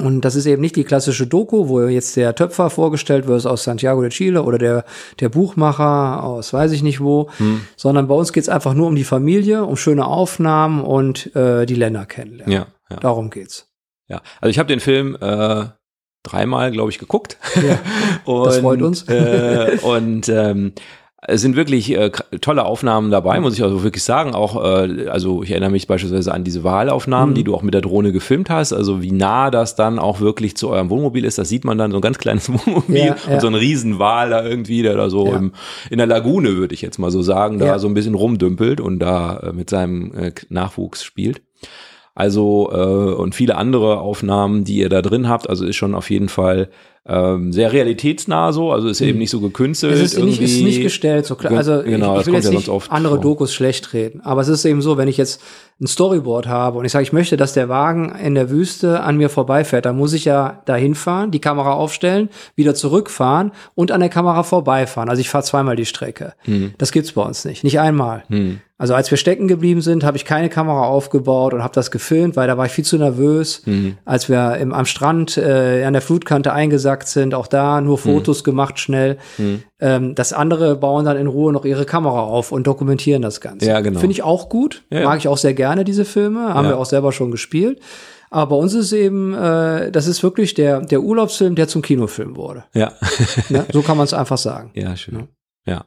Und 0.00 0.22
das 0.22 0.34
ist 0.34 0.46
eben 0.46 0.60
nicht 0.60 0.76
die 0.76 0.84
klassische 0.84 1.26
Doku, 1.26 1.68
wo 1.68 1.82
jetzt 1.82 2.16
der 2.16 2.34
Töpfer 2.34 2.70
vorgestellt 2.70 3.26
wird 3.26 3.46
aus 3.46 3.64
Santiago 3.64 4.02
de 4.02 4.10
Chile 4.10 4.42
oder 4.42 4.58
der, 4.58 4.84
der 5.20 5.28
Buchmacher 5.28 6.22
aus 6.22 6.52
weiß 6.52 6.72
ich 6.72 6.82
nicht 6.82 7.00
wo, 7.00 7.30
sondern 7.76 8.08
bei 8.08 8.14
uns 8.14 8.32
geht's 8.32 8.48
einfach 8.48 8.74
nur 8.74 8.86
um 8.86 8.94
die 8.94 9.04
Familie, 9.04 9.64
um 9.64 9.76
schöne 9.76 10.06
Aufnahmen 10.06 10.82
und 10.82 11.34
äh, 11.36 11.66
die 11.66 11.74
Länder 11.74 12.06
kennenlernen. 12.06 12.52
Ja, 12.52 12.66
ja. 12.90 12.96
Darum 12.96 13.30
geht's. 13.30 13.68
Ja, 14.08 14.22
also 14.40 14.50
ich 14.50 14.58
habe 14.58 14.66
den 14.66 14.80
Film 14.80 15.16
äh, 15.20 15.66
dreimal, 16.22 16.70
glaube 16.70 16.90
ich, 16.90 16.98
geguckt. 16.98 17.38
Ja, 17.56 17.78
und, 18.24 18.46
das 18.46 18.58
freut 18.58 18.82
uns. 18.82 19.04
Äh, 19.08 19.78
und 19.82 20.28
ähm, 20.28 20.72
es 21.30 21.40
sind 21.40 21.56
wirklich 21.56 21.96
äh, 21.96 22.10
tolle 22.40 22.64
Aufnahmen 22.64 23.10
dabei, 23.10 23.40
muss 23.40 23.54
ich 23.54 23.62
also 23.62 23.82
wirklich 23.82 24.02
sagen. 24.04 24.34
Auch, 24.34 24.62
äh, 24.64 25.06
also 25.08 25.42
ich 25.42 25.50
erinnere 25.50 25.70
mich 25.70 25.86
beispielsweise 25.86 26.34
an 26.34 26.44
diese 26.44 26.64
Wahlaufnahmen, 26.64 27.34
die 27.34 27.44
du 27.44 27.54
auch 27.54 27.62
mit 27.62 27.72
der 27.74 27.80
Drohne 27.80 28.12
gefilmt 28.12 28.50
hast. 28.50 28.72
Also 28.72 29.00
wie 29.02 29.12
nah 29.12 29.50
das 29.50 29.76
dann 29.76 29.98
auch 29.98 30.20
wirklich 30.20 30.56
zu 30.56 30.68
eurem 30.70 30.90
Wohnmobil 30.90 31.24
ist, 31.24 31.38
das 31.38 31.48
sieht 31.48 31.64
man 31.64 31.78
dann 31.78 31.90
so 31.92 31.98
ein 31.98 32.02
ganz 32.02 32.18
kleines 32.18 32.48
Wohnmobil 32.52 32.96
Ja, 32.96 33.04
ja. 33.26 33.34
und 33.34 33.40
so 33.40 33.46
ein 33.46 33.54
Riesenwal 33.54 34.30
da 34.30 34.44
irgendwie, 34.44 34.82
der 34.82 34.96
da 34.96 35.08
so 35.08 35.26
Ja. 35.26 35.36
im, 35.36 35.52
in 35.90 35.98
der 35.98 36.06
Lagune, 36.06 36.56
würde 36.56 36.74
ich 36.74 36.82
jetzt 36.82 36.98
mal 36.98 37.10
so 37.10 37.22
sagen, 37.22 37.58
da 37.58 37.78
so 37.78 37.86
ein 37.88 37.94
bisschen 37.94 38.14
rumdümpelt 38.14 38.80
und 38.80 38.98
da 38.98 39.38
äh, 39.38 39.52
mit 39.52 39.70
seinem 39.70 40.12
äh, 40.14 40.32
Nachwuchs 40.48 41.04
spielt. 41.04 41.42
Also 42.14 42.70
äh, 42.72 43.14
und 43.14 43.34
viele 43.34 43.56
andere 43.56 44.00
Aufnahmen, 44.00 44.64
die 44.64 44.78
ihr 44.78 44.88
da 44.88 45.00
drin 45.00 45.28
habt. 45.28 45.48
Also 45.48 45.64
ist 45.64 45.76
schon 45.76 45.94
auf 45.94 46.10
jeden 46.10 46.28
Fall 46.28 46.68
ähm, 47.10 47.52
sehr 47.52 47.72
realitätsnah 47.72 48.52
so. 48.52 48.70
Also 48.70 48.88
ist 48.88 49.00
eben 49.00 49.18
nicht 49.18 49.30
so 49.30 49.40
gekünstelt. 49.40 49.92
Es 49.92 50.00
ist 50.00 50.18
nicht, 50.18 50.40
ist 50.40 50.52
irgendwie. 50.52 50.64
nicht 50.64 50.82
gestellt, 50.82 51.26
so 51.26 51.34
klar. 51.34 51.52
Also 51.52 51.82
genau, 51.82 52.14
ich, 52.14 52.20
ich 52.20 52.26
will 52.28 52.34
jetzt 52.34 52.44
ja 52.44 52.50
nicht 52.52 52.70
andere 52.90 53.14
vor. 53.14 53.20
Dokus 53.20 53.52
schlecht 53.52 53.92
reden. 53.92 54.20
Aber 54.22 54.40
es 54.40 54.48
ist 54.48 54.64
eben 54.64 54.80
so, 54.80 54.96
wenn 54.96 55.08
ich 55.08 55.16
jetzt 55.16 55.42
ein 55.80 55.86
Storyboard 55.86 56.46
habe 56.46 56.78
und 56.78 56.84
ich 56.84 56.92
sage, 56.92 57.02
ich 57.02 57.12
möchte, 57.12 57.36
dass 57.36 57.54
der 57.54 57.68
Wagen 57.68 58.14
in 58.14 58.34
der 58.34 58.50
Wüste 58.50 59.00
an 59.00 59.16
mir 59.16 59.30
vorbeifährt, 59.30 59.86
dann 59.86 59.96
muss 59.96 60.12
ich 60.12 60.26
ja 60.26 60.62
dahin 60.66 60.94
fahren, 60.94 61.30
die 61.30 61.40
Kamera 61.40 61.72
aufstellen, 61.72 62.28
wieder 62.54 62.74
zurückfahren 62.74 63.52
und 63.74 63.90
an 63.90 64.00
der 64.00 64.10
Kamera 64.10 64.42
vorbeifahren. 64.42 65.08
Also 65.08 65.20
ich 65.20 65.30
fahre 65.30 65.42
zweimal 65.42 65.76
die 65.76 65.86
Strecke. 65.86 66.34
Hm. 66.42 66.74
Das 66.76 66.92
gibt's 66.92 67.12
bei 67.12 67.22
uns 67.22 67.44
nicht. 67.46 67.64
Nicht 67.64 67.80
einmal. 67.80 68.24
Also 68.76 68.94
als 68.94 69.10
wir 69.10 69.18
stecken 69.18 69.46
geblieben 69.46 69.82
sind, 69.82 70.04
habe 70.04 70.16
ich 70.16 70.24
keine 70.24 70.48
Kamera 70.48 70.84
aufgebaut 70.84 71.52
und 71.52 71.62
habe 71.62 71.74
das 71.74 71.90
gefilmt, 71.90 72.36
weil 72.36 72.46
da 72.46 72.56
war 72.56 72.66
ich 72.66 72.72
viel 72.72 72.84
zu 72.84 72.96
nervös. 72.96 73.62
Hm. 73.64 73.96
Als 74.04 74.28
wir 74.28 74.56
im, 74.56 74.72
am 74.72 74.86
Strand 74.86 75.36
äh, 75.38 75.84
an 75.84 75.92
der 75.92 76.02
Flutkante 76.02 76.52
eingesackt 76.52 76.99
sind, 77.08 77.34
auch 77.34 77.46
da 77.46 77.80
nur 77.80 77.96
Hm. 77.96 78.12
Fotos 78.14 78.44
gemacht 78.44 78.78
schnell. 78.78 79.18
Ähm, 79.80 80.14
das 80.14 80.32
andere 80.32 80.76
bauen 80.76 81.04
dann 81.04 81.16
in 81.16 81.26
Ruhe 81.26 81.52
noch 81.52 81.64
ihre 81.64 81.84
Kamera 81.86 82.20
auf 82.22 82.52
und 82.52 82.66
dokumentieren 82.66 83.22
das 83.22 83.40
Ganze. 83.40 83.66
Ja, 83.66 83.80
genau. 83.80 84.00
Finde 84.00 84.12
ich 84.12 84.22
auch 84.22 84.48
gut. 84.48 84.82
Ja, 84.90 85.00
ja. 85.00 85.04
Mag 85.06 85.18
ich 85.18 85.28
auch 85.28 85.38
sehr 85.38 85.54
gerne 85.54 85.84
diese 85.84 86.04
Filme. 86.04 86.54
Haben 86.54 86.64
Ja. 86.66 86.72
wir 86.72 86.78
auch 86.78 86.86
selber 86.86 87.12
schon 87.12 87.30
gespielt. 87.30 87.80
Aber 88.32 88.54
bei 88.54 88.62
uns 88.62 88.74
ist 88.74 88.92
eben, 88.92 89.34
äh, 89.34 89.90
das 89.90 90.06
ist 90.06 90.22
wirklich 90.22 90.54
der, 90.54 90.80
der 90.82 91.00
Urlaubsfilm, 91.02 91.56
der 91.56 91.66
zum 91.66 91.82
Kinofilm 91.82 92.36
wurde. 92.36 92.64
Ja. 92.74 92.92
Ne? 93.48 93.66
So 93.72 93.82
kann 93.82 93.96
man 93.96 94.04
es 94.04 94.14
einfach 94.14 94.38
sagen. 94.38 94.70
Ja, 94.74 94.96
schön. 94.96 95.26
Ja. 95.66 95.84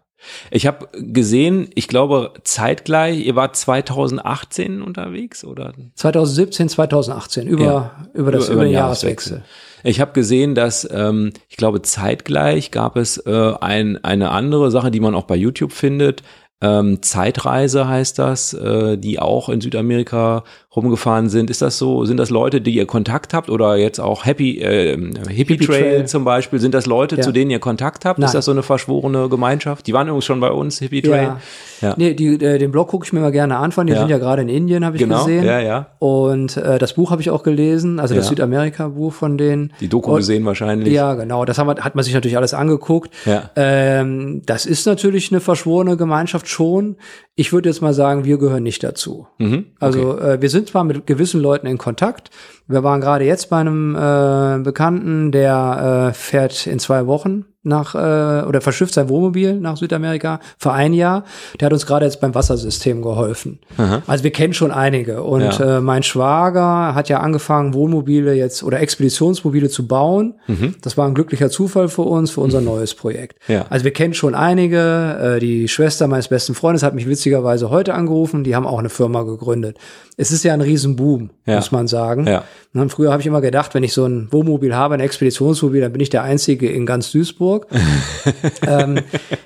Ich 0.51 0.67
habe 0.67 0.87
gesehen, 0.93 1.69
ich 1.75 1.87
glaube 1.89 2.31
zeitgleich, 2.43 3.25
ihr 3.25 3.35
wart 3.35 3.55
2018 3.57 4.81
unterwegs 4.81 5.43
oder 5.43 5.73
2017, 5.95 6.69
2018, 6.69 7.47
über, 7.47 7.63
Ja. 7.63 7.91
über, 8.13 8.31
das, 8.31 8.47
über, 8.49 8.61
den 8.63 8.67
den 8.69 8.73
Jahreswechsel. 8.73 9.43
Ich 9.85 9.99
habe 9.99 10.13
gesehen, 10.13 10.55
dass 10.55 10.87
ähm, 10.89 11.33
ich 11.49 11.57
glaube 11.57 11.81
zeitgleich 11.81 12.71
gab 12.71 12.95
es 12.95 13.17
äh, 13.17 13.53
ein, 13.59 14.03
eine 14.03 14.31
andere 14.31 14.71
Sache, 14.71 14.91
die 14.91 15.01
man 15.01 15.13
auch 15.13 15.25
bei 15.25 15.35
YouTube 15.35 15.73
findet. 15.73 16.23
Ähm, 16.63 17.01
Zeitreise 17.01 17.87
heißt 17.87 18.17
das, 18.17 18.53
äh, 18.53 18.97
die 18.97 19.19
auch 19.19 19.49
in 19.49 19.61
Südamerika 19.61 20.43
rumgefahren 20.75 21.29
sind. 21.29 21.51
Ist 21.51 21.61
das 21.61 21.77
so? 21.77 22.05
Sind 22.05 22.17
das 22.17 22.31
Leute, 22.31 22.59
die 22.61 22.71
ihr 22.73 22.87
Kontakt 22.87 23.33
habt 23.35 23.49
oder 23.51 23.75
jetzt 23.75 23.99
auch 23.99 24.25
Happy 24.25 24.57
äh, 24.59 24.97
Hippie, 24.97 25.33
Hippie 25.33 25.57
Trail, 25.57 25.81
Trail. 25.81 26.05
zum 26.07 26.23
Beispiel? 26.25 26.59
Sind 26.59 26.73
das 26.73 26.87
Leute, 26.87 27.17
Ja. 27.17 27.21
zu 27.21 27.31
denen 27.31 27.51
ihr 27.51 27.59
Kontakt 27.59 28.05
habt? 28.05 28.17
Nein. 28.17 28.25
Ist 28.25 28.33
das 28.33 28.45
so 28.45 28.51
eine 28.51 28.63
verschworene 28.63 29.29
Gemeinschaft? 29.29 29.85
Die 29.85 29.93
waren 29.93 30.07
übrigens 30.07 30.25
schon 30.25 30.39
bei 30.39 30.49
uns 30.51 30.79
Hippie 30.79 31.01
Trail. 31.03 31.23
Ja. 31.23 31.39
Ja. 31.81 31.93
Nee, 31.97 32.13
die, 32.15 32.35
äh, 32.43 32.57
den 32.57 32.71
Blog 32.71 32.87
gucke 32.87 33.05
ich 33.05 33.13
mir 33.13 33.19
mal 33.19 33.31
gerne 33.31 33.57
an 33.57 33.71
von. 33.71 33.85
Die 33.85 33.93
Ja. 33.93 33.99
sind 33.99 34.09
ja 34.09 34.17
gerade 34.17 34.41
in 34.41 34.49
Indien, 34.49 34.83
habe 34.85 34.95
ich 34.95 35.03
Genau, 35.03 35.19
gesehen. 35.25 35.43
ja, 35.45 35.59
ja. 35.59 35.87
Und 35.99 36.55
äh, 36.57 36.79
das 36.79 36.93
Buch 36.93 37.11
habe 37.11 37.21
ich 37.21 37.29
auch 37.29 37.43
gelesen, 37.43 37.99
also 37.99 38.15
das. 38.15 38.29
Südamerika-Buch 38.29 39.13
von 39.13 39.37
denen. 39.37 39.73
Die 39.81 39.89
Doku 39.89 40.11
Und- 40.11 40.17
gesehen 40.17 40.45
wahrscheinlich. 40.45 40.91
Ja, 40.93 41.13
genau. 41.15 41.43
Das 41.45 41.57
haben 41.59 41.69
hat 41.69 41.93
man 41.95 42.03
sich 42.03 42.13
natürlich 42.13 42.37
alles 42.37 42.53
angeguckt. 42.53 43.11
Ja. 43.25 43.49
Ähm, 43.55 44.41
das 44.45 44.65
ist 44.65 44.85
natürlich 44.87 45.31
eine 45.31 45.41
verschworene 45.41 45.97
Gemeinschaft 45.97 46.47
schon. 46.53 46.95
Ich 47.35 47.51
würde 47.51 47.69
jetzt 47.69 47.81
mal 47.81 47.93
sagen, 47.93 48.23
wir 48.23 48.37
gehören 48.37 48.63
nicht 48.63 48.83
dazu. 48.83 49.27
Mhm. 49.39 49.65
Also 49.79 50.17
äh, 50.19 50.41
wir 50.41 50.49
sind 50.49 50.69
zwar 50.69 50.83
mit 50.83 51.05
gewissen 51.05 51.41
Leuten 51.41 51.67
in 51.67 51.77
Kontakt. 51.77 52.29
Wir 52.67 52.83
waren 52.83 53.01
gerade 53.01 53.25
jetzt 53.25 53.49
bei 53.49 53.57
einem 53.57 53.95
äh, 53.95 54.63
Bekannten, 54.63 55.31
der 55.31 56.09
äh, 56.09 56.13
fährt 56.13 56.67
in 56.67 56.79
zwei 56.79 57.07
Wochen 57.07 57.45
nach 57.63 57.95
äh, 57.95 58.45
oder 58.45 58.61
verschifft 58.61 58.93
sein 58.93 59.07
Wohnmobil 59.09 59.53
nach 59.59 59.77
Südamerika 59.77 60.39
für 60.57 60.71
ein 60.73 60.93
Jahr. 60.93 61.23
Der 61.59 61.67
hat 61.67 61.73
uns 61.73 61.85
gerade 61.85 62.05
jetzt 62.05 62.19
beim 62.21 62.35
Wassersystem 62.35 63.01
geholfen. 63.01 63.59
Also 64.07 64.23
wir 64.23 64.31
kennen 64.31 64.53
schon 64.53 64.71
einige. 64.71 65.23
Und 65.23 65.41
Ja. 65.59 65.77
äh, 65.77 65.81
mein 65.81 66.03
Schwager 66.03 66.93
hat 66.95 67.09
ja 67.09 67.19
angefangen, 67.19 67.73
Wohnmobile 67.73 68.33
jetzt 68.33 68.63
oder 68.63 68.79
Expeditionsmobile 68.81 69.69
zu 69.69 69.87
bauen. 69.87 70.33
Das 70.81 70.97
war 70.97 71.07
ein 71.07 71.13
glücklicher 71.13 71.49
Zufall 71.49 71.87
für 71.89 72.01
uns, 72.03 72.31
für 72.31 72.41
unser 72.41 72.61
neues 72.61 72.93
Projekt. 72.95 73.37
Ja. 73.47 73.65
Also 73.69 73.85
wir 73.85 73.91
kennen 73.93 74.13
schon 74.13 74.35
einige. 74.35 75.35
Äh, 75.35 75.39
die 75.39 75.67
Schwester 75.67 76.07
meines 76.07 76.27
besten 76.27 76.55
Freundes 76.55 76.83
hat 76.83 76.93
mich 76.95 77.07
witzigerweise 77.07 77.69
heute 77.69 77.93
angerufen. 77.93 78.43
Die 78.43 78.55
haben 78.55 78.67
auch 78.67 78.79
eine 78.79 78.89
Firma 78.89 79.23
gegründet. 79.23 79.77
Es 80.17 80.31
ist 80.31 80.43
ja 80.43 80.53
ein 80.53 80.61
Riesenboom, 80.61 81.29
Ja. 81.45 81.55
muss 81.55 81.71
man 81.71 81.87
sagen. 81.87 82.27
Ja. 82.27 82.43
Und 82.73 82.89
früher 82.91 83.11
habe 83.11 83.21
ich 83.21 83.27
immer 83.27 83.41
gedacht, 83.41 83.73
wenn 83.75 83.83
ich 83.83 83.93
so 83.93 84.05
ein 84.05 84.27
Wohnmobil 84.31 84.75
habe, 84.75 84.95
ein 84.95 84.99
Expeditionsmobil, 84.99 85.81
dann 85.81 85.91
bin 85.91 86.01
ich 86.01 86.09
der 86.09 86.23
Einzige 86.23 86.69
in 86.69 86.85
ganz 86.85 87.11
Duisburg. 87.11 87.52
ähm, 88.67 88.99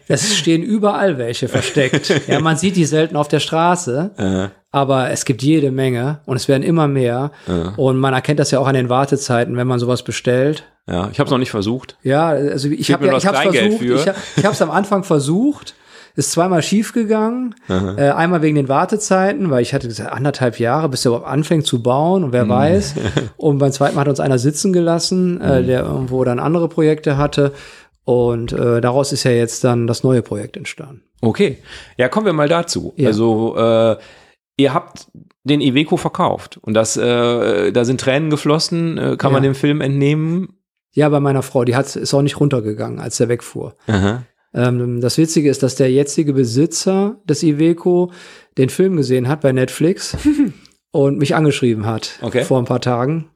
es 0.07 0.35
stehen 0.37 0.63
überall 0.63 1.17
welche 1.17 1.47
versteckt. 1.47 2.13
Ja, 2.27 2.39
man 2.39 2.57
sieht 2.57 2.75
die 2.75 2.85
selten 2.85 3.15
auf 3.15 3.27
der 3.27 3.39
Straße, 3.39 4.51
aber 4.71 5.09
es 5.11 5.25
gibt 5.25 5.41
jede 5.43 5.71
Menge 5.71 6.19
und 6.25 6.35
es 6.37 6.47
werden 6.47 6.63
immer 6.63 6.87
mehr. 6.87 7.31
Und 7.77 7.97
man 7.97 8.13
erkennt 8.13 8.39
das 8.39 8.51
ja 8.51 8.59
auch 8.59 8.67
an 8.67 8.75
den 8.75 8.89
Wartezeiten, 8.89 9.57
wenn 9.57 9.67
man 9.67 9.79
sowas 9.79 10.03
bestellt. 10.03 10.63
Ja, 10.89 11.09
ich 11.11 11.19
habe 11.19 11.27
es 11.27 11.31
noch 11.31 11.37
nicht 11.39 11.51
versucht. 11.51 11.97
Ja, 12.03 12.27
also 12.29 12.69
ich 12.69 12.91
habe 12.93 13.05
ja, 13.07 13.17
ich 13.17 13.23
versucht, 13.23 13.79
für. 13.79 13.95
ich, 13.95 14.07
hab- 14.07 14.15
ich 14.37 14.45
habe 14.45 14.53
es 14.53 14.61
am 14.61 14.71
Anfang 14.71 15.03
versucht, 15.03 15.73
ist 16.15 16.31
zweimal 16.31 16.63
schief 16.63 16.93
gegangen. 16.93 17.53
Äh, 17.69 18.09
einmal 18.09 18.41
wegen 18.41 18.55
den 18.55 18.69
Wartezeiten, 18.69 19.51
weil 19.51 19.61
ich 19.61 19.73
hatte 19.75 19.87
gesagt, 19.87 20.11
anderthalb 20.11 20.59
Jahre, 20.59 20.89
bis 20.89 21.05
er 21.05 21.09
überhaupt 21.09 21.27
anfängt 21.27 21.67
zu 21.67 21.83
bauen 21.83 22.23
und 22.23 22.31
wer 22.31 22.45
Mhm. 22.45 22.49
weiß. 22.49 22.95
Und 23.37 23.59
beim 23.59 23.71
zweiten 23.71 23.95
Mal 23.95 24.01
hat 24.01 24.07
uns 24.07 24.19
einer 24.19 24.39
sitzen 24.39 24.73
gelassen, 24.73 25.39
äh, 25.41 25.61
Mhm. 25.61 25.67
der 25.67 25.81
irgendwo 25.83 26.23
dann 26.23 26.39
andere 26.39 26.69
Projekte 26.69 27.17
hatte. 27.17 27.51
Und 28.07 28.53
äh, 28.53 28.79
daraus 28.79 29.11
ist 29.11 29.25
ja 29.25 29.31
jetzt 29.31 29.65
dann 29.65 29.85
das 29.85 30.01
neue 30.01 30.21
Projekt 30.21 30.55
entstanden. 30.55 31.01
Okay. 31.19 31.57
Ja, 31.97 32.07
kommen 32.07 32.25
wir 32.25 32.31
mal 32.31 32.47
dazu. 32.47 32.93
Ja. 32.95 33.09
Also, 33.09 33.57
äh, 33.57 33.97
ihr 34.55 34.73
habt 34.73 35.07
den 35.43 35.59
Iveco 35.59 35.97
verkauft 35.97 36.57
und 36.61 36.73
das, 36.73 36.95
äh, 36.95 37.71
da 37.73 37.83
sind 37.83 37.99
Tränen 37.99 38.29
geflossen, 38.29 38.97
äh, 38.97 39.15
kann 39.17 39.33
man 39.33 39.43
Ja. 39.43 39.49
dem 39.49 39.55
Film 39.55 39.81
entnehmen. 39.81 40.53
Ja, 40.93 41.09
bei 41.09 41.19
meiner 41.19 41.41
Frau, 41.43 41.65
die 41.65 41.75
hat, 41.75 41.93
ist 41.97 42.13
auch 42.13 42.21
nicht 42.21 42.39
runtergegangen, 42.39 42.99
als 43.01 43.17
der 43.17 43.27
wegfuhr. 43.27 43.75
Ähm, 44.53 45.01
das 45.01 45.17
Witzige 45.17 45.49
ist, 45.49 45.61
dass 45.61 45.75
der 45.75 45.91
jetzige 45.91 46.31
Besitzer 46.31 47.17
des 47.25 47.43
Iveco 47.43 48.11
den 48.57 48.69
Film 48.69 48.95
gesehen 48.95 49.27
hat 49.27 49.41
bei 49.41 49.51
Netflix 49.51 50.15
und 50.91 51.17
mich 51.17 51.35
angeschrieben 51.35 51.85
hat 51.85 52.19
Okay. 52.21 52.45
vor 52.45 52.57
ein 52.57 52.65
paar 52.65 52.79
Tagen 52.81 53.29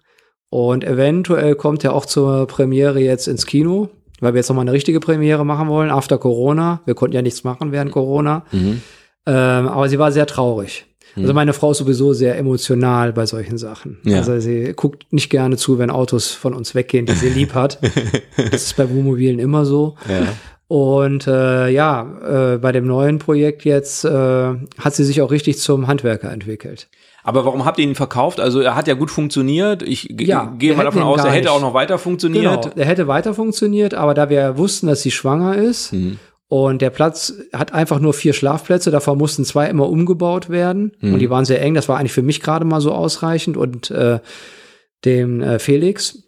Und 0.49 0.85
eventuell 0.85 1.55
kommt 1.55 1.83
er 1.83 1.93
auch 1.93 2.05
zur 2.05 2.47
Premiere 2.47 2.99
jetzt 3.01 3.27
ins 3.27 3.45
Kino, 3.45 3.89
weil 4.21 4.33
wir 4.33 4.39
jetzt 4.39 4.47
nochmal 4.47 4.63
eine 4.63 4.71
richtige 4.71 5.01
Premiere 5.01 5.45
machen 5.45 5.67
wollen, 5.67 5.91
after 5.91 6.17
Corona. 6.17 6.81
Wir 6.85 6.95
konnten 6.95 7.15
ja 7.15 7.21
nichts 7.21 7.43
machen 7.43 7.73
während 7.73 7.91
Corona. 7.91 8.45
Mhm. 8.51 8.81
Ähm, 9.25 9.67
aber 9.67 9.89
sie 9.89 9.99
war 9.99 10.11
sehr 10.11 10.25
traurig. 10.25 10.85
Also 11.15 11.33
meine 11.33 11.53
Frau 11.53 11.71
ist 11.71 11.79
sowieso 11.79 12.13
sehr 12.13 12.37
emotional 12.37 13.11
bei 13.11 13.25
solchen 13.25 13.57
Sachen. 13.57 13.97
Ja. 14.03 14.17
Also 14.17 14.39
sie 14.39 14.73
guckt 14.73 15.11
nicht 15.11 15.29
gerne 15.29 15.57
zu, 15.57 15.77
wenn 15.77 15.89
Autos 15.89 16.31
von 16.31 16.53
uns 16.53 16.73
weggehen, 16.73 17.05
die 17.05 17.13
sie 17.13 17.29
lieb 17.29 17.53
hat. 17.53 17.79
Das 18.37 18.63
ist 18.63 18.77
bei 18.77 18.89
Wohnmobilen 18.89 19.39
immer 19.39 19.65
so. 19.65 19.95
Ja. 20.09 20.25
Und 20.67 21.27
äh, 21.27 21.69
ja, 21.69 22.53
äh, 22.53 22.57
bei 22.57 22.71
dem 22.71 22.87
neuen 22.87 23.19
Projekt 23.19 23.65
jetzt 23.65 24.05
äh, 24.05 24.09
hat 24.09 24.95
sie 24.95 25.03
sich 25.03 25.21
auch 25.21 25.29
richtig 25.29 25.59
zum 25.59 25.87
Handwerker 25.87 26.31
entwickelt. 26.31 26.87
Aber 27.23 27.45
warum 27.45 27.65
habt 27.65 27.77
ihr 27.77 27.83
ihn 27.85 27.95
verkauft? 27.95 28.39
Also 28.39 28.59
er 28.61 28.75
hat 28.75 28.87
ja 28.87 28.95
gut 28.95 29.11
funktioniert. 29.11 29.83
Ich 29.83 30.13
Ja, 30.19 30.53
gehe 30.57 30.75
mal 30.75 30.83
davon 30.83 31.03
aus, 31.03 31.19
er 31.23 31.31
hätte 31.31 31.41
nicht. 31.45 31.49
auch 31.49 31.61
noch 31.61 31.73
weiter 31.73 31.97
funktioniert. 31.99 32.43
Genau, 32.63 32.75
der 32.75 32.85
hätte 32.85 33.07
weiter 33.07 33.33
funktioniert, 33.33 33.93
aber 33.93 34.13
da 34.13 34.29
wir 34.29 34.57
wussten, 34.57 34.87
dass 34.87 35.01
sie 35.01 35.11
schwanger 35.11 35.55
ist 35.55 35.93
Mhm. 35.93 36.17
und 36.47 36.81
der 36.81 36.89
Platz 36.89 37.33
hat 37.53 37.73
einfach 37.73 37.99
nur 37.99 38.13
vier 38.13 38.33
Schlafplätze, 38.33 38.89
davon 38.91 39.17
mussten 39.17 39.45
zwei 39.45 39.67
immer 39.69 39.87
umgebaut 39.87 40.49
werden 40.49 40.93
Mhm. 40.99 41.13
und 41.13 41.19
die 41.19 41.29
waren 41.29 41.45
sehr 41.45 41.61
eng, 41.61 41.75
das 41.75 41.87
war 41.87 41.97
eigentlich 41.99 42.13
für 42.13 42.23
mich 42.23 42.41
gerade 42.41 42.65
mal 42.65 42.81
so 42.81 42.91
ausreichend 42.91 43.55
und 43.55 43.91
äh, 43.91 44.19
dem 45.05 45.41
äh, 45.41 45.59
Felix 45.59 46.23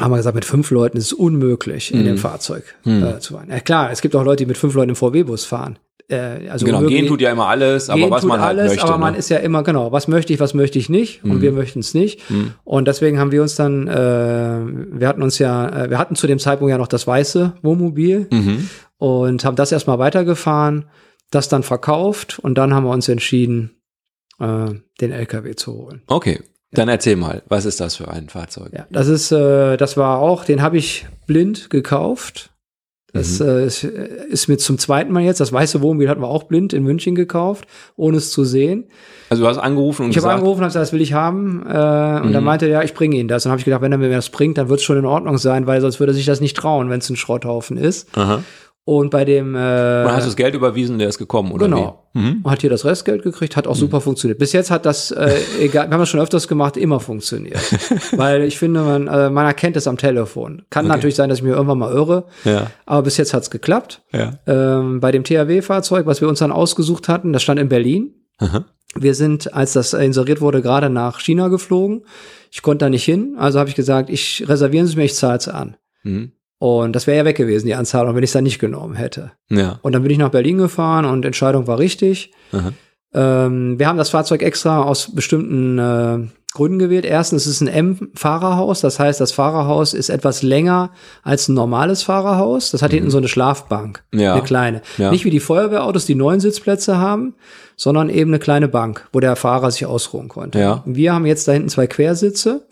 haben 0.00 0.10
wir 0.10 0.16
gesagt, 0.16 0.34
mit 0.34 0.44
fünf 0.44 0.70
Leuten 0.70 0.96
ist 0.98 1.06
es 1.06 1.12
unmöglich, 1.12 1.92
in 1.94 2.00
Mhm. 2.00 2.04
dem 2.06 2.18
Fahrzeug 2.18 2.64
äh, 2.84 3.18
zu 3.20 3.34
fahren. 3.34 3.48
Ja, 3.50 3.60
klar, 3.60 3.90
es 3.92 4.00
gibt 4.00 4.16
auch 4.16 4.24
Leute, 4.24 4.42
die 4.44 4.48
mit 4.48 4.58
fünf 4.58 4.74
Leuten 4.74 4.90
im 4.90 4.96
VW-Bus 4.96 5.44
fahren. 5.44 5.78
Äh, 6.08 6.48
also 6.50 6.66
Genau, 6.66 6.82
gehen 6.82 7.06
tut 7.06 7.20
ja 7.22 7.30
immer 7.32 7.46
alles, 7.46 7.88
aber 7.88 8.10
was 8.10 8.24
man 8.24 8.40
halt 8.40 8.58
alles, 8.58 8.72
möchte. 8.72 8.84
aber 8.86 8.98
man 8.98 9.12
ne? 9.14 9.18
ist 9.18 9.30
ja 9.30 9.38
immer, 9.38 9.62
genau, 9.62 9.90
was 9.92 10.06
möchte 10.08 10.32
ich, 10.32 10.40
was 10.40 10.52
möchte 10.54 10.78
ich 10.78 10.88
nicht 10.90 11.24
und 11.24 11.40
wir 11.40 11.50
möchten 11.52 11.80
es 11.80 11.94
nicht. 11.94 12.20
Und 12.64 12.86
deswegen 12.88 13.18
haben 13.18 13.32
wir 13.32 13.40
uns 13.42 13.54
dann, 13.56 13.88
äh, 13.88 13.94
wir 15.00 15.08
hatten 15.08 15.22
uns 15.22 15.38
ja, 15.38 15.84
äh, 15.84 15.90
wir 15.90 15.98
hatten 15.98 16.14
zu 16.14 16.26
dem 16.26 16.38
Zeitpunkt 16.38 16.70
ja 16.70 16.78
noch 16.78 16.88
das 16.88 17.06
weiße 17.06 17.54
Wohnmobil 17.62 18.26
Mhm. 18.30 18.68
und 18.98 19.44
haben 19.44 19.56
das 19.56 19.72
erstmal 19.72 19.98
weitergefahren, 19.98 20.86
das 21.30 21.48
dann 21.48 21.62
verkauft 21.62 22.38
und 22.38 22.56
dann 22.58 22.74
haben 22.74 22.84
wir 22.84 22.90
uns 22.92 23.08
entschieden, 23.08 23.70
äh, 24.40 24.66
den 25.00 25.10
LKW 25.10 25.54
zu 25.56 25.72
holen. 25.74 26.02
Okay, 26.06 26.40
dann 26.72 26.88
erzähl 26.88 27.16
mal, 27.16 27.42
was 27.48 27.64
ist 27.64 27.80
das 27.80 27.96
für 27.96 28.08
ein 28.08 28.28
Fahrzeug? 28.28 28.72
Ja, 28.72 28.86
das 28.90 29.08
ist, 29.08 29.32
äh, 29.32 29.76
das 29.78 29.96
war 29.96 30.18
auch, 30.18 30.44
den 30.44 30.60
habe 30.60 30.76
ich 30.76 31.06
blind 31.26 31.70
gekauft. 31.70 32.50
Das 33.14 33.38
Mhm. 33.40 33.46
äh, 33.48 33.64
ist, 33.66 33.84
ist 33.84 34.48
mir 34.48 34.58
zum 34.58 34.76
zweiten 34.78 35.12
Mal 35.12 35.22
jetzt. 35.22 35.40
Das 35.40 35.52
weiße 35.52 35.80
Wohnmobil 35.80 36.08
hatten 36.08 36.20
wir 36.20 36.28
auch 36.28 36.42
blind 36.42 36.72
in 36.74 36.82
München 36.82 37.14
gekauft, 37.14 37.66
ohne 37.96 38.16
es 38.18 38.30
zu 38.30 38.44
sehen. 38.44 38.84
Also 39.30 39.42
du 39.44 39.48
hast 39.48 39.56
angerufen 39.58 40.04
und 40.04 40.10
Ich 40.10 40.18
habe 40.18 40.30
angerufen 40.32 40.60
und 40.62 40.66
gesagt, 40.66 40.82
das 40.82 40.92
will 40.92 41.00
ich 41.00 41.12
haben. 41.14 41.62
Äh, 41.64 41.68
und 41.68 41.72
dann 41.72 42.42
Mhm. 42.42 42.44
meinte 42.44 42.66
er, 42.66 42.72
ja, 42.72 42.82
ich 42.82 42.92
bringe 42.92 43.16
Ihnen 43.16 43.28
das. 43.28 43.46
Und 43.46 43.52
habe 43.52 43.58
ich 43.60 43.64
gedacht, 43.64 43.80
wenn 43.82 43.92
er 43.92 43.98
mir 43.98 44.10
das 44.10 44.28
bringt, 44.30 44.58
dann 44.58 44.68
wird 44.68 44.80
es 44.80 44.84
schon 44.84 44.98
in 44.98 45.06
Ordnung 45.06 45.38
sein, 45.38 45.66
weil 45.66 45.80
sonst 45.80 45.98
würde 46.00 46.12
er 46.12 46.14
sich 46.14 46.26
das 46.26 46.40
nicht 46.40 46.56
trauen, 46.56 46.90
wenn 46.90 46.98
es 46.98 47.08
ein 47.08 47.16
Schrotthaufen 47.16 47.76
ist. 47.78 48.08
Aha. 48.18 48.42
Und 48.86 49.10
bei 49.10 49.24
dem 49.24 49.54
äh, 49.54 49.58
Und 49.58 50.12
hast 50.12 50.24
du 50.24 50.28
das 50.28 50.36
Geld 50.36 50.54
überwiesen, 50.54 50.98
der 50.98 51.08
ist 51.08 51.16
gekommen, 51.16 51.52
oder 51.52 51.64
Genau. 51.66 52.04
wie? 52.12 52.18
Mhm. 52.18 52.44
hat 52.46 52.60
hier 52.60 52.68
das 52.68 52.84
Restgeld 52.84 53.22
gekriegt, 53.22 53.56
hat 53.56 53.66
auch 53.66 53.74
super 53.74 54.02
funktioniert. 54.02 54.38
Bis 54.38 54.52
jetzt 54.52 54.70
hat 54.70 54.84
das, 54.84 55.10
äh, 55.10 55.38
egal, 55.60 55.86
wir 55.88 55.92
haben 55.94 56.00
das 56.00 56.10
schon 56.10 56.20
öfters 56.20 56.48
gemacht, 56.48 56.76
immer 56.76 57.00
funktioniert. 57.00 57.58
Weil 58.18 58.42
ich 58.42 58.58
finde, 58.58 58.80
man, 58.82 59.08
äh, 59.08 59.30
man 59.30 59.46
erkennt 59.46 59.76
es 59.78 59.88
am 59.88 59.96
Telefon. 59.96 60.62
Kann 60.68 60.84
Okay. 60.84 60.94
natürlich 60.96 61.14
sein, 61.14 61.30
dass 61.30 61.38
ich 61.38 61.44
mir 61.44 61.52
irgendwann 61.54 61.78
mal 61.78 61.92
irre, 61.94 62.26
Ja, 62.44 62.66
aber 62.84 63.02
bis 63.04 63.16
jetzt 63.16 63.32
hat's 63.32 63.50
geklappt. 63.50 64.02
ja. 64.12 64.32
Ähm, 64.46 65.00
bei 65.00 65.10
dem 65.12 65.24
THW-Fahrzeug, 65.24 66.04
was 66.04 66.20
wir 66.20 66.28
uns 66.28 66.40
dann 66.40 66.52
ausgesucht 66.52 67.08
hatten, 67.08 67.32
das 67.32 67.42
stand 67.42 67.58
in 67.60 67.70
Berlin. 67.70 68.12
Aha. 68.38 68.66
Wir 68.96 69.14
sind, 69.14 69.54
als 69.54 69.72
das 69.72 69.94
inseriert 69.94 70.40
wurde, 70.42 70.60
gerade 70.60 70.90
nach 70.90 71.20
China 71.20 71.48
geflogen. 71.48 72.04
Ich 72.52 72.60
konnte 72.62 72.84
da 72.84 72.90
nicht 72.90 73.04
hin, 73.04 73.34
also 73.38 73.58
habe 73.58 73.70
ich 73.70 73.74
gesagt, 73.76 74.10
ich 74.10 74.44
reservieren 74.46 74.86
Sie 74.86 74.94
mir, 74.96 75.04
ich 75.04 75.14
zahle 75.14 75.38
es 75.38 75.48
an. 75.48 75.76
Mhm. 76.04 76.32
Und 76.64 76.96
das 76.96 77.06
wäre 77.06 77.18
ja 77.18 77.24
weg 77.26 77.36
gewesen, 77.36 77.66
die 77.66 77.74
Anzahlung, 77.74 78.14
wenn 78.16 78.22
ich 78.22 78.28
es 78.28 78.32
dann 78.32 78.44
nicht 78.44 78.58
genommen 78.58 78.94
hätte. 78.94 79.32
Ja. 79.50 79.78
Und 79.82 79.92
dann 79.92 80.00
bin 80.02 80.10
ich 80.10 80.16
nach 80.16 80.30
Berlin 80.30 80.56
gefahren 80.56 81.04
und 81.04 81.22
Entscheidung 81.26 81.66
war 81.66 81.78
richtig. 81.78 82.32
Ähm, 83.12 83.78
wir 83.78 83.86
haben 83.86 83.98
das 83.98 84.08
Fahrzeug 84.08 84.42
extra 84.42 84.82
aus 84.82 85.14
bestimmten 85.14 85.78
äh, 85.78 86.18
Gründen 86.54 86.78
gewählt. 86.78 87.04
Erstens 87.04 87.46
ist 87.46 87.56
es 87.56 87.60
ein 87.60 87.68
M-Fahrerhaus, 87.68 88.80
das 88.80 88.98
heißt, 88.98 89.20
das 89.20 89.32
Fahrerhaus 89.32 89.92
ist 89.92 90.08
etwas 90.08 90.42
länger 90.42 90.90
als 91.22 91.48
ein 91.48 91.54
normales 91.54 92.02
Fahrerhaus. 92.02 92.70
Das 92.70 92.80
hat 92.80 92.92
hinten 92.92 93.10
so 93.10 93.18
eine 93.18 93.28
Schlafbank, 93.28 94.02
Mhm. 94.12 94.20
Ja. 94.20 94.32
eine 94.32 94.42
kleine. 94.42 94.80
Ja. 94.96 95.10
Nicht 95.10 95.24
wie 95.26 95.30
die 95.30 95.40
Feuerwehrautos, 95.40 96.06
die 96.06 96.14
neun 96.14 96.40
Sitzplätze 96.40 96.96
haben, 96.96 97.34
sondern 97.76 98.08
eben 98.08 98.30
eine 98.30 98.38
kleine 98.38 98.68
Bank, 98.68 99.06
wo 99.12 99.20
der 99.20 99.36
Fahrer 99.36 99.70
sich 99.70 99.84
ausruhen 99.84 100.28
konnte. 100.28 100.58
Ja. 100.60 100.82
Wir 100.86 101.12
haben 101.12 101.26
jetzt 101.26 101.46
da 101.46 101.52
hinten 101.52 101.68
zwei 101.68 101.86
Quersitze. 101.86 102.66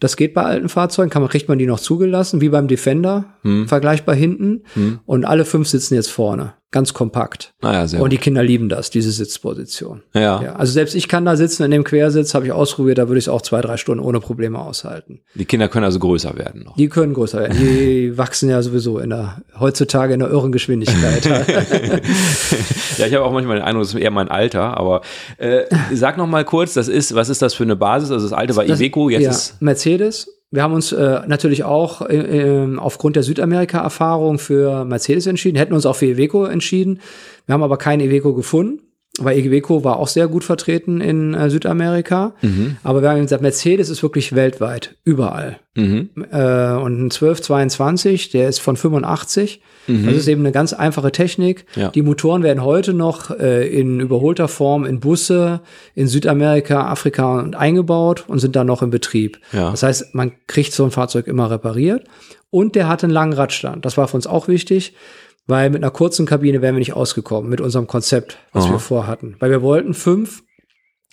Das 0.00 0.16
geht 0.16 0.34
bei 0.34 0.42
alten 0.42 0.68
Fahrzeugen, 0.68 1.10
kann 1.10 1.22
man, 1.22 1.30
kriegt 1.30 1.48
man 1.48 1.58
die 1.58 1.66
noch 1.66 1.78
zugelassen, 1.80 2.40
wie 2.40 2.48
beim 2.48 2.66
Defender, 2.68 3.36
Hm. 3.42 3.68
vergleichbar 3.68 4.14
hinten. 4.14 4.62
Und 5.06 5.24
alle 5.24 5.44
fünf 5.44 5.68
sitzen 5.68 5.94
jetzt 5.94 6.10
vorne, 6.10 6.54
ganz 6.72 6.94
kompakt. 6.94 7.52
Naja, 7.62 7.86
sehr 7.88 8.00
Und 8.00 8.10
die 8.12 8.18
Kinder 8.18 8.42
lieben 8.42 8.68
das, 8.68 8.90
diese 8.90 9.10
Sitzposition. 9.10 10.02
Ja. 10.14 10.40
Ja, 10.42 10.52
also 10.54 10.72
selbst 10.72 10.94
ich 10.94 11.08
kann 11.08 11.24
da 11.24 11.36
sitzen 11.36 11.64
in 11.64 11.70
dem 11.72 11.82
Quersitz, 11.84 12.32
habe 12.34 12.46
ich 12.46 12.52
ausprobiert, 12.52 12.98
da 12.98 13.08
würde 13.08 13.18
ich 13.18 13.24
es 13.24 13.28
auch 13.28 13.42
zwei, 13.42 13.60
drei 13.60 13.76
Stunden 13.76 14.02
ohne 14.04 14.20
Probleme 14.20 14.58
aushalten. 14.58 15.20
Die 15.34 15.44
Kinder 15.46 15.68
können 15.68 15.84
also 15.84 15.98
größer 15.98 16.36
werden 16.38 16.62
noch. 16.64 16.76
Die 16.76 16.88
können 16.88 17.12
größer 17.14 17.40
werden. 17.40 17.56
Die 17.58 18.16
wachsen 18.18 18.48
ja 18.50 18.62
sowieso 18.62 18.98
in 18.98 19.10
der, 19.10 19.42
heutzutage 19.58 20.14
in 20.14 20.20
der 20.20 20.30
irren 20.30 20.52
Geschwindigkeit. 20.52 21.28
Ja, 22.98 23.06
ich 23.06 23.14
habe 23.14 23.24
auch 23.24 23.32
manchmal 23.32 23.56
den 23.56 23.64
Eindruck, 23.64 23.84
das 23.84 23.94
ist 23.94 24.00
eher 24.00 24.10
mein 24.10 24.28
Alter, 24.28 24.76
aber 24.76 25.00
äh, 25.38 25.62
sag 25.94 26.18
noch 26.18 26.26
mal 26.26 26.44
kurz, 26.44 26.74
das 26.74 26.86
ist, 26.88 27.14
was 27.14 27.28
ist 27.30 27.40
das 27.40 27.54
für 27.54 27.62
eine 27.62 27.76
Basis? 27.76 28.10
Also 28.10 28.26
das 28.28 28.32
alte 28.36 28.56
war 28.56 28.64
Das- 28.64 28.78
Iveco, 28.78 29.08
jetzt 29.08 29.22
ja, 29.22 29.30
ist 29.30 29.62
Mercedes. 29.62 30.28
Wir 30.52 30.64
haben 30.64 30.74
uns 30.74 30.90
äh, 30.90 31.20
natürlich 31.28 31.62
auch 31.62 32.02
äh, 32.02 32.16
äh, 32.16 32.76
aufgrund 32.76 33.14
der 33.14 33.22
Südamerika-Erfahrung 33.22 34.40
für 34.40 34.84
Mercedes 34.84 35.26
entschieden, 35.26 35.56
hätten 35.56 35.74
uns 35.74 35.86
auch 35.86 35.94
für 35.94 36.06
Iveco 36.06 36.44
entschieden. 36.44 37.00
Wir 37.46 37.52
haben 37.52 37.62
aber 37.62 37.78
keinen 37.78 38.00
Iveco 38.00 38.34
gefunden, 38.34 38.80
weil 39.18 39.38
Iveco 39.38 39.82
war 39.84 39.98
auch 39.98 40.08
sehr 40.08 40.28
gut 40.28 40.44
vertreten 40.44 41.00
in 41.00 41.34
äh, 41.34 41.50
Südamerika. 41.50 42.34
Mhm. 42.42 42.76
Aber 42.82 43.02
wir 43.02 43.10
haben 43.10 43.20
gesagt, 43.22 43.42
Mercedes 43.42 43.88
ist 43.88 44.02
wirklich 44.02 44.34
weltweit, 44.34 44.96
überall. 45.04 45.58
mhm. 45.74 46.10
äh, 46.30 46.72
und 46.74 47.00
ein 47.00 47.10
1222, 47.10 48.30
der 48.30 48.48
ist 48.48 48.60
von 48.60 48.76
85. 48.76 49.60
Das 49.86 50.14
ist 50.14 50.28
eben 50.28 50.42
eine 50.42 50.52
ganz 50.52 50.72
einfache 50.72 51.10
Technik. 51.10 51.64
Mhm. 51.74 51.82
Ja. 51.82 51.88
Die 51.88 52.02
Motoren 52.02 52.42
werden 52.42 52.62
heute 52.62 52.94
noch 52.94 53.30
äh, 53.30 53.66
in 53.66 53.98
überholter 54.00 54.46
Form 54.46 54.84
in 54.84 55.00
Busse 55.00 55.60
in 55.94 56.06
Südamerika, 56.06 56.86
Afrika 56.86 57.40
und 57.40 57.56
eingebaut 57.56 58.24
und 58.28 58.38
sind 58.38 58.54
dann 58.56 58.66
noch 58.66 58.82
in 58.82 58.90
Betrieb. 58.90 59.40
Ja. 59.52 59.70
Das 59.70 59.82
heißt, 59.82 60.14
man 60.14 60.32
kriegt 60.46 60.72
so 60.72 60.84
ein 60.84 60.90
Fahrzeug 60.90 61.26
immer 61.26 61.50
repariert. 61.50 62.04
Und 62.50 62.74
der 62.74 62.88
hat 62.88 63.04
einen 63.04 63.12
langen 63.12 63.32
Radstand. 63.32 63.84
Das 63.84 63.96
war 63.96 64.08
für 64.08 64.16
uns 64.16 64.26
auch 64.26 64.48
wichtig, 64.48 64.94
weil 65.50 65.68
mit 65.70 65.82
einer 65.82 65.90
kurzen 65.90 66.24
Kabine 66.24 66.62
wären 66.62 66.74
wir 66.74 66.78
nicht 66.80 66.94
ausgekommen 66.94 67.50
mit 67.50 67.60
unserem 67.60 67.86
Konzept, 67.86 68.38
was 68.52 68.64
Aha. 68.64 68.72
wir 68.72 68.78
vorhatten. 68.78 69.36
Weil 69.40 69.50
wir 69.50 69.60
wollten 69.62 69.92
fünf 69.92 70.42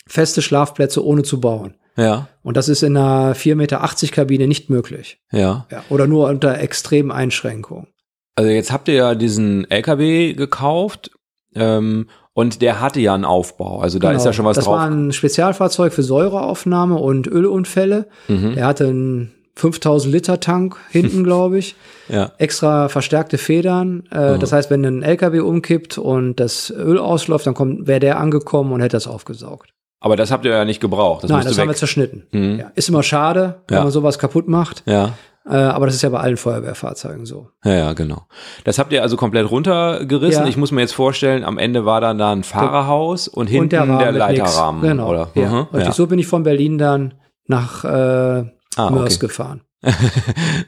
feste 0.06 0.40
Schlafplätze 0.40 1.04
ohne 1.04 1.22
zu 1.22 1.38
bauen. 1.40 1.74
ja, 1.96 2.28
Und 2.42 2.56
das 2.56 2.68
ist 2.70 2.82
in 2.82 2.96
einer 2.96 3.34
4,80 3.34 3.54
Meter 3.56 3.78
Kabine 4.12 4.46
nicht 4.48 4.70
möglich. 4.70 5.20
ja. 5.32 5.66
Ja, 5.70 5.84
oder 5.90 6.06
nur 6.06 6.28
unter 6.28 6.58
extremen 6.58 7.10
Einschränkungen. 7.12 7.88
Also 8.36 8.50
jetzt 8.50 8.72
habt 8.72 8.88
ihr 8.88 8.94
ja 8.94 9.14
diesen 9.14 9.68
LKW 9.70 10.32
gekauft 10.32 11.10
ähm, 11.54 12.08
und 12.32 12.62
der 12.62 12.80
hatte 12.80 13.00
ja 13.00 13.14
einen 13.14 13.24
Aufbau. 13.24 13.80
Also 13.80 13.98
da 13.98 14.12
ist 14.12 14.24
ja 14.24 14.32
schon 14.32 14.44
was 14.46 14.56
Genau. 14.56 14.60
das 14.60 14.64
drauf. 14.66 14.76
war 14.76 14.86
ein 14.90 15.12
Spezialfahrzeug 15.12 15.92
für 15.92 16.04
Säureaufnahme 16.04 16.94
und 16.96 17.26
Ölunfälle. 17.26 18.06
Mhm. 18.28 18.54
Der 18.54 18.66
hatte 18.66 18.86
einen 18.86 19.34
5000 19.58 20.12
Liter 20.14 20.40
Tank 20.40 20.76
hinten, 20.90 21.24
glaube 21.28 21.58
ich. 21.58 21.74
Ja, 22.08 22.32
Extra 22.38 22.88
verstärkte 22.88 23.38
Federn. 23.38 24.04
Äh, 24.10 24.34
Mhm. 24.34 24.40
Das 24.40 24.52
heißt, 24.52 24.70
wenn 24.70 24.84
ein 24.84 25.02
LKW 25.02 25.40
umkippt 25.40 25.98
und 25.98 26.36
das 26.36 26.70
Öl 26.70 26.98
ausläuft, 26.98 27.46
dann 27.46 27.54
kommt, 27.54 27.86
wäre 27.86 28.00
der 28.00 28.18
angekommen 28.18 28.72
und 28.72 28.80
hätte 28.80 28.96
das 28.96 29.06
aufgesaugt. 29.06 29.70
aber 30.00 30.14
das 30.16 30.30
habt 30.30 30.44
ihr 30.44 30.52
ja 30.52 30.64
nicht 30.64 30.80
gebraucht. 30.80 31.24
Das 31.24 31.30
Nein, 31.30 31.42
das 31.44 31.58
haben 31.58 31.66
wir 31.66 31.70
weg. 31.70 31.76
zerschnitten. 31.76 32.22
Mhm. 32.32 32.58
Ja, 32.60 32.70
ist 32.76 32.88
immer 32.88 33.02
schade, 33.02 33.62
wenn 33.68 33.78
Ja. 33.78 33.82
man 33.82 33.92
sowas 33.92 34.18
kaputt 34.18 34.46
macht. 34.48 34.82
Ja, 34.86 35.14
Äh, 35.44 35.54
aber 35.56 35.86
das 35.86 35.94
ist 35.94 36.02
ja 36.02 36.10
bei 36.10 36.20
allen 36.20 36.36
Feuerwehrfahrzeugen 36.36 37.24
so. 37.24 37.48
ja, 37.64 37.72
ja, 37.74 37.92
genau. 37.94 38.26
Das 38.64 38.78
habt 38.78 38.92
ihr 38.92 39.00
also 39.02 39.16
komplett 39.16 39.50
runtergerissen. 39.50 40.42
Ja. 40.44 40.48
Ich 40.48 40.56
muss 40.58 40.72
mir 40.72 40.82
jetzt 40.82 40.92
vorstellen, 40.92 41.42
am 41.42 41.56
Ende 41.58 41.84
war 41.86 42.00
dann 42.02 42.18
da 42.18 42.32
ein 42.32 42.42
Fahrerhaus 42.44 43.28
und 43.28 43.46
hinten 43.46 43.62
und 43.64 43.72
der, 43.98 44.12
der 44.12 44.28
nix. 44.28 44.40
Leiterrahmen. 44.40 44.82
Genau. 44.82 45.08
Oder? 45.08 45.30
Mhm. 45.34 45.66
So 45.92 46.06
bin 46.06 46.18
ich 46.18 46.26
von 46.26 46.42
Berlin 46.42 46.76
dann 46.78 47.14
nach 47.46 47.82
äh, 47.84 48.44
Ah, 48.76 48.90
Mörs 48.90 49.16
okay. 49.16 49.26
gefahren. 49.26 49.60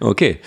Okay. 0.01 0.38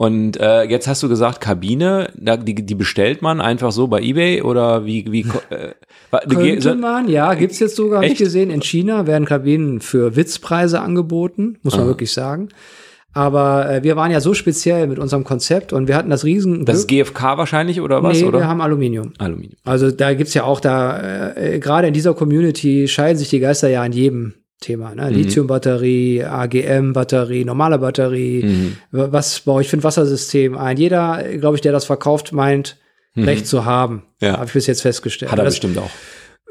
Und 0.00 0.40
äh, 0.40 0.62
jetzt 0.62 0.88
hast 0.88 1.02
du 1.02 1.10
gesagt, 1.10 1.42
Kabine, 1.42 2.10
da, 2.16 2.38
die, 2.38 2.54
die 2.54 2.74
bestellt 2.74 3.20
man 3.20 3.42
einfach 3.42 3.70
so 3.70 3.86
bei 3.86 4.00
Ebay 4.00 4.40
oder 4.40 4.86
wie, 4.86 5.04
wie 5.12 5.26
äh, 5.50 5.74
Könnte 6.26 6.74
man, 6.74 7.06
ja, 7.06 7.34
gibt's 7.34 7.58
jetzt 7.58 7.76
sogar, 7.76 8.02
hab 8.02 8.10
ich 8.10 8.16
gesehen. 8.16 8.48
In 8.48 8.62
China 8.62 9.06
werden 9.06 9.26
Kabinen 9.26 9.82
für 9.82 10.16
Witzpreise 10.16 10.80
angeboten, 10.80 11.58
muss 11.62 11.76
man 11.76 11.86
wirklich 11.86 12.12
sagen. 12.12 12.48
Aber 13.12 13.68
äh, 13.68 13.82
wir 13.82 13.96
waren 13.96 14.10
ja 14.10 14.20
so 14.20 14.34
speziell 14.34 14.86
mit 14.86 14.98
unserem 14.98 15.24
Konzept 15.24 15.72
und 15.72 15.88
wir 15.88 15.96
hatten 15.96 16.10
das 16.10 16.24
riesen 16.24 16.64
Das 16.64 16.78
ist 16.78 16.88
GFK 16.88 17.36
wahrscheinlich 17.36 17.80
oder 17.80 18.02
was? 18.02 18.18
nee, 18.18 18.24
oder? 18.24 18.38
wir 18.38 18.48
haben 18.48 18.60
Aluminium. 18.60 19.12
Aluminium. 19.18 19.58
Also 19.64 19.90
da 19.90 20.14
gibt's 20.14 20.32
ja 20.34 20.44
auch 20.44 20.60
da, 20.60 20.96
äh, 20.96 21.56
äh, 21.56 21.58
gerade 21.58 21.88
in 21.88 21.94
dieser 21.94 22.14
Community 22.14 22.86
scheiden 22.86 23.18
sich 23.18 23.28
die 23.28 23.40
Geister 23.40 23.68
ja 23.68 23.82
an 23.82 23.92
jedem 23.92 24.34
Thema, 24.60 24.94
ne? 24.94 25.08
Lithium-Batterie, 25.10 26.24
AGM-Batterie, 26.24 27.44
normale 27.44 27.78
Batterie, 27.78 28.42
Mhm. 28.44 28.76
was 28.90 29.40
baue 29.40 29.62
ich 29.62 29.68
für 29.68 29.78
ein 29.78 29.84
Wassersystem 29.84 30.56
ein? 30.56 30.76
Jeder, 30.76 31.22
glaube 31.38 31.56
ich, 31.56 31.62
der 31.62 31.72
das 31.72 31.84
verkauft, 31.86 32.32
meint, 32.32 32.76
Recht 33.16 33.46
zu 33.48 33.64
haben. 33.64 33.94
Mhm. 34.20 34.26
Ja. 34.26 34.32
Habe 34.34 34.46
ich 34.46 34.52
bis 34.52 34.66
jetzt 34.68 34.82
festgestellt. 34.82 35.32
Hat 35.32 35.38
er 35.38 35.44
Das- 35.44 35.54
bestimmt 35.54 35.78
auch. 35.78 35.90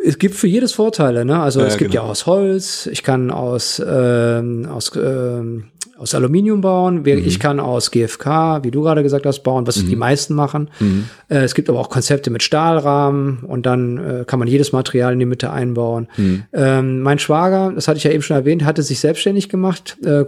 es 0.03 0.18
gibt 0.20 0.36
für 0.36 0.47
jedes 0.47 0.74
Vorteile, 0.74 1.24
ne? 1.24 1.39
Also 1.41 1.62
Ja, 1.62 1.68
es 1.68 1.78
gibt 1.78 1.91
genau. 1.91 2.03
ja 2.05 2.10
aus 2.10 2.26
Holz, 2.26 2.88
ich 2.91 3.01
kann 3.01 3.32
aus, 3.32 3.82
ähm, 3.88 4.68
aus, 4.70 4.91
ähm, 4.95 5.66
aus 5.99 6.15
Aluminium 6.15 6.61
bauen, 6.61 7.01
Mhm. 7.01 7.25
ich 7.25 7.39
kann 7.39 7.59
aus 7.59 7.91
GFK, 7.91 8.63
wie 8.63 8.71
du 8.71 8.81
gerade 8.81 9.03
gesagt 9.03 9.25
hast, 9.25 9.43
bauen, 9.43 9.67
was 9.67 9.75
die 9.75 9.95
meisten 9.95 10.33
machen. 10.33 10.69
Mhm. 10.79 11.05
Äh, 11.27 11.39
es 11.39 11.53
gibt 11.55 11.69
aber 11.69 11.79
auch 11.79 11.89
Konzepte 11.89 12.29
mit 12.29 12.41
Stahlrahmen 12.41 13.39
und 13.39 13.65
dann 13.65 13.97
äh, 13.97 14.23
kann 14.25 14.39
man 14.39 14.47
jedes 14.47 14.71
Material 14.71 15.13
in 15.13 15.19
die 15.19 15.25
Mitte 15.25 15.51
einbauen. 15.51 16.07
Mhm. 16.17 16.43
Ähm, 16.53 17.01
mein 17.01 17.19
Schwager, 17.19 17.71
das 17.73 17.87
hatte 17.87 17.97
ich 17.97 18.03
ja 18.05 18.11
eben 18.11 18.23
schon 18.23 18.37
erwähnt, 18.37 18.63
hatte 18.63 18.81
sich 18.81 18.99
selbstständig 18.99 19.49
gemacht, 19.49 19.97
äh, 20.05 20.25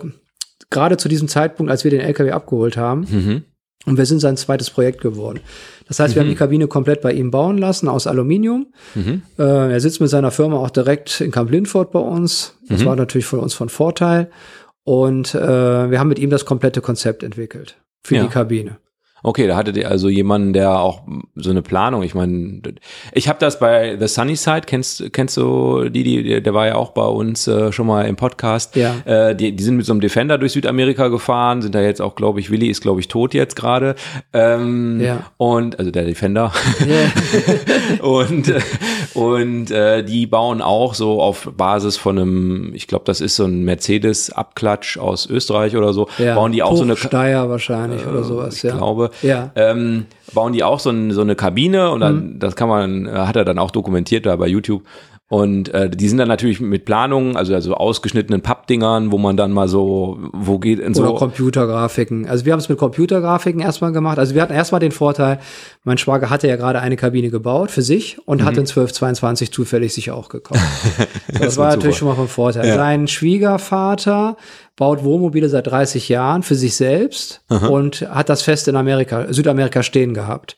gerade 0.70 0.98
zu 0.98 1.08
diesem 1.10 1.28
Zeitpunkt, 1.28 1.72
als 1.72 1.84
wir 1.84 1.92
den 1.92 2.02
LKW 2.02 2.32
abgeholt 2.32 2.78
haben. 2.78 3.08
Mhm. 3.10 3.42
Und 3.88 3.98
wir 3.98 4.06
sind 4.06 4.20
sein 4.20 4.38
zweites 4.38 4.70
Projekt 4.70 5.02
geworden. 5.02 5.40
Das 5.88 6.00
heißt, 6.00 6.14
wir 6.14 6.22
haben 6.22 6.30
die 6.30 6.36
Kabine 6.36 6.68
komplett 6.68 7.02
bei 7.02 7.12
ihm 7.14 7.32
bauen 7.32 7.58
lassen 7.58 7.88
aus 7.88 8.06
Aluminium. 8.06 8.68
Mhm. 8.94 9.24
Äh, 9.40 9.72
er 9.74 9.80
sitzt 9.80 10.00
mit 10.00 10.10
seiner 10.12 10.30
Firma 10.30 10.58
auch 10.58 10.70
direkt 10.70 11.20
in 11.20 11.32
Camp 11.32 11.50
Lindford 11.50 11.92
bei 11.92 12.00
uns. 12.00 12.58
Das 12.70 12.86
war 12.86 12.96
natürlich 12.96 13.26
für 13.26 13.40
uns 13.40 13.56
von 13.56 13.70
Vorteil. 13.70 14.30
Und 14.84 15.36
äh, 15.36 15.92
wir 15.92 16.00
haben 16.00 16.08
mit 16.10 16.20
ihm 16.20 16.30
das 16.30 16.46
komplette 16.46 16.82
Konzept 16.82 17.24
entwickelt 17.24 17.78
für 18.04 18.16
Ja. 18.16 18.24
die 18.24 18.30
Kabine. 18.30 18.78
Okay, 19.24 19.46
da 19.46 19.56
hattet 19.56 19.78
ihr 19.78 19.88
also 19.88 20.10
jemanden, 20.10 20.52
der 20.52 20.80
auch 20.80 21.04
so 21.36 21.52
eine 21.52 21.62
Planung, 21.62 22.02
ich 22.02 22.16
meine, 22.16 22.60
ich 23.14 23.30
habe 23.30 23.38
das 23.38 23.60
bei 23.60 23.96
The 24.00 24.08
Sunny 24.08 24.36
Side, 24.36 24.62
kennst, 24.66 25.14
kennst 25.14 25.38
du 25.38 25.90
die, 25.90 26.02
die, 26.02 26.42
der 26.42 26.54
war 26.56 26.66
ja 26.66 26.74
auch 26.74 26.90
bei 26.90 27.06
uns 27.06 27.48
äh, 27.48 27.72
schon 27.72 27.86
mal 27.86 28.08
im 28.08 28.16
Podcast. 28.16 28.76
Ja. 28.76 28.96
Äh, 29.06 29.36
die, 29.36 29.56
die 29.56 29.64
sind 29.64 29.78
mit 29.78 29.86
so 29.86 29.94
einem 29.94 30.02
Defender 30.02 30.40
durch 30.40 30.54
Südamerika 30.54 31.10
gefahren, 31.10 31.62
sind 31.62 31.76
da 31.76 31.82
jetzt 31.82 32.02
auch, 32.02 32.16
glaube 32.16 32.40
ich, 32.40 32.50
Willi 32.50 32.66
ist, 32.70 32.82
glaube 32.82 33.00
ich, 33.00 33.10
tot 33.10 33.36
jetzt 33.36 33.56
gerade. 33.56 33.94
Ähm, 34.34 35.00
Ja. 35.00 35.28
Und, 35.38 35.78
also 35.78 35.92
der 35.92 36.06
Defender. 36.06 36.52
und 38.02 38.48
äh, 38.50 38.60
und 39.14 39.72
äh, 39.72 40.04
die 40.04 40.26
bauen 40.28 40.62
auch 40.62 40.94
so 40.94 41.22
auf 41.22 41.50
Basis 41.58 41.98
von 41.98 42.18
einem, 42.18 42.74
ich 42.74 42.88
glaube, 42.88 43.04
das 43.06 43.22
ist 43.22 43.36
so 43.36 43.46
ein 43.46 43.64
Mercedes-Abklatsch 43.66 44.98
aus 44.98 45.26
Österreich 45.30 45.76
oder 45.76 45.94
so, 45.94 46.08
Ja. 46.18 46.36
bauen 46.36 46.52
die 46.52 46.64
auch 46.64 46.76
so 46.76 46.84
eine 46.84 46.98
Steier 46.98 47.50
wahrscheinlich 47.50 48.06
oder 48.06 48.24
sowas, 48.24 48.56
ich 48.58 48.64
ja. 48.64 48.76
glaube, 48.76 49.12
Ja. 49.22 49.52
ähm, 49.56 50.06
bauen 50.34 50.54
die 50.54 50.64
auch 50.64 50.80
so, 50.80 50.90
ein, 50.90 51.12
so 51.12 51.22
eine 51.22 51.36
Kabine 51.36 51.92
und 51.92 52.00
dann, 52.00 52.40
das 52.40 52.56
kann 52.56 52.70
man, 52.70 53.06
äh, 53.06 53.12
hat 53.12 53.36
er 53.36 53.46
dann 53.46 53.60
auch 53.60 53.72
dokumentiert 53.72 54.26
da 54.26 54.36
bei 54.36 54.48
YouTube. 54.48 54.84
Und 55.32 55.74
äh, 55.74 55.90
die 55.90 56.10
sind 56.10 56.18
dann 56.18 56.28
natürlich 56.28 56.60
mit 56.60 56.84
Planungen, 56.84 57.38
also, 57.38 57.54
also 57.54 57.74
ausgeschnittenen 57.74 58.42
Pappdingern, 58.42 59.14
wo 59.14 59.18
man 59.18 59.38
dann 59.38 59.54
mal 59.54 59.70
so, 59.70 60.18
wo 60.34 60.60
geht 60.60 60.80
in 60.80 60.94
Oder 60.94 61.08
so. 61.08 61.14
Computergrafiken. 61.16 62.28
Also 62.28 62.44
wir 62.46 62.52
haben 62.52 62.60
es 62.60 62.68
mit 62.68 62.78
Computergrafiken 62.78 63.62
erstmal 63.62 63.94
gemacht. 63.94 64.20
Also 64.20 64.36
wir 64.36 64.42
hatten 64.42 64.52
erstmal 64.54 64.82
den 64.82 64.92
Vorteil, 64.92 65.40
mein 65.86 65.98
Schwager 65.98 66.30
hatte 66.30 66.50
ja 66.50 66.58
gerade 66.58 66.82
eine 66.82 66.98
Kabine 66.98 67.30
gebaut 67.30 67.72
für 67.72 67.82
sich 67.82 68.18
und 68.28 68.42
Mhm. 68.42 68.46
hat 68.46 68.58
in 68.58 68.66
1222 68.66 69.54
zufällig 69.54 69.94
sich 69.94 70.12
auch 70.12 70.28
gekauft. 70.28 70.60
das, 71.32 71.42
ist 71.54 71.58
war 71.58 71.68
natürlich 71.70 71.96
Zufall. 71.96 72.00
schon 72.00 72.08
mal 72.10 72.16
von 72.16 72.28
Vorteil. 72.28 72.68
Ja. 72.68 72.76
Sein 72.76 73.08
Schwiegervater 73.08 74.36
baut 74.76 75.04
Wohnmobile 75.06 75.48
seit 75.48 75.68
30 75.68 76.10
Jahren 76.10 76.44
für 76.44 76.56
sich 76.56 76.76
selbst 76.76 77.42
und 77.48 78.02
hat 78.10 78.28
das 78.30 78.42
fest 78.42 78.68
in 78.68 78.76
Amerika, 78.76 79.32
Südamerika 79.32 79.82
stehen 79.84 80.14
gehabt. 80.14 80.58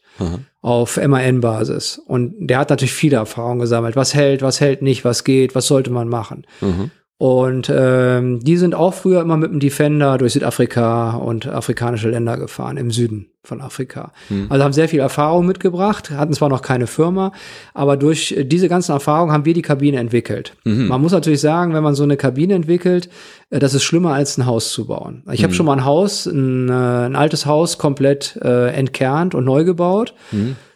Auf 0.62 0.98
MAN-Basis. 0.98 2.00
Und 2.06 2.34
der 2.40 2.60
hat 2.60 2.70
natürlich 2.70 2.94
viele 2.94 3.18
Erfahrungen 3.18 3.60
gesammelt. 3.60 3.96
Was 3.96 4.14
hält, 4.14 4.42
was 4.42 4.62
hält 4.62 4.82
nicht, 4.82 5.04
was 5.04 5.24
geht, 5.24 5.56
was 5.56 5.68
sollte 5.68 5.92
man 5.92 6.08
machen. 6.08 6.46
Mhm. 6.62 6.92
Und 7.24 7.72
ähm, 7.74 8.42
die 8.42 8.58
sind 8.58 8.76
auch 8.76 8.94
früher 8.94 9.22
immer 9.22 9.38
mit 9.38 9.50
dem 9.50 9.62
Defender 9.62 10.18
durch 10.18 10.34
Südafrika 10.34 11.12
und 11.12 11.48
afrikanische 11.48 12.10
Länder 12.10 12.36
gefahren, 12.36 12.76
im 12.76 12.92
Süden 12.92 13.28
von 13.46 13.62
Afrika. 13.62 14.12
Also 14.50 14.62
haben 14.62 14.74
sehr 14.74 14.90
viel 14.90 15.00
Erfahrung 15.00 15.46
mitgebracht, 15.46 16.12
hatten 16.12 16.34
zwar 16.34 16.50
noch 16.50 16.62
keine 16.62 16.86
Firma, 16.86 17.32
aber 17.74 17.96
durch 17.96 18.36
diese 18.44 18.68
ganzen 18.68 18.92
Erfahrungen 18.92 19.32
haben 19.32 19.46
wir 19.46 19.54
die 19.54 19.62
Kabine 19.62 20.00
entwickelt. 20.00 20.58
Man 20.90 21.02
muss 21.02 21.14
natürlich 21.14 21.40
sagen, 21.40 21.74
wenn 21.74 21.82
man 21.84 21.96
so 21.96 22.04
eine 22.04 22.18
Kabine 22.18 22.56
entwickelt, 22.56 23.08
äh, 23.52 23.60
das 23.60 23.74
ist 23.74 23.84
schlimmer 23.84 24.14
als 24.14 24.38
ein 24.38 24.46
Haus 24.46 24.74
zu 24.74 24.88
bauen. 24.88 25.24
Ich 25.32 25.44
habe 25.44 25.54
schon 25.54 25.66
mal 25.66 25.78
ein 25.78 25.86
Haus, 25.86 26.26
ein, 26.26 26.68
äh, 26.68 26.74
ein 26.74 27.16
altes 27.16 27.46
Haus 27.46 27.78
komplett 27.78 28.38
äh, 28.44 28.68
entkernt 28.74 29.34
und 29.34 29.46
neu 29.46 29.64
gebaut. 29.64 30.14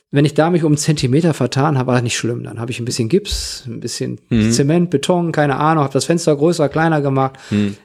Wenn 0.09 0.23
ich 0.23 0.33
da 0.33 0.49
mich 0.49 0.63
um 0.63 0.71
einen 0.71 0.77
Zentimeter 0.77 1.33
vertan 1.33 1.77
habe, 1.77 1.87
war 1.87 1.95
das 1.95 2.03
nicht 2.03 2.15
schlimm. 2.15 2.43
Dann 2.43 2.61
habe 2.61 2.71
ich 2.71 2.79
ein 2.79 2.85
bisschen 2.85 3.09
Gips, 3.09 3.65
ein 3.67 3.81
bisschen 3.81 4.19
Zement, 4.51 4.89
Beton, 4.89 5.33
keine 5.33 5.57
Ahnung, 5.57 5.83
habe 5.83 5.91
das 5.91 6.05
Fenster 6.05 6.33
größer, 6.33 6.69
kleiner 6.69 7.01
gemacht. 7.01 7.37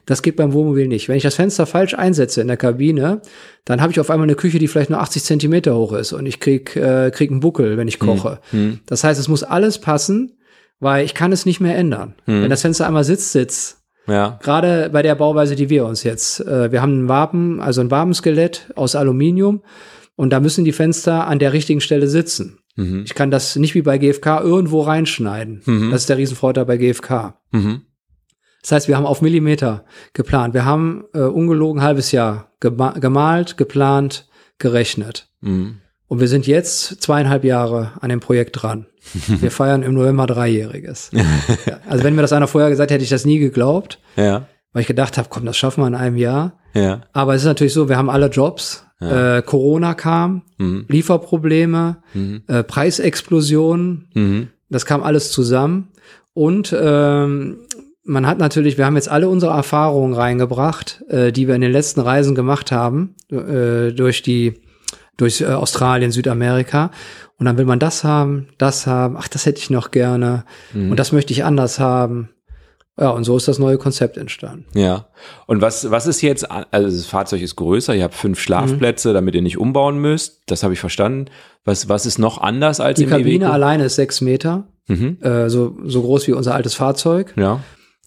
Das 0.07 0.23
geht 0.23 0.37
beim 0.37 0.53
Wohnmobil 0.53 0.87
nicht. 0.87 1.09
Wenn 1.09 1.17
ich 1.17 1.25
das 1.25 1.35
Fenster 1.35 1.67
falsch 1.67 1.95
einsetze 1.95 2.41
in 2.41 2.47
der 2.47 2.57
Kabine, 2.57 3.23
dann 3.65 3.81
habe 3.81 3.91
ich 3.91 3.99
auf 3.99 4.09
einmal 4.09 4.27
eine 4.27 4.37
Küche, 4.37 4.61
die 4.61 4.69
vielleicht 4.69 4.91
nur 4.91 5.01
80 5.01 5.25
Zentimeter 5.25 5.75
hoch 5.75 5.95
ist 5.95 6.13
und 6.13 6.27
ich 6.27 6.39
krieg, 6.39 6.77
äh, 6.77 7.11
krieg 7.11 7.31
einen 7.33 7.41
Buckel, 7.41 7.77
wenn 7.77 7.89
ich 7.89 7.99
koche. 7.99 8.39
Das 8.87 9.03
heißt, 9.03 9.19
es 9.19 9.27
muss 9.27 9.43
alles 9.43 9.81
passen, 9.81 10.37
weil 10.79 11.05
ich 11.05 11.15
kann 11.15 11.33
es 11.33 11.45
nicht 11.45 11.61
mehr 11.61 11.77
ändern. 11.77 12.15
Wenn 12.43 12.51
das 12.51 12.63
Fenster 12.63 12.87
einmal 12.87 13.05
sitzt, 13.05 13.33
sitzt. 13.33 13.79
Ja. 14.07 14.39
Gerade 14.43 14.91
bei 14.93 15.03
der 15.03 15.15
Bauweise, 15.15 15.57
die 15.57 15.71
wir 15.71 15.87
uns 15.87 16.03
jetzt, 16.03 16.41
äh, 16.41 16.71
wir 16.71 16.83
haben 16.83 17.05
ein 17.05 17.09
Waben, 17.09 17.61
also 17.61 17.81
ein 17.81 17.91
Wabenskelett 17.91 18.71
aus 18.75 18.97
Aluminium 18.97 19.63
und 20.17 20.31
da 20.31 20.41
müssen 20.41 20.65
die 20.65 20.73
Fenster 20.73 21.27
an 21.27 21.39
der 21.39 21.53
richtigen 21.53 21.81
Stelle 21.81 22.07
sitzen. 22.09 22.59
Mhm. 22.77 23.03
Ich 23.05 23.15
kann 23.15 23.31
das 23.31 23.57
nicht 23.57 23.75
wie 23.75 23.83
bei 23.83 23.99
GFK 23.99 24.41
irgendwo 24.43 24.81
reinschneiden. 24.83 25.63
Das 25.91 26.03
ist 26.03 26.09
der 26.09 26.19
Riesenvorteil 26.19 26.65
bei 26.65 26.77
GFK. 26.79 27.35
Mhm. 27.51 27.83
Das 28.63 28.73
heißt, 28.73 28.89
wir 28.89 28.97
haben 28.97 29.07
auf 29.07 29.23
Millimeter 29.23 29.85
geplant. 30.13 30.55
Wir 30.55 30.65
haben 30.65 31.05
äh, 31.15 31.21
ungelogen 31.21 31.81
ein 31.81 31.85
halbes 31.85 32.13
Jahr 32.13 32.53
gema 32.61 32.93
gemalt, 32.93 33.57
geplant, 33.57 34.29
gerechnet. 34.59 35.29
Mhm. 35.41 35.79
Und 36.07 36.21
wir 36.21 36.29
sind 36.29 36.47
jetzt 36.47 37.03
zweieinhalb 37.03 37.43
Jahre 37.43 37.93
an 38.01 38.11
dem 38.11 38.21
Projekt 38.21 38.63
dran. 38.63 38.87
Wir 39.27 39.51
feiern 39.51 39.83
im 39.83 39.95
November 39.95 40.27
Dreijähriges. 40.27 41.11
ja, 41.67 41.81
also 41.89 42.05
wenn 42.05 42.15
mir 42.15 42.21
das 42.23 42.33
einer 42.35 42.47
vorher 42.47 42.69
gesagt 42.71 42.91
hätte, 42.91 42.95
hätte 42.97 43.05
ich 43.05 43.11
das 43.11 43.25
nie 43.25 43.39
geglaubt, 43.39 43.99
Ja. 44.15 44.47
weil 44.73 44.83
ich 44.83 44.87
gedacht 44.87 45.17
habe, 45.19 45.29
komm, 45.31 45.45
das 45.47 45.57
schaffen 45.57 45.83
wir 45.83 45.89
in 45.89 45.95
einem 45.97 46.17
Jahr. 46.19 46.59
Ja. 46.75 47.01
Aber 47.13 47.35
es 47.35 47.41
ist 47.43 47.47
natürlich 47.49 47.73
so, 47.73 47.89
wir 47.89 47.97
haben 47.97 48.11
alle 48.11 48.27
Jobs. 48.29 48.87
Äh, 49.03 49.43
Corona 49.45 49.95
kam, 49.95 50.43
Mhm. 50.59 50.85
Lieferprobleme, 50.89 51.97
äh, 52.47 52.63
Preisexplosionen, 52.63 54.09
Mhm. 54.15 54.49
das 54.71 54.87
kam 54.87 55.03
alles 55.03 55.31
zusammen. 55.33 55.89
Und 56.35 56.75
ähm, 56.79 57.59
man 58.05 58.27
hat 58.27 58.39
natürlich, 58.39 58.79
wir 58.79 58.87
haben 58.87 58.97
jetzt 58.97 59.09
alle 59.11 59.29
unsere 59.29 59.53
Erfahrungen 59.53 60.15
reingebracht, 60.15 61.03
äh, 61.09 61.31
die 61.33 61.47
wir 61.47 61.55
in 61.55 61.61
den 61.61 61.73
letzten 61.73 62.01
Reisen 62.01 62.35
gemacht 62.35 62.73
haben, 62.73 63.15
äh, 63.31 63.93
durch 63.93 64.23
die, 64.23 64.55
durch 65.17 65.41
äh, 65.43 65.47
Australien, 65.47 66.11
Südamerika. 66.11 66.91
Und 67.39 67.47
dann 67.47 67.59
will 67.59 67.65
man 67.65 67.79
das 67.79 68.05
haben, 68.05 68.49
das 68.59 68.87
haben, 68.87 69.17
ach, 69.19 69.29
das 69.29 69.47
hätte 69.47 69.59
ich 69.59 69.69
noch 69.71 69.91
gerne 69.91 70.45
und 70.75 70.97
das 70.99 71.11
möchte 71.13 71.33
ich 71.33 71.45
anders 71.45 71.79
haben. 71.81 72.29
Ja, 73.01 73.11
und 73.11 73.25
so 73.25 73.37
ist 73.37 73.49
das 73.49 73.59
neue 73.59 73.79
Konzept 73.79 74.17
entstanden. 74.19 74.67
Ja. 74.75 75.07
Und 75.47 75.63
was, 75.63 75.91
was 75.91 76.07
ist 76.07 76.21
jetzt, 76.21 76.47
also 76.51 76.89
das 76.89 77.07
Fahrzeug 77.07 77.41
ist 77.41 77.57
größer, 77.57 77.95
ihr 77.95 78.05
habt 78.05 78.15
fünf 78.15 78.39
Schlafplätze, 78.39 79.13
damit 79.15 79.35
ihr 79.35 79.41
nicht 79.43 79.57
umbauen 79.59 79.99
müsst. 79.99 80.43
Das 80.47 80.63
habe 80.63 80.75
ich 80.75 80.81
verstanden. 80.81 81.27
Was, 81.65 81.89
was 81.89 82.05
ist 82.05 82.19
noch 82.19 82.39
anders 82.39 82.81
als 82.81 82.99
Die 82.99 83.05
im 83.05 83.11
Kabine 83.11 83.37
Iveco? 83.47 83.51
alleine 83.53 83.85
ist 83.87 83.95
sechs 83.97 84.21
Meter, 84.21 84.65
Mhm. 84.89 85.19
äh, 85.23 85.49
so, 85.49 85.77
so 85.85 86.03
groß 86.03 86.27
wie 86.29 86.33
unser 86.33 86.55
altes 86.55 86.75
Fahrzeug. 86.75 87.33
Ja. 87.37 87.61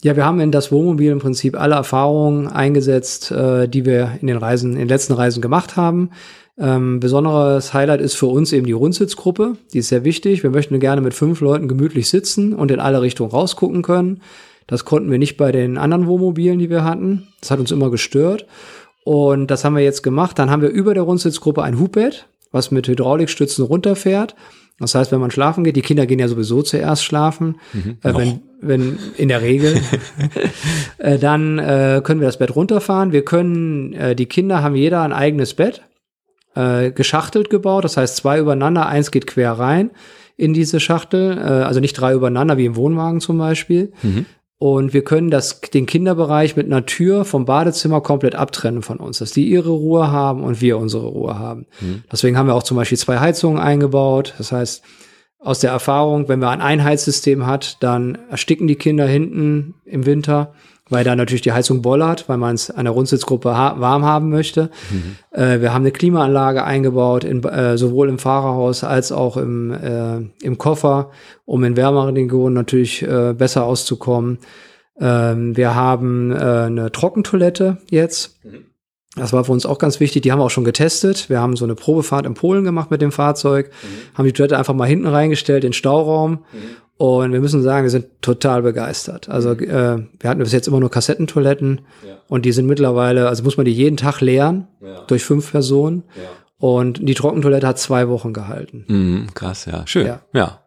Ja, 0.03 0.15
wir 0.15 0.25
haben 0.25 0.39
in 0.41 0.51
das 0.51 0.71
Wohnmobil 0.71 1.09
im 1.09 1.19
Prinzip 1.19 1.59
alle 1.59 1.73
Erfahrungen 1.75 2.47
eingesetzt, 2.47 3.31
äh, 3.31 3.67
die 3.67 3.85
wir 3.85 4.11
in 4.21 4.27
den 4.27 4.37
Reisen, 4.37 4.73
in 4.73 4.79
den 4.79 4.87
letzten 4.89 5.13
Reisen 5.13 5.41
gemacht 5.41 5.77
haben. 5.77 6.11
Ähm, 6.59 6.99
besonderes 6.99 7.73
Highlight 7.73 8.01
ist 8.01 8.13
für 8.15 8.27
uns 8.27 8.53
eben 8.53 8.65
die 8.67 8.71
Rundsitzgruppe. 8.73 9.55
Die 9.73 9.79
ist 9.79 9.87
sehr 9.87 10.03
wichtig. 10.03 10.43
Wir 10.43 10.51
möchten 10.51 10.79
gerne 10.79 11.01
mit 11.01 11.13
fünf 11.13 11.41
Leuten 11.41 11.67
gemütlich 11.67 12.07
sitzen 12.09 12.53
und 12.53 12.71
in 12.71 12.79
alle 12.79 13.01
Richtungen 13.01 13.31
rausgucken 13.31 13.81
können. 13.81 14.21
Das 14.67 14.85
konnten 14.85 15.11
wir 15.11 15.19
nicht 15.19 15.37
bei 15.37 15.51
den 15.51 15.77
anderen 15.77 16.07
Wohnmobilen, 16.07 16.59
die 16.59 16.69
wir 16.69 16.83
hatten. 16.83 17.27
Das 17.41 17.51
hat 17.51 17.59
uns 17.59 17.71
immer 17.71 17.91
gestört. 17.91 18.45
Und 19.03 19.51
das 19.51 19.63
haben 19.63 19.75
wir 19.75 19.83
jetzt 19.83 20.01
gemacht. 20.01 20.39
Dann 20.39 20.49
haben 20.49 20.63
wir 20.63 20.69
über 20.69 20.93
der 20.93 21.03
Rundsitzgruppe 21.03 21.61
ein 21.61 21.79
Hubbett, 21.79 22.27
was 22.51 22.71
mit 22.71 22.87
Hydraulikstützen 22.87 23.63
runterfährt. 23.63 24.35
Das 24.79 24.93
heißt, 24.93 25.11
wenn 25.11 25.21
man 25.21 25.31
schlafen 25.31 25.63
geht, 25.63 25.75
die 25.77 25.81
Kinder 25.81 26.05
gehen 26.05 26.19
ja 26.19 26.27
sowieso 26.27 26.61
zuerst 26.61 27.03
schlafen, 27.03 27.59
äh, 28.03 28.13
wenn, 28.13 28.41
wenn 28.59 28.99
in 29.15 29.29
der 29.29 29.41
Regel, 29.41 29.79
äh, 30.97 31.17
dann 31.17 31.59
äh, 31.59 32.01
können 32.03 32.19
wir 32.19 32.27
das 32.27 32.39
Bett 32.39 32.55
runterfahren. 32.55 33.13
Wir 33.13 33.23
können, 33.23 33.93
äh, 33.93 34.15
die 34.15 34.25
Kinder 34.25 34.63
haben 34.63 34.75
jeder 34.75 35.01
ein 35.03 35.13
eigenes 35.13 35.53
Bett, 35.53 35.83
äh, 36.55 36.91
geschachtelt 36.91 37.49
gebaut. 37.49 37.85
Das 37.85 37.95
heißt, 37.95 38.17
zwei 38.17 38.39
übereinander, 38.39 38.87
eins 38.87 39.11
geht 39.11 39.27
quer 39.27 39.53
rein 39.53 39.91
in 40.35 40.53
diese 40.53 40.81
Schachtel, 40.81 41.37
äh, 41.37 41.41
also 41.41 41.79
nicht 41.79 41.93
drei 41.93 42.13
übereinander 42.13 42.57
wie 42.57 42.65
im 42.65 42.75
Wohnwagen 42.75 43.21
zum 43.21 43.37
Beispiel. 43.37 43.93
Und 44.57 44.93
wir 44.93 45.03
können 45.03 45.29
das, 45.29 45.59
den 45.59 45.85
Kinderbereich 45.85 46.55
mit 46.55 46.65
einer 46.65 46.85
Tür 46.85 47.25
vom 47.25 47.45
Badezimmer 47.45 47.99
komplett 48.01 48.35
abtrennen 48.35 48.81
von 48.81 48.97
uns, 48.97 49.19
dass 49.19 49.31
die 49.31 49.49
ihre 49.49 49.71
Ruhe 49.71 50.11
haben 50.11 50.43
und 50.43 50.61
wir 50.61 50.77
unsere 50.77 51.07
Ruhe 51.07 51.37
haben. 51.37 51.65
Deswegen 52.11 52.37
haben 52.37 52.47
wir 52.47 52.55
auch 52.55 52.63
zum 52.63 52.77
Beispiel 52.77 52.97
zwei 52.97 53.19
Heizungen 53.19 53.59
eingebaut. 53.59 54.33
Das 54.37 54.53
heißt, 54.53 54.81
aus 55.39 55.59
der 55.59 55.71
Erfahrung, 55.71 56.29
wenn 56.29 56.39
man 56.39 56.49
ein 56.49 56.61
Einheitssystem 56.61 57.45
hat, 57.45 57.77
dann 57.83 58.17
ersticken 58.29 58.67
die 58.67 58.77
Kinder 58.77 59.05
hinten 59.05 59.75
im 59.85 60.05
Winter, 60.05 60.53
weil 60.89 61.03
da 61.03 61.15
natürlich 61.15 61.41
die 61.41 61.51
Heizung 61.51 61.81
bollert, 61.81 62.29
weil 62.29 62.37
man 62.37 62.55
es 62.55 62.69
an 62.69 62.85
der 62.85 62.93
Rundsitzgruppe 62.93 63.57
ha 63.57 63.79
warm 63.79 64.05
haben 64.05 64.29
möchte. 64.29 64.69
Mhm. 64.91 65.15
Äh, 65.31 65.61
wir 65.61 65.73
haben 65.73 65.81
eine 65.81 65.91
Klimaanlage 65.91 66.63
eingebaut, 66.63 67.23
in, 67.23 67.43
äh, 67.43 67.77
sowohl 67.77 68.09
im 68.09 68.19
Fahrerhaus 68.19 68.83
als 68.83 69.11
auch 69.11 69.37
im, 69.37 69.71
äh, 69.71 70.17
im 70.45 70.57
Koffer, 70.57 71.09
um 71.45 71.63
in 71.63 71.75
wärmeren 71.75 72.13
Regionen 72.13 72.53
natürlich 72.53 73.01
äh, 73.01 73.33
besser 73.33 73.65
auszukommen. 73.65 74.37
Ähm, 74.99 75.57
wir 75.57 75.75
haben 75.75 76.31
äh, 76.31 76.35
eine 76.35 76.91
Trockentoilette 76.91 77.77
jetzt. 77.89 78.43
Mhm. 78.43 78.65
Das 79.15 79.31
war 79.31 79.45
für 79.45 79.53
uns 79.53 79.65
auch 79.65 79.79
ganz 79.79 79.99
wichtig. 80.01 80.23
Die 80.23 80.31
haben 80.31 80.39
wir 80.39 80.43
auch 80.43 80.51
schon 80.51 80.65
getestet. 80.65 81.29
Wir 81.29 81.39
haben 81.39 81.55
so 81.55 81.63
eine 81.63 81.75
Probefahrt 81.75 82.25
in 82.25 82.33
Polen 82.33 82.65
gemacht 82.65 82.91
mit 82.91 83.01
dem 83.01 83.13
Fahrzeug, 83.13 83.71
mhm. 83.71 84.17
haben 84.17 84.25
die 84.25 84.33
Toilette 84.33 84.57
einfach 84.57 84.73
mal 84.73 84.87
hinten 84.87 85.07
reingestellt, 85.07 85.63
in 85.63 85.69
den 85.69 85.73
Stauraum. 85.73 86.31
Mhm. 86.31 86.37
Und 86.97 87.33
wir 87.33 87.41
müssen 87.41 87.61
sagen, 87.61 87.83
wir 87.83 87.89
sind 87.89 88.07
total 88.21 88.61
begeistert. 88.61 89.27
Also 89.27 89.53
mhm. 89.53 89.63
äh, 89.63 89.97
wir 90.19 90.29
hatten 90.29 90.39
bis 90.39 90.53
jetzt 90.53 90.67
immer 90.67 90.79
nur 90.79 90.91
Kassettentoiletten 90.91 91.81
ja. 92.07 92.15
und 92.29 92.45
die 92.45 92.53
sind 92.53 92.67
mittlerweile, 92.67 93.27
also 93.27 93.43
muss 93.43 93.57
man 93.57 93.65
die 93.65 93.73
jeden 93.73 93.97
Tag 93.97 94.21
leeren 94.21 94.67
ja. 94.81 95.01
durch 95.07 95.25
fünf 95.25 95.51
Personen. 95.51 96.03
Ja. 96.15 96.23
Und 96.57 97.07
die 97.07 97.13
Trockentoilette 97.13 97.67
hat 97.67 97.79
zwei 97.79 98.07
Wochen 98.07 98.31
gehalten. 98.31 98.85
Mhm, 98.87 99.27
krass, 99.33 99.65
ja. 99.65 99.85
Schön. 99.85 100.07
Ja. 100.07 100.21
ja. 100.33 100.61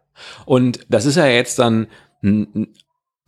Und 0.45 0.85
das 0.89 1.05
ist 1.05 1.15
ja 1.15 1.25
jetzt 1.25 1.57
dann 1.57 1.87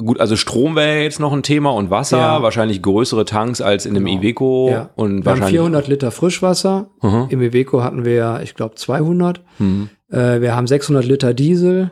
Gut, 0.06 0.20
also 0.20 0.36
Strom 0.36 0.76
wäre 0.76 1.04
jetzt 1.04 1.20
noch 1.20 1.34
ein 1.34 1.44
Thema 1.44 1.72
und 1.72 1.90
Wasser, 1.90 2.18
ja. 2.18 2.42
wahrscheinlich 2.42 2.82
größere 2.82 3.26
Tanks 3.26 3.62
als 3.62 3.86
in 3.86 3.96
einem 3.96 4.06
genau. 4.06 4.20
Iveco. 4.20 4.70
Ja. 4.72 4.90
Und 4.96 5.20
wir 5.20 5.26
wahrscheinlich 5.26 5.60
haben 5.60 5.66
400 5.66 5.88
Liter 5.88 6.12
Frischwasser. 6.12 6.90
Mhm. 7.02 7.28
Im 7.30 7.42
Iveco 7.42 7.84
hatten 7.84 8.06
wir, 8.06 8.40
ich 8.44 8.56
glaube, 8.56 8.76
200. 8.76 9.42
Mhm. 9.60 9.90
Äh, 10.10 10.42
wir 10.42 10.56
haben 10.56 10.68
600 10.68 11.06
Liter 11.06 11.34
Diesel. 11.34 11.92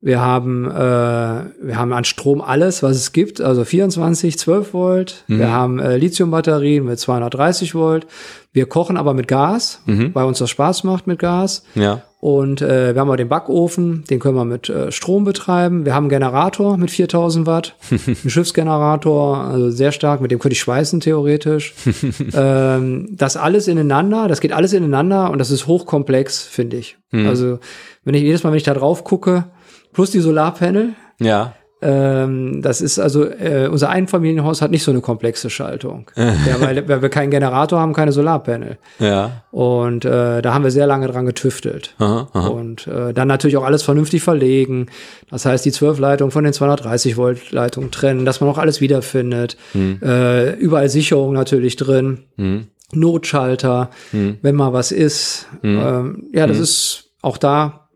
Wir 0.00 0.20
haben, 0.20 0.64
äh, 0.70 0.74
wir 0.74 1.76
haben 1.76 1.92
an 1.92 2.04
Strom 2.04 2.40
alles, 2.40 2.84
was 2.84 2.96
es 2.96 3.12
gibt, 3.12 3.40
also 3.40 3.64
24, 3.64 4.38
12 4.38 4.72
Volt. 4.72 5.24
Mhm. 5.26 5.38
Wir 5.38 5.50
haben 5.50 5.80
äh, 5.80 5.96
Lithiumbatterien 5.96 6.84
mit 6.84 7.00
230 7.00 7.74
Volt. 7.74 8.06
Wir 8.52 8.66
kochen 8.66 8.96
aber 8.96 9.12
mit 9.12 9.26
Gas, 9.26 9.82
mhm. 9.86 10.14
weil 10.14 10.24
uns 10.26 10.38
das 10.38 10.50
Spaß 10.50 10.84
macht 10.84 11.08
mit 11.08 11.18
Gas. 11.18 11.64
Ja. 11.74 12.02
Und 12.20 12.62
äh, 12.62 12.94
wir 12.94 13.00
haben 13.00 13.10
auch 13.10 13.16
den 13.16 13.28
Backofen, 13.28 14.04
den 14.08 14.20
können 14.20 14.36
wir 14.36 14.44
mit 14.44 14.68
äh, 14.68 14.90
Strom 14.90 15.24
betreiben. 15.24 15.84
Wir 15.84 15.94
haben 15.94 16.04
einen 16.04 16.10
Generator 16.10 16.76
mit 16.76 16.90
4000 16.90 17.46
Watt, 17.46 17.74
einen 17.90 18.30
Schiffsgenerator, 18.30 19.38
also 19.38 19.70
sehr 19.70 19.92
stark, 19.92 20.20
mit 20.20 20.30
dem 20.30 20.38
könnte 20.38 20.54
ich 20.54 20.60
schweißen 20.60 21.00
theoretisch. 21.00 21.74
ähm, 22.34 23.08
das 23.12 23.36
alles 23.36 23.66
ineinander, 23.66 24.28
das 24.28 24.40
geht 24.40 24.52
alles 24.52 24.72
ineinander 24.72 25.30
und 25.30 25.38
das 25.38 25.50
ist 25.50 25.66
hochkomplex, 25.66 26.42
finde 26.42 26.76
ich. 26.76 26.98
Mhm. 27.10 27.26
Also 27.26 27.58
wenn 28.04 28.14
ich 28.14 28.22
jedes 28.22 28.42
Mal, 28.42 28.50
wenn 28.50 28.56
ich 28.56 28.62
da 28.64 28.74
drauf 28.74 29.04
gucke, 29.04 29.44
plus 29.92 30.10
die 30.10 30.20
Solarpanel. 30.20 30.94
Ja. 31.20 31.54
Ähm, 31.80 32.60
das 32.60 32.80
ist 32.80 32.98
also, 32.98 33.24
äh, 33.24 33.68
unser 33.70 33.90
Einfamilienhaus 33.90 34.62
hat 34.62 34.72
nicht 34.72 34.82
so 34.82 34.90
eine 34.90 35.00
komplexe 35.00 35.48
Schaltung. 35.48 36.10
ja, 36.16 36.60
weil, 36.60 36.88
weil 36.88 37.02
wir 37.02 37.08
keinen 37.08 37.30
Generator 37.30 37.78
haben, 37.78 37.92
keine 37.92 38.10
Solarpanel. 38.10 38.78
Ja. 38.98 39.44
Und 39.52 40.04
äh, 40.04 40.42
da 40.42 40.54
haben 40.54 40.64
wir 40.64 40.72
sehr 40.72 40.88
lange 40.88 41.06
dran 41.06 41.24
getüftelt. 41.24 41.94
Aha, 41.98 42.28
aha. 42.32 42.48
Und 42.48 42.88
äh, 42.88 43.14
dann 43.14 43.28
natürlich 43.28 43.56
auch 43.56 43.64
alles 43.64 43.84
vernünftig 43.84 44.22
verlegen. 44.22 44.86
Das 45.30 45.46
heißt, 45.46 45.64
die 45.64 45.72
12 45.72 46.00
Leitungen 46.00 46.32
von 46.32 46.42
den 46.42 46.52
230 46.52 47.16
Volt 47.16 47.52
Leitungen 47.52 47.92
trennen, 47.92 48.24
dass 48.24 48.40
man 48.40 48.50
auch 48.50 48.58
alles 48.58 48.80
wiederfindet. 48.80 49.56
Hm. 49.72 50.00
Äh, 50.02 50.54
überall 50.54 50.88
Sicherung 50.88 51.32
natürlich 51.32 51.76
drin. 51.76 52.24
Hm. 52.36 52.66
Notschalter, 52.92 53.90
hm. 54.10 54.38
wenn 54.42 54.54
mal 54.54 54.72
was 54.72 54.92
ist. 54.92 55.46
Hm. 55.60 55.78
Ähm, 55.78 56.26
ja, 56.32 56.46
das 56.46 56.56
hm. 56.56 56.62
ist 56.62 57.04
auch 57.20 57.36
da 57.36 57.87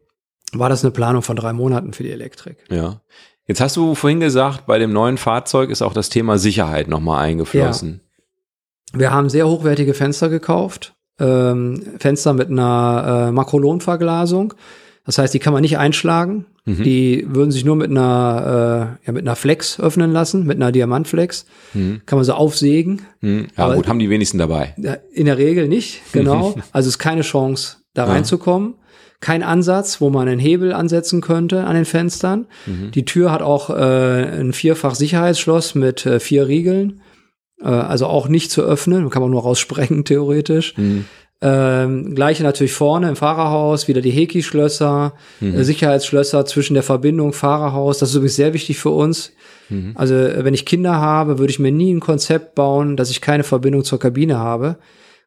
war 0.52 0.68
das 0.68 0.84
eine 0.84 0.90
Planung 0.90 1.22
von 1.22 1.36
drei 1.36 1.52
Monaten 1.52 1.92
für 1.92 2.02
die 2.02 2.10
Elektrik. 2.10 2.58
Ja. 2.70 3.00
Jetzt 3.46 3.60
hast 3.60 3.76
du 3.76 3.94
vorhin 3.94 4.20
gesagt, 4.20 4.66
bei 4.66 4.78
dem 4.78 4.92
neuen 4.92 5.18
Fahrzeug 5.18 5.70
ist 5.70 5.82
auch 5.82 5.94
das 5.94 6.08
Thema 6.08 6.38
Sicherheit 6.38 6.88
nochmal 6.88 7.24
eingeflossen. 7.24 8.00
Ja. 8.92 9.00
Wir 9.00 9.10
haben 9.12 9.30
sehr 9.30 9.48
hochwertige 9.48 9.94
Fenster 9.94 10.28
gekauft. 10.28 10.94
Ähm, 11.18 11.82
Fenster 11.98 12.34
mit 12.34 12.48
einer 12.48 13.28
äh, 13.28 13.32
Makrolonverglasung. 13.32 14.54
Das 15.04 15.18
heißt, 15.18 15.34
die 15.34 15.40
kann 15.40 15.52
man 15.52 15.62
nicht 15.62 15.78
einschlagen. 15.78 16.46
Mhm. 16.64 16.82
Die 16.84 17.26
würden 17.28 17.50
sich 17.50 17.64
nur 17.64 17.74
mit 17.74 17.90
einer, 17.90 18.98
äh, 19.02 19.06
ja, 19.06 19.12
mit 19.12 19.22
einer 19.22 19.34
Flex 19.34 19.80
öffnen 19.80 20.12
lassen, 20.12 20.46
mit 20.46 20.56
einer 20.56 20.70
Diamantflex. 20.70 21.46
Mhm. 21.74 22.02
Kann 22.06 22.18
man 22.18 22.24
so 22.24 22.34
aufsägen. 22.34 23.02
Mhm. 23.20 23.48
Ja, 23.56 23.64
Aber, 23.64 23.74
gut, 23.74 23.88
haben 23.88 23.98
die 23.98 24.10
wenigsten 24.10 24.38
dabei. 24.38 24.74
In 25.12 25.24
der 25.24 25.38
Regel 25.38 25.66
nicht, 25.66 26.00
genau. 26.12 26.54
also 26.72 26.88
ist 26.88 26.98
keine 26.98 27.22
Chance, 27.22 27.78
da 27.94 28.04
reinzukommen 28.04 28.74
kein 29.22 29.42
Ansatz, 29.44 30.00
wo 30.00 30.10
man 30.10 30.28
einen 30.28 30.40
Hebel 30.40 30.72
ansetzen 30.74 31.20
könnte 31.22 31.64
an 31.64 31.74
den 31.74 31.84
Fenstern. 31.84 32.46
Mhm. 32.66 32.90
Die 32.90 33.04
Tür 33.04 33.30
hat 33.30 33.40
auch 33.40 33.70
äh, 33.70 34.40
ein 34.40 34.52
vierfach 34.52 34.96
Sicherheitsschloss 34.96 35.74
mit 35.74 36.04
äh, 36.04 36.20
vier 36.20 36.48
Riegeln, 36.48 37.00
äh, 37.62 37.68
also 37.68 38.08
auch 38.08 38.28
nicht 38.28 38.50
zu 38.50 38.62
öffnen, 38.62 39.08
kann 39.10 39.22
man 39.22 39.30
nur 39.30 39.42
raussprengen 39.42 40.04
theoretisch. 40.04 40.76
Mhm. 40.76 41.04
Ähm, 41.40 42.14
gleiche 42.14 42.42
natürlich 42.42 42.72
vorne 42.72 43.08
im 43.08 43.16
Fahrerhaus, 43.16 43.88
wieder 43.88 44.00
die 44.00 44.10
Heki-Schlösser, 44.10 45.14
mhm. 45.40 45.54
äh, 45.54 45.64
Sicherheitsschlösser 45.64 46.44
zwischen 46.44 46.74
der 46.74 46.82
Verbindung 46.82 47.32
Fahrerhaus. 47.32 47.98
Das 47.98 48.10
ist 48.10 48.16
übrigens 48.16 48.36
sehr 48.36 48.54
wichtig 48.54 48.78
für 48.78 48.90
uns. 48.90 49.32
Mhm. 49.68 49.92
Also 49.94 50.14
äh, 50.14 50.44
wenn 50.44 50.54
ich 50.54 50.66
Kinder 50.66 50.96
habe, 50.96 51.38
würde 51.38 51.52
ich 51.52 51.60
mir 51.60 51.72
nie 51.72 51.94
ein 51.94 52.00
Konzept 52.00 52.56
bauen, 52.56 52.96
dass 52.96 53.10
ich 53.10 53.20
keine 53.20 53.44
Verbindung 53.44 53.84
zur 53.84 54.00
Kabine 54.00 54.38
habe 54.38 54.78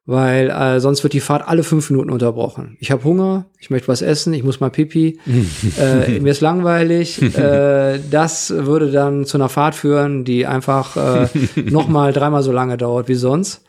weil 0.05 0.51
äh, 0.51 0.79
sonst 0.79 1.03
wird 1.03 1.13
die 1.13 1.19
Fahrt 1.19 1.47
alle 1.47 1.63
fünf 1.63 1.89
Minuten 1.89 2.11
unterbrochen. 2.11 2.77
Ich 2.79 2.91
habe 2.91 3.03
Hunger, 3.03 3.45
ich 3.59 3.71
möchte 3.71 3.87
was 3.87 4.01
essen, 4.01 4.33
ich 4.33 4.43
muss 4.43 4.59
mal 4.59 4.69
pipi, 4.69 5.19
äh, 5.79 6.19
mir 6.19 6.31
ist 6.31 6.41
langweilig. 6.41 7.21
Äh, 7.35 7.99
das 8.09 8.49
würde 8.49 8.91
dann 8.91 9.25
zu 9.25 9.37
einer 9.37 9.49
Fahrt 9.49 9.75
führen, 9.75 10.23
die 10.23 10.45
einfach 10.45 10.95
äh, 10.95 11.27
noch 11.69 11.87
mal 11.87 12.13
dreimal 12.13 12.43
so 12.43 12.51
lange 12.51 12.77
dauert 12.77 13.09
wie 13.09 13.15
sonst. 13.15 13.61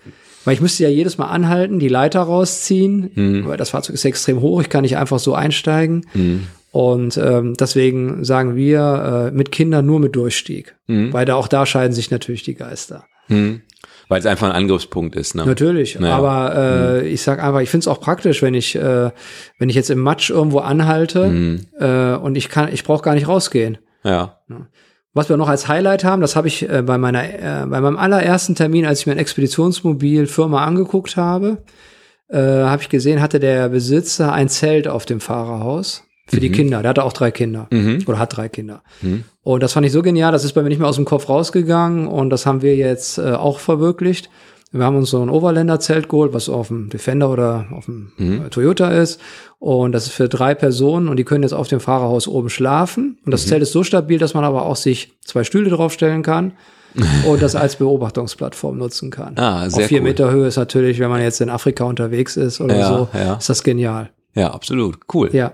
Weil 0.44 0.54
ich 0.54 0.60
müsste 0.60 0.84
ja 0.84 0.88
jedes 0.88 1.18
Mal 1.18 1.26
anhalten, 1.26 1.80
die 1.80 1.88
Leiter 1.88 2.20
rausziehen, 2.20 3.10
mhm. 3.14 3.46
weil 3.46 3.56
das 3.56 3.70
Fahrzeug 3.70 3.94
ist 3.94 4.04
extrem 4.04 4.40
hoch, 4.40 4.60
ich 4.60 4.68
kann 4.68 4.82
nicht 4.82 4.96
einfach 4.96 5.18
so 5.18 5.34
einsteigen. 5.34 6.06
Mhm. 6.14 6.46
Und 6.70 7.16
ähm, 7.16 7.54
deswegen 7.58 8.24
sagen 8.24 8.54
wir 8.54 9.30
äh, 9.32 9.36
mit 9.36 9.50
Kindern 9.50 9.86
nur 9.86 9.98
mit 9.98 10.14
Durchstieg, 10.14 10.76
mhm. 10.86 11.12
weil 11.12 11.24
da 11.24 11.34
auch 11.34 11.48
da 11.48 11.66
scheiden 11.66 11.92
sich 11.92 12.10
natürlich 12.10 12.44
die 12.44 12.54
Geister. 12.54 13.04
Mhm. 14.06 14.12
Weil 14.12 14.20
es 14.20 14.26
einfach 14.26 14.48
ein 14.48 14.54
Angriffspunkt 14.54 15.16
ist. 15.16 15.34
Ne? 15.34 15.44
Natürlich, 15.44 15.98
naja. 15.98 16.16
aber 16.16 16.54
äh, 16.54 17.00
mhm. 17.02 17.06
ich 17.06 17.22
sag 17.22 17.42
einfach, 17.42 17.60
ich 17.60 17.70
finde 17.70 17.84
es 17.84 17.88
auch 17.88 18.00
praktisch, 18.00 18.42
wenn 18.42 18.54
ich, 18.54 18.76
äh, 18.76 19.10
wenn 19.58 19.68
ich 19.68 19.74
jetzt 19.74 19.90
im 19.90 20.00
Matsch 20.00 20.30
irgendwo 20.30 20.58
anhalte 20.60 21.26
mhm. 21.26 21.66
äh, 21.78 22.14
und 22.14 22.36
ich 22.36 22.48
kann, 22.48 22.72
ich 22.72 22.84
brauche 22.84 23.02
gar 23.02 23.14
nicht 23.14 23.28
rausgehen. 23.28 23.78
Ja. 24.04 24.38
Was 25.12 25.28
wir 25.28 25.36
noch 25.36 25.48
als 25.48 25.66
Highlight 25.66 26.04
haben, 26.04 26.20
das 26.20 26.36
habe 26.36 26.46
ich 26.46 26.68
äh, 26.68 26.82
bei 26.82 26.98
meiner, 26.98 27.24
äh, 27.24 27.66
bei 27.66 27.80
meinem 27.80 27.96
allerersten 27.96 28.54
Termin, 28.54 28.86
als 28.86 29.00
ich 29.00 29.06
mir 29.06 29.12
ein 29.12 29.18
Expeditionsmobil 29.18 30.26
Firma 30.26 30.64
angeguckt 30.64 31.16
habe, 31.16 31.64
äh, 32.28 32.38
habe 32.38 32.82
ich 32.82 32.88
gesehen, 32.88 33.20
hatte 33.20 33.40
der 33.40 33.68
Besitzer 33.68 34.32
ein 34.32 34.48
Zelt 34.48 34.88
auf 34.88 35.06
dem 35.06 35.20
Fahrerhaus 35.20 36.05
für 36.26 36.36
mhm. 36.36 36.40
die 36.40 36.50
Kinder. 36.50 36.82
Der 36.82 36.90
hatte 36.90 37.04
auch 37.04 37.12
drei 37.12 37.30
Kinder 37.30 37.68
mhm. 37.70 38.02
oder 38.06 38.18
hat 38.18 38.36
drei 38.36 38.48
Kinder. 38.48 38.82
Mhm. 39.02 39.24
Und 39.42 39.62
das 39.62 39.72
fand 39.72 39.86
ich 39.86 39.92
so 39.92 40.02
genial, 40.02 40.32
das 40.32 40.44
ist 40.44 40.52
bei 40.52 40.62
mir 40.62 40.68
nicht 40.68 40.78
mehr 40.78 40.88
aus 40.88 40.96
dem 40.96 41.04
Kopf 41.04 41.28
rausgegangen 41.28 42.08
und 42.08 42.30
das 42.30 42.46
haben 42.46 42.62
wir 42.62 42.76
jetzt 42.76 43.18
äh, 43.18 43.32
auch 43.32 43.60
verwirklicht. 43.60 44.28
Wir 44.72 44.84
haben 44.84 44.96
uns 44.96 45.10
so 45.10 45.22
ein 45.22 45.30
Overlander-Zelt 45.30 46.08
geholt, 46.08 46.34
was 46.34 46.48
auf 46.48 46.68
dem 46.68 46.90
Defender 46.90 47.30
oder 47.30 47.66
auf 47.70 47.84
dem 47.86 48.12
mhm. 48.16 48.46
Äh, 48.46 48.50
Toyota 48.50 48.90
ist. 48.90 49.20
Und 49.58 49.92
das 49.92 50.06
ist 50.06 50.12
für 50.12 50.28
drei 50.28 50.54
Personen 50.54 51.08
und 51.08 51.16
die 51.16 51.24
können 51.24 51.44
jetzt 51.44 51.52
auf 51.52 51.68
dem 51.68 51.80
Fahrerhaus 51.80 52.26
oben 52.26 52.50
schlafen. 52.50 53.18
Und 53.24 53.32
das 53.32 53.46
mhm. 53.46 53.50
Zelt 53.50 53.62
ist 53.62 53.72
so 53.72 53.84
stabil, 53.84 54.18
dass 54.18 54.34
man 54.34 54.44
aber 54.44 54.66
auch 54.66 54.76
sich 54.76 55.16
zwei 55.24 55.44
Stühle 55.44 55.70
draufstellen 55.70 56.22
kann 56.22 56.52
und 57.28 57.40
das 57.40 57.54
als 57.54 57.76
Beobachtungsplattform 57.76 58.76
nutzen 58.76 59.10
kann. 59.10 59.38
Ah, 59.38 59.70
sehr 59.70 59.84
auf 59.84 59.88
vier 59.88 59.98
cool. 59.98 60.04
Meter 60.04 60.30
Höhe 60.32 60.48
ist 60.48 60.56
natürlich, 60.56 60.98
wenn 60.98 61.10
man 61.10 61.22
jetzt 61.22 61.40
in 61.40 61.48
Afrika 61.48 61.84
unterwegs 61.84 62.36
ist 62.36 62.60
oder 62.60 62.76
ja, 62.76 62.88
so, 62.88 63.08
ja. 63.14 63.34
ist 63.34 63.48
das 63.48 63.62
genial. 63.62 64.10
Ja, 64.34 64.52
absolut. 64.52 64.98
Cool. 65.12 65.30
Ja. 65.32 65.52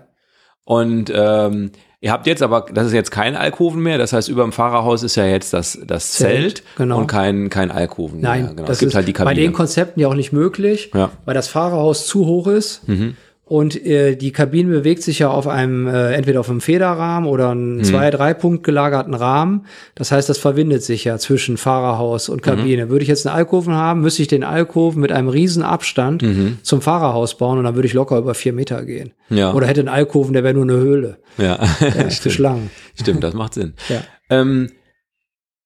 Und 0.64 1.12
ähm, 1.14 1.72
ihr 2.00 2.12
habt 2.12 2.26
jetzt 2.26 2.42
aber, 2.42 2.66
das 2.72 2.86
ist 2.86 2.92
jetzt 2.92 3.10
kein 3.10 3.36
Alkoven 3.36 3.82
mehr, 3.82 3.98
das 3.98 4.12
heißt, 4.12 4.28
über 4.28 4.42
dem 4.42 4.52
Fahrerhaus 4.52 5.02
ist 5.02 5.16
ja 5.16 5.26
jetzt 5.26 5.52
das, 5.52 5.78
das 5.84 6.12
Zelt, 6.12 6.58
Zelt 6.58 6.62
genau. 6.76 6.98
und 6.98 7.06
kein, 7.06 7.50
kein 7.50 7.70
Alkoven 7.70 8.20
Nein, 8.20 8.42
mehr. 8.42 8.54
Genau. 8.54 8.66
Das 8.66 8.76
es 8.76 8.80
gibt 8.80 8.94
halt 8.94 9.08
die 9.08 9.12
Kabine. 9.12 9.34
Bei 9.34 9.40
den 9.40 9.52
Konzepten 9.52 10.00
ja 10.00 10.08
auch 10.08 10.14
nicht 10.14 10.32
möglich, 10.32 10.90
ja. 10.94 11.10
weil 11.24 11.34
das 11.34 11.48
Fahrerhaus 11.48 12.06
zu 12.06 12.26
hoch 12.26 12.46
ist. 12.46 12.86
Mhm. 12.88 13.16
Und 13.44 13.84
äh, 13.84 14.14
die 14.14 14.30
Kabine 14.30 14.70
bewegt 14.70 15.02
sich 15.02 15.18
ja 15.18 15.28
auf 15.28 15.48
einem, 15.48 15.86
äh, 15.88 16.12
entweder 16.14 16.40
auf 16.40 16.48
einem 16.48 16.60
Federrahmen 16.60 17.28
oder 17.28 17.50
einem 17.50 17.76
mhm. 17.76 17.84
zwei-, 17.84 18.10
drei 18.10 18.34
Punkt 18.34 18.62
gelagerten 18.62 19.14
Rahmen. 19.14 19.66
Das 19.94 20.12
heißt, 20.12 20.28
das 20.28 20.38
verbindet 20.38 20.84
sich 20.84 21.04
ja 21.04 21.18
zwischen 21.18 21.56
Fahrerhaus 21.56 22.28
und 22.28 22.40
Kabine. 22.40 22.86
Mhm. 22.86 22.90
Würde 22.90 23.02
ich 23.02 23.08
jetzt 23.08 23.26
einen 23.26 23.36
Alkoven 23.36 23.74
haben, 23.74 24.00
müsste 24.00 24.22
ich 24.22 24.28
den 24.28 24.44
Alkoven 24.44 25.00
mit 25.00 25.10
einem 25.10 25.28
riesen 25.28 25.64
Abstand 25.64 26.22
mhm. 26.22 26.58
zum 26.62 26.80
Fahrerhaus 26.80 27.36
bauen 27.36 27.58
und 27.58 27.64
dann 27.64 27.74
würde 27.74 27.86
ich 27.88 27.94
locker 27.94 28.16
über 28.16 28.34
vier 28.34 28.52
Meter 28.52 28.84
gehen. 28.84 29.12
Ja. 29.28 29.52
Oder 29.52 29.66
hätte 29.66 29.80
einen 29.80 29.88
Alkoven, 29.88 30.32
der 30.34 30.44
wäre 30.44 30.54
nur 30.54 30.64
eine 30.64 30.74
Höhle. 30.74 31.18
Ja, 31.36 31.58
ja 31.80 32.10
für 32.10 32.30
Schlangen. 32.30 32.70
Stimmt, 32.98 33.24
das 33.24 33.34
macht 33.34 33.54
Sinn. 33.54 33.74
ja. 33.88 34.02
Ähm, 34.30 34.70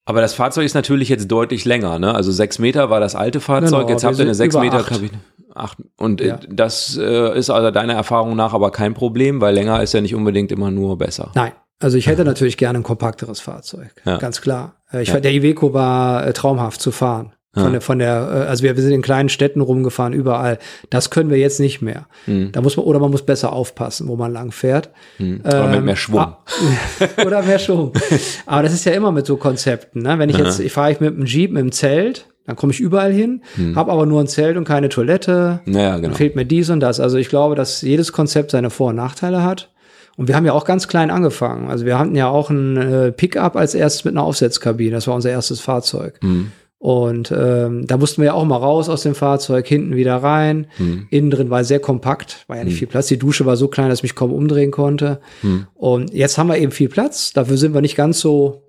aber 0.08 0.20
das 0.20 0.34
Fahrzeug 0.34 0.64
ist 0.64 0.74
natürlich 0.74 1.08
jetzt 1.08 1.26
deutlich 1.26 1.64
länger, 1.64 1.98
ne? 1.98 2.14
Also 2.14 2.30
sechs 2.30 2.60
Meter 2.60 2.90
war 2.90 3.00
das 3.00 3.16
alte 3.16 3.40
Fahrzeug, 3.40 3.80
Genau, 3.80 3.88
jetzt 3.88 4.04
habt 4.04 4.16
ihr 4.18 4.22
eine 4.24 4.36
sechs 4.36 4.56
Meter. 4.56 4.84
Kabine. 4.84 5.10
Acht, 5.57 5.78
und 5.98 6.20
äh, 6.20 6.28
Ja. 6.28 6.40
das 6.48 6.96
äh, 7.00 7.36
ist 7.38 7.50
also 7.50 7.70
deiner 7.70 7.94
Erfahrung 7.94 8.36
nach 8.36 8.52
aber 8.54 8.70
kein 8.70 8.94
Problem, 8.94 9.40
weil 9.40 9.54
länger 9.54 9.82
ist 9.82 9.92
ja 9.94 10.00
nicht 10.00 10.14
unbedingt 10.14 10.52
immer 10.52 10.70
nur 10.70 10.98
besser. 10.98 11.30
Nein. 11.34 11.52
Also 11.78 11.98
ich 11.98 12.07
hätte 12.07 12.24
natürlich 12.24 12.57
gerne 12.57 12.78
ein 12.78 12.82
kompakteres 12.82 13.40
Fahrzeug, 13.40 13.90
Ja. 14.04 14.16
ganz 14.18 14.40
klar. 14.40 14.76
Äh, 14.92 15.02
Ich 15.02 15.09
Ja. 15.09 15.20
der 15.20 15.32
Iveco 15.32 15.74
war 15.74 16.26
äh, 16.26 16.32
traumhaft 16.32 16.80
zu 16.80 16.90
fahren. 16.90 17.32
Von 17.59 17.72
der, 17.72 17.80
von 17.80 17.98
der, 17.98 18.16
äh, 18.44 18.48
also 18.50 18.62
wir, 18.64 18.76
wir 18.76 18.82
sind 18.82 18.92
in 18.92 19.00
kleinen 19.00 19.30
Städten 19.30 19.62
rumgefahren, 19.62 20.12
überall. 20.12 20.59
Das 20.90 21.09
können 21.09 21.30
wir 21.30 21.38
jetzt 21.38 21.59
nicht 21.59 21.80
mehr. 21.80 22.07
Hm. 22.26 22.52
Da 22.52 22.61
muss 22.61 22.76
man, 22.76 22.84
oder 22.84 22.98
man 22.98 23.11
muss 23.11 23.22
besser 23.24 23.50
aufpassen, 23.54 24.09
wo 24.09 24.16
man 24.16 24.30
lang 24.30 24.52
fährt. 24.52 24.90
Hm. 25.16 25.40
Aber 25.42 25.68
mit 25.68 25.78
Ähm, 25.78 25.84
mehr 25.86 25.96
Schwung. 25.96 26.20
ah, 26.20 26.38
oder 27.26 27.42
mehr 27.42 27.59
Schwung. 27.59 27.92
Aber 28.44 28.62
das 28.62 28.74
ist 28.74 28.84
ja 28.84 28.92
immer 28.92 29.11
mit 29.11 29.24
so 29.24 29.38
Konzepten. 29.38 30.02
Ne? 30.02 30.18
Wenn 30.18 30.28
ich 30.28 30.36
jetzt, 30.36 30.61
ich 30.61 30.70
fahre 30.70 30.92
ich 30.92 31.00
mit 31.00 31.14
einem 31.14 31.24
Jeep, 31.24 31.50
mit 31.50 31.61
einem 31.62 31.72
Zelt, 31.72 32.26
dann 32.47 32.57
komme 32.57 32.72
ich 32.72 32.80
überall 32.80 33.12
hin, 33.12 33.42
habe 33.74 33.90
aber 33.90 34.07
nur 34.07 34.20
ein 34.20 34.28
Zelt 34.28 34.57
und 34.57 34.64
keine 34.64 34.88
Toilette. 34.88 35.61
Naja, 35.64 35.92
Dann 35.92 36.03
genau. 36.03 36.14
fehlt 36.14 36.36
mir 36.36 36.44
dies 36.44 36.70
und 36.70 36.80
das. 36.80 37.01
Also 37.01 37.18
ich 37.18 37.28
glaube, 37.28 37.57
dass 37.57 37.82
jedes 37.82 38.12
Konzept 38.12 38.53
seine 38.53 38.70
Vor- 38.70 38.90
und 38.90 38.97
Nachteile 38.97 39.42
hat. 39.42 39.72
Und 40.16 40.28
wir 40.28 40.36
haben 40.36 40.47
ja 40.47 40.53
auch 40.53 40.64
ganz 40.64 40.88
klein 40.88 41.11
angefangen. 41.11 41.68
Also 41.68 41.84
wir 41.84 41.99
hatten 41.99 42.14
ja 42.14 42.28
auch 42.28 42.49
ein 42.49 42.76
äh, 42.76 43.12
Pickup 43.12 43.57
als 43.57 43.74
erstes 43.74 44.05
mit 44.05 44.14
einer 44.14 44.22
Aufsetzkabine. 44.22 44.92
Das 44.92 45.07
war 45.07 45.14
unser 45.14 45.30
erstes 45.30 45.61
Fahrzeug. 45.61 46.18
Hm. 46.22 46.53
Und 46.78 47.32
ähm, 47.36 47.86
da 47.86 47.97
mussten 47.97 48.22
wir 48.22 48.26
ja 48.26 48.32
auch 48.34 48.44
mal 48.44 48.57
raus 48.57 48.88
aus 48.88 49.03
dem 49.03 49.14
Fahrzeug, 49.14 49.66
hinten 49.66 49.97
wieder 49.97 50.16
rein. 50.16 50.68
Hm. 50.76 51.09
Innen 51.11 51.30
drin 51.30 51.51
war 51.51 51.64
sehr 51.64 51.80
kompakt, 51.80 52.44
war 52.47 52.57
ja 52.57 52.64
nicht 52.64 52.78
viel 52.78 52.86
Platz. 52.86 53.09
Die 53.09 53.18
Dusche 53.18 53.44
war 53.44 53.57
so 53.57 53.68
klein, 53.68 53.88
dass 53.88 54.01
ich 54.01 54.05
mich 54.05 54.14
kaum 54.14 54.32
umdrehen 54.32 54.70
konnte. 54.70 55.20
Hm. 55.40 55.66
Und 55.74 56.12
jetzt 56.14 56.38
haben 56.38 56.49
wir 56.49 56.59
eben 56.59 56.72
viel 56.72 56.88
Platz. 56.88 57.32
Dafür 57.32 57.57
sind 57.57 57.74
wir 57.74 57.80
nicht 57.80 57.97
ganz 57.97 58.20
so 58.20 58.62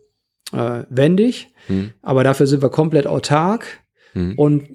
äh, 0.51 0.84
wendig, 0.89 1.49
Hm. 1.68 1.91
aber 2.01 2.24
dafür 2.24 2.47
sind 2.47 2.61
wir 2.61 2.70
komplett 2.70 3.07
autark. 3.07 3.65
Hm. 4.13 4.36
Und 4.36 4.70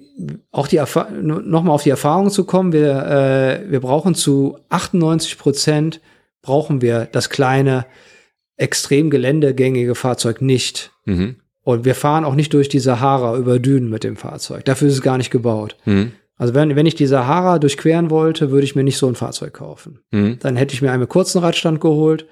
auch 0.50 0.68
die 0.68 0.80
nochmal 1.22 1.74
auf 1.74 1.82
die 1.82 1.90
Erfahrung 1.90 2.30
zu 2.30 2.44
kommen, 2.44 2.72
wir, 2.72 3.06
äh, 3.06 3.70
wir 3.70 3.80
brauchen 3.80 4.14
zu 4.14 4.58
98 4.68 5.38
Prozent 5.38 6.00
brauchen 6.42 6.82
wir 6.82 7.08
das 7.10 7.30
kleine, 7.30 7.86
extrem 8.56 9.10
geländegängige 9.10 9.94
Fahrzeug 9.94 10.42
nicht. 10.42 10.92
Mhm. 11.04 11.36
Und 11.62 11.84
wir 11.84 11.94
fahren 11.94 12.24
auch 12.24 12.34
nicht 12.34 12.52
durch 12.52 12.68
die 12.68 12.80
Sahara 12.80 13.36
über 13.36 13.58
Dünen 13.58 13.88
mit 13.88 14.04
dem 14.04 14.16
Fahrzeug. 14.16 14.64
Dafür 14.64 14.88
ist 14.88 14.94
es 14.94 15.02
gar 15.02 15.16
nicht 15.16 15.30
gebaut. 15.30 15.76
Mhm. 15.84 16.12
Also 16.36 16.54
wenn, 16.54 16.74
wenn 16.74 16.86
ich 16.86 16.96
die 16.96 17.06
Sahara 17.06 17.60
durchqueren 17.60 18.10
wollte, 18.10 18.50
würde 18.50 18.64
ich 18.64 18.74
mir 18.74 18.82
nicht 18.82 18.98
so 18.98 19.06
ein 19.06 19.14
Fahrzeug 19.14 19.54
kaufen. 19.54 20.00
Mhm. 20.10 20.38
Dann 20.40 20.56
hätte 20.56 20.74
ich 20.74 20.82
mir 20.82 20.90
einen 20.90 21.08
kurzen 21.08 21.38
Radstand 21.38 21.80
geholt, 21.80 22.26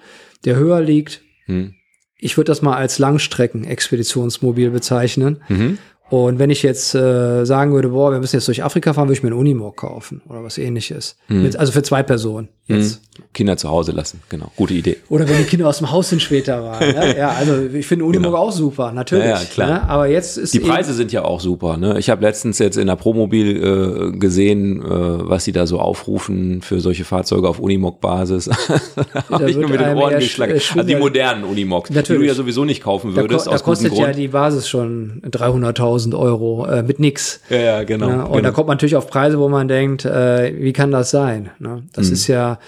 der 0.45 0.57
höher 0.57 0.81
liegt. 0.81 1.23
Mhm. 1.47 1.75
Ich 2.21 2.37
würde 2.37 2.51
das 2.51 2.62
mal 2.62 2.77
als 2.77 2.99
Langstrecken-Expeditionsmobil 2.99 4.71
bezeichnen. 4.71 5.43
Mhm. 5.49 5.79
Und 6.11 6.41
wenn 6.41 6.51
ich 6.51 6.64
jetzt 6.64 6.95
äh, 6.97 7.45
sagen 7.45 7.73
würde, 7.73 7.91
boah, 7.91 8.11
wir 8.11 8.18
müssen 8.18 8.35
jetzt 8.37 8.49
durch 8.49 8.64
Afrika 8.64 8.93
fahren, 8.93 9.07
würde 9.07 9.14
ich 9.14 9.23
mir 9.23 9.29
einen 9.29 9.39
Unimog 9.39 9.77
kaufen 9.77 10.23
oder 10.29 10.43
was 10.43 10.59
ähnliches. 10.59 11.16
Mit, 11.29 11.57
also 11.57 11.71
für 11.71 11.85
zwei 11.85 12.03
Personen 12.03 12.49
jetzt. 12.66 13.01
Kinder 13.35 13.57
zu 13.57 13.68
Hause 13.71 13.93
lassen, 13.93 14.21
genau. 14.29 14.51
Gute 14.57 14.75
Idee. 14.75 14.97
Oder 15.09 15.29
wenn 15.29 15.37
die 15.39 15.45
Kinder 15.45 15.68
aus 15.68 15.79
dem 15.79 15.91
Haus 15.91 16.09
sind 16.11 16.21
später 16.23 16.62
rein. 16.62 16.95
Ne? 16.95 17.14
Ja, 17.18 17.31
also 17.31 17.55
ich 17.73 17.87
finde 17.87 18.05
Unimog 18.05 18.35
auch 18.35 18.53
super, 18.53 18.93
natürlich. 18.93 19.25
Genau. 19.25 19.37
Ja, 19.37 19.43
ja, 19.43 19.49
klar. 19.49 19.68
Ne? 19.68 19.89
Aber 19.89 20.07
jetzt 20.07 20.37
ist 20.39 20.55
Die 20.55 20.61
Preise 20.61 20.95
sind 20.95 21.12
ja 21.12 21.25
auch 21.25 21.41
super. 21.41 21.77
Ne? 21.77 21.99
Ich 21.99 22.09
habe 22.11 22.23
letztens 22.23 22.59
jetzt 22.59 22.77
in 22.77 22.87
der 22.87 22.97
Promobil 22.97 24.11
äh, 24.14 24.18
gesehen, 24.18 24.81
äh, 24.83 24.85
was 24.89 25.45
sie 25.45 25.53
da 25.53 25.66
so 25.66 25.79
aufrufen 25.81 26.62
für 26.62 26.81
solche 26.81 27.05
Fahrzeuge 27.05 27.49
auf 27.49 27.59
Unimog-Basis. 27.59 28.45
da 28.97 29.23
habe 29.31 29.51
ich 29.51 29.57
nur 29.57 29.68
mit 29.68 29.81
den 29.81 29.97
Ohren 29.97 30.14
geschlagen. 30.18 30.53
sch- 30.55 30.77
äh, 30.77 30.79
Also 30.81 30.89
die 30.89 30.97
modernen 30.97 31.45
Unimogs, 31.45 31.91
die 31.91 32.03
du 32.03 32.23
ja 32.23 32.35
sowieso 32.35 32.64
nicht 32.64 32.83
kaufen 32.83 33.14
da, 33.14 33.23
würdest, 33.23 33.45
ko 33.47 33.51
da 33.51 33.55
aus 33.57 33.64
gutem 33.64 33.89
kostet 33.91 33.99
ja 33.99 34.12
die 34.12 34.29
Basis 34.29 34.68
schon 34.68 35.23
300.000 35.29 36.18
Euro 36.18 36.66
äh, 36.66 36.83
mit 36.83 37.01
nix. 37.01 37.41
ja, 37.51 37.57
ja, 37.59 37.83
genau. 37.85 38.07
Ne? 38.09 38.16
Und 38.25 38.31
genau. 38.33 38.41
da 38.43 38.51
kommt 38.53 38.68
man 38.68 38.77
natürlich 38.77 38.97
auf 38.97 39.09
Preise, 39.09 39.39
wo 39.39 39.49
man 39.49 39.68
denkt, 39.68 40.05
äh, 40.05 40.53
wie 40.59 40.73
kann 40.73 40.91
das 40.91 41.11
sein? 41.11 41.51
Ne? 41.59 41.83
Das 41.93 42.07
Mhm. 42.09 42.12
ist 42.14 42.27
ja, 42.27 42.59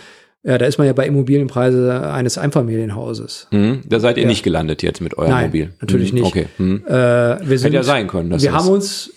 ja, 0.45 0.59
da 0.59 0.67
ist 0.67 0.79
man 0.79 0.87
ja 0.87 0.93
bei 0.93 1.07
Immobilienpreise 1.07 2.11
eines 2.13 2.37
Einfamilienhauses. 2.39 3.47
Mhm. 3.51 3.83
Da 3.89 4.01
seid 4.01 4.19
ihr 4.19 4.27
nicht 4.27 4.43
gelandet 4.43 4.83
jetzt 4.83 5.01
mit 5.01 5.17
eurem 5.17 5.31
Nein, 5.31 5.47
Mobil. 5.47 5.73
natürlich 5.81 6.13
Mhm. 6.13 6.19
nicht. 6.21 6.27
Okay. 6.29 6.47
Mhm. 6.59 6.83
Äh, 6.87 6.93
wir 6.93 7.59
sind, 7.59 7.67
Hätte 7.69 7.77
ja 7.77 7.83
sein 7.83 8.09
können. 8.09 8.31
Dass 8.31 8.43
wir 8.43 8.51
das- 8.53 8.63
haben 8.65 8.73
uns 8.73 9.13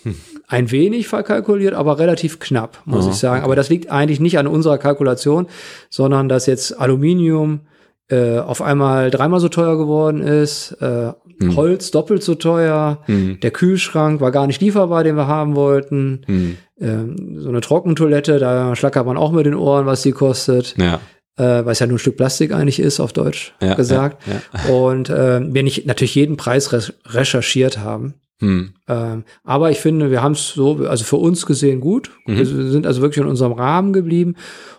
ein 0.48 0.70
wenig 0.70 1.08
verkalkuliert, 1.08 1.74
aber 1.74 1.98
relativ 1.98 2.38
knapp, 2.38 2.80
muss 2.84 3.04
Aha, 3.06 3.10
ich 3.12 3.16
sagen. 3.18 3.44
Aber 3.44 3.56
das 3.56 3.68
liegt 3.68 3.90
eigentlich 3.90 4.20
nicht 4.20 4.38
an 4.38 4.46
unserer 4.46 4.78
Kalkulation, 4.78 5.46
sondern 5.90 6.28
dass 6.28 6.46
jetzt 6.46 6.78
Aluminium 6.80 7.60
äh, 8.08 8.38
auf 8.38 8.62
einmal 8.62 9.10
dreimal 9.10 9.40
so 9.40 9.48
teuer 9.48 9.76
geworden 9.76 10.20
ist, 10.22 10.72
äh, 10.80 11.12
Hm. 11.38 11.54
Holz 11.54 11.90
doppelt 11.90 12.22
so 12.22 12.34
teuer, 12.34 13.02
der 13.08 13.50
Kühlschrank 13.50 14.22
war 14.22 14.30
gar 14.30 14.46
nicht 14.46 14.62
lieferbar, 14.62 15.04
den 15.04 15.16
wir 15.16 15.26
haben 15.26 15.54
wollten. 15.54 16.22
Hm. 16.24 16.56
Ähm, 16.80 17.16
so 17.40 17.50
eine 17.50 17.60
Trockentoilette, 17.60 18.38
da 18.38 18.74
schlackert 18.74 19.04
man 19.04 19.18
auch 19.18 19.32
mit 19.32 19.44
den 19.44 19.54
Ohren, 19.54 19.84
was 19.84 20.00
die 20.00 20.12
kostet, 20.12 20.76
ja. 20.78 20.98
Äh, 21.36 21.42
weil 21.64 21.72
es 21.72 21.78
ja 21.80 21.86
nur 21.86 21.96
ein 21.96 22.00
Stück 22.00 22.16
Plastik 22.16 22.52
eigentlich 22.52 22.80
ist, 22.80 23.00
auf 23.00 23.12
Deutsch 23.12 23.54
Ja, 23.62 23.74
gesagt. 23.74 24.22
ja, 24.26 24.72
Und 24.72 25.10
äh, 25.10 25.40
wir 25.42 25.62
nicht 25.62 25.86
natürlich 25.86 26.14
jeden 26.14 26.36
Preis 26.36 26.70
recherchiert 27.06 27.78
haben. 27.78 28.14
Hm. 28.38 28.74
Ähm, 28.86 29.24
aber 29.44 29.70
ich 29.70 29.78
finde, 29.80 30.10
wir 30.10 30.22
haben 30.22 30.32
es 30.32 30.48
so, 30.52 30.86
also 30.86 31.04
für 31.04 31.16
uns 31.16 31.46
gesehen 31.46 31.80
gut. 31.80 32.10
Mhm. 32.26 32.36
Wir 32.36 32.44
sind 32.46 32.86
also 32.86 33.00
wirklich 33.00 33.22
in 33.24 33.30
unserem 33.30 33.52
Rahmen 33.52 33.94
geblieben. 33.94 34.36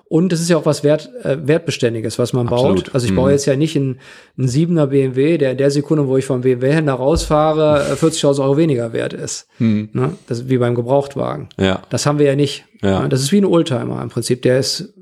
Und 0.10 0.32
es 0.32 0.40
ist 0.40 0.50
ja 0.50 0.58
auch 0.58 0.66
was 0.68 0.84
Wert, 0.84 1.10
äh, 1.24 1.38
Wertbeständiges, 1.48 2.20
was 2.20 2.34
man 2.34 2.48
Absolut. 2.48 2.86
baut. 2.86 2.94
Also 2.94 3.06
ich 3.08 3.12
Mhm. 3.12 3.16
baue 3.18 3.32
jetzt 3.32 3.46
ja 3.48 3.56
nicht 3.56 3.76
einen, 3.76 3.98
einen 4.38 4.48
7er 4.48 4.86
BMW, 4.86 5.40
der 5.40 5.52
in 5.54 5.58
der 5.58 5.72
Sekunde, 5.72 6.08
wo 6.08 6.16
ich 6.18 6.26
vom 6.26 6.42
BMW-Händler 6.42 6.94
rausfahre, 6.94 7.88
äh, 7.92 7.96
40.000 7.96 8.44
Euro 8.44 8.58
weniger 8.58 8.94
wert 8.94 9.14
ist. 9.14 9.48
Hm. 9.58 9.90
Ne? 9.92 10.14
Das 10.28 10.38
ist 10.40 10.50
wie 10.50 10.60
beim 10.60 10.76
Gebrauchtwagen. 10.76 11.50
Ja. 11.60 11.82
Das 11.90 12.06
haben 12.06 12.20
wir 12.20 12.28
ja 12.28 12.36
nicht. 12.36 12.64
Ja. 12.84 13.02
Ne? 13.02 13.10
Das 13.10 13.22
ist 13.22 13.32
wie 13.32 13.42
ein 13.42 13.46
Oldtimer 13.46 14.02
im 14.04 14.10
Prinzip. 14.10 14.44
Der 14.44 14.60
ist, 14.60 14.94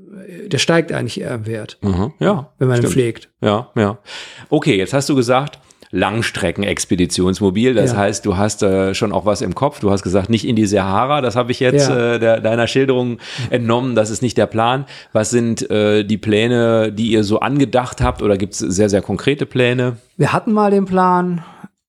der 0.46 0.58
steigt 0.58 0.92
eigentlich 0.92 1.20
eher 1.20 1.34
im 1.34 1.46
Wert, 1.46 1.78
Aha. 1.82 2.12
Ja. 2.18 2.52
wenn 2.58 2.68
man 2.68 2.76
ihn 2.76 2.82
stimmt. 2.82 2.92
pflegt. 2.94 3.28
Ja, 3.40 3.70
ja. 3.76 3.98
Okay, 4.50 4.76
jetzt 4.76 4.92
hast 4.92 5.08
du 5.08 5.14
gesagt, 5.14 5.58
Langstrecken-Expeditionsmobil. 5.92 7.74
Das 7.74 7.92
Ja. 7.92 7.98
heißt, 7.98 8.26
du 8.26 8.36
hast 8.36 8.62
äh, 8.62 8.94
schon 8.94 9.12
auch 9.12 9.24
was 9.24 9.40
im 9.40 9.54
Kopf. 9.54 9.80
Du 9.80 9.90
hast 9.90 10.02
gesagt, 10.02 10.30
nicht 10.30 10.46
in 10.46 10.56
die 10.56 10.66
Sahara. 10.66 11.20
Das 11.20 11.36
habe 11.36 11.52
ich 11.52 11.60
jetzt 11.60 11.88
Ja. 11.88 12.14
äh, 12.14 12.18
der, 12.18 12.40
deiner 12.40 12.66
Schilderung 12.66 13.18
entnommen. 13.50 13.94
Das 13.94 14.10
ist 14.10 14.22
nicht 14.22 14.36
der 14.36 14.46
Plan. 14.46 14.86
Was 15.12 15.30
sind 15.30 15.70
äh, 15.70 16.04
die 16.04 16.18
Pläne, 16.18 16.92
die 16.92 17.12
ihr 17.12 17.24
so 17.24 17.40
angedacht 17.40 18.00
habt? 18.00 18.22
Oder 18.22 18.36
gibt 18.36 18.54
es 18.54 18.58
sehr, 18.58 18.88
sehr 18.88 19.02
konkrete 19.02 19.46
Pläne? 19.46 19.96
Wir 20.16 20.32
hatten 20.32 20.52
mal 20.52 20.70
den 20.70 20.86
Plan, 20.86 21.44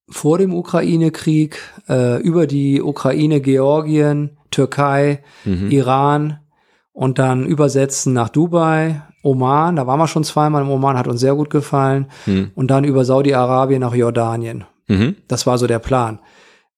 vor 0.09 0.37
dem 0.37 0.53
Ukraine-Krieg 0.53 1.57
äh, 1.89 2.21
über 2.21 2.47
die 2.47 2.81
Ukraine, 2.81 3.41
Georgien, 3.41 4.37
Türkei, 4.51 5.21
Iran 5.69 6.39
und 6.97 7.19
dann 7.19 7.45
übersetzen 7.45 8.13
nach 8.13 8.29
Dubai, 8.29 9.03
Oman. 9.21 9.75
Da 9.75 9.85
waren 9.85 9.99
wir 9.99 10.07
schon 10.07 10.23
zweimal 10.23 10.63
im 10.63 10.69
Oman, 10.71 10.97
hat 10.97 11.07
uns 11.07 11.19
sehr 11.19 11.35
gut 11.35 11.51
gefallen. 11.51 12.07
Und 12.55 12.71
dann 12.71 12.85
über 12.85 13.05
Saudi-Arabien 13.05 13.81
nach 13.81 13.93
Jordanien. 13.93 14.63
Mhm. 14.87 15.15
Das 15.27 15.45
war 15.45 15.59
so 15.59 15.67
der 15.67 15.77
Plan. 15.77 16.17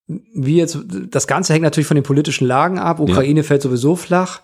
Wie 0.08 0.58
jetzt, 0.58 0.78
das 1.10 1.26
Ganze 1.26 1.54
hängt 1.54 1.64
natürlich 1.64 1.88
von 1.88 1.96
den 1.96 2.04
politischen 2.04 2.46
Lagen 2.46 2.80
ab. 2.80 3.00
Ukraine 3.00 3.44
fällt 3.44 3.62
sowieso 3.62 3.96
flach. 3.96 4.42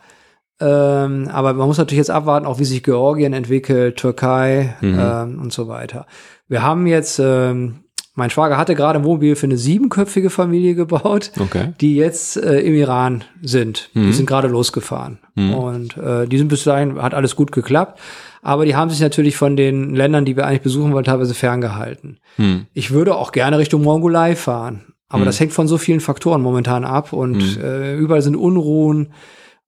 Ähm, 0.61 1.27
aber 1.29 1.53
man 1.53 1.67
muss 1.67 1.77
natürlich 1.77 1.97
jetzt 1.97 2.11
abwarten, 2.11 2.45
auch 2.45 2.57
wie 2.57 2.63
sich 2.63 2.81
Georgien 2.81 3.33
entwickelt, 3.33 3.97
Türkei 3.97 4.77
ähm, 4.81 5.41
und 5.41 5.51
so 5.51 5.67
weiter. 5.67 6.05
Wir 6.47 6.63
haben 6.63 6.87
jetzt, 6.87 7.19
ähm, 7.19 7.81
mein 8.15 8.29
Schwager 8.29 8.57
hatte 8.57 8.75
gerade 8.75 8.97
ein 8.99 9.05
Wohnmobil 9.05 9.35
für 9.35 9.45
eine 9.45 9.57
siebenköpfige 9.57 10.29
Familie 10.29 10.73
gebaut, 10.73 11.31
Okay. 11.39 11.73
die 11.81 11.95
jetzt 11.95 12.37
äh, 12.37 12.61
im 12.61 12.73
Iran 12.75 13.23
sind. 13.41 13.89
Die 13.93 14.13
sind 14.13 14.25
gerade 14.25 14.47
losgefahren. 14.47 15.19
Und 15.35 15.97
äh, 15.97 16.25
die 16.27 16.37
sind 16.37 16.47
bis 16.47 16.63
dahin, 16.63 17.01
hat 17.01 17.13
alles 17.13 17.35
gut 17.35 17.51
geklappt. 17.51 17.99
Aber 18.41 18.65
die 18.65 18.75
haben 18.75 18.89
sich 18.89 19.01
natürlich 19.01 19.35
von 19.35 19.55
den 19.57 19.93
Ländern, 19.95 20.23
die 20.23 20.35
wir 20.37 20.45
eigentlich 20.45 20.61
besuchen 20.61 20.93
wollten, 20.93 21.07
teilweise 21.09 21.33
ferngehalten. 21.33 22.19
Hm. 22.37 22.67
Ich 22.73 22.91
würde 22.91 23.15
auch 23.15 23.31
gerne 23.31 23.57
Richtung 23.57 23.81
Mongolei 23.83 24.35
fahren. 24.35 24.85
Aber 25.09 25.23
das 25.25 25.39
hängt 25.39 25.53
von 25.53 25.67
so 25.67 25.77
vielen 25.77 25.99
Faktoren 25.99 26.41
momentan 26.41 26.83
ab 26.83 27.13
und 27.13 27.57
äh, 27.57 27.95
überall 27.95 28.21
sind 28.21 28.35
Unruhen, 28.35 29.13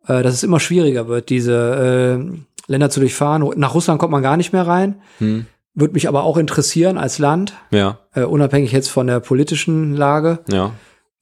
äh, 0.07 0.23
dass 0.23 0.33
es 0.33 0.43
immer 0.43 0.59
schwieriger 0.59 1.07
wird, 1.07 1.29
diese 1.29 2.19
äh, 2.19 2.71
Länder 2.71 2.89
zu 2.89 2.99
durchfahren. 2.99 3.47
Nach 3.55 3.73
Russland 3.73 3.99
kommt 3.99 4.11
man 4.11 4.23
gar 4.23 4.35
nicht 4.37 4.51
mehr 4.53 4.65
rein. 4.67 4.95
Würde 5.79 5.93
mich 5.93 6.07
aber 6.07 6.23
auch 6.23 6.37
interessieren 6.37 6.97
als 6.97 7.19
Land, 7.19 7.53
Ja, 7.71 7.99
äh, 8.15 8.23
unabhängig 8.23 8.71
jetzt 8.71 8.89
von 8.89 9.05
der 9.07 9.19
politischen 9.19 9.93
Lage. 9.95 10.39
ja. 10.51 10.71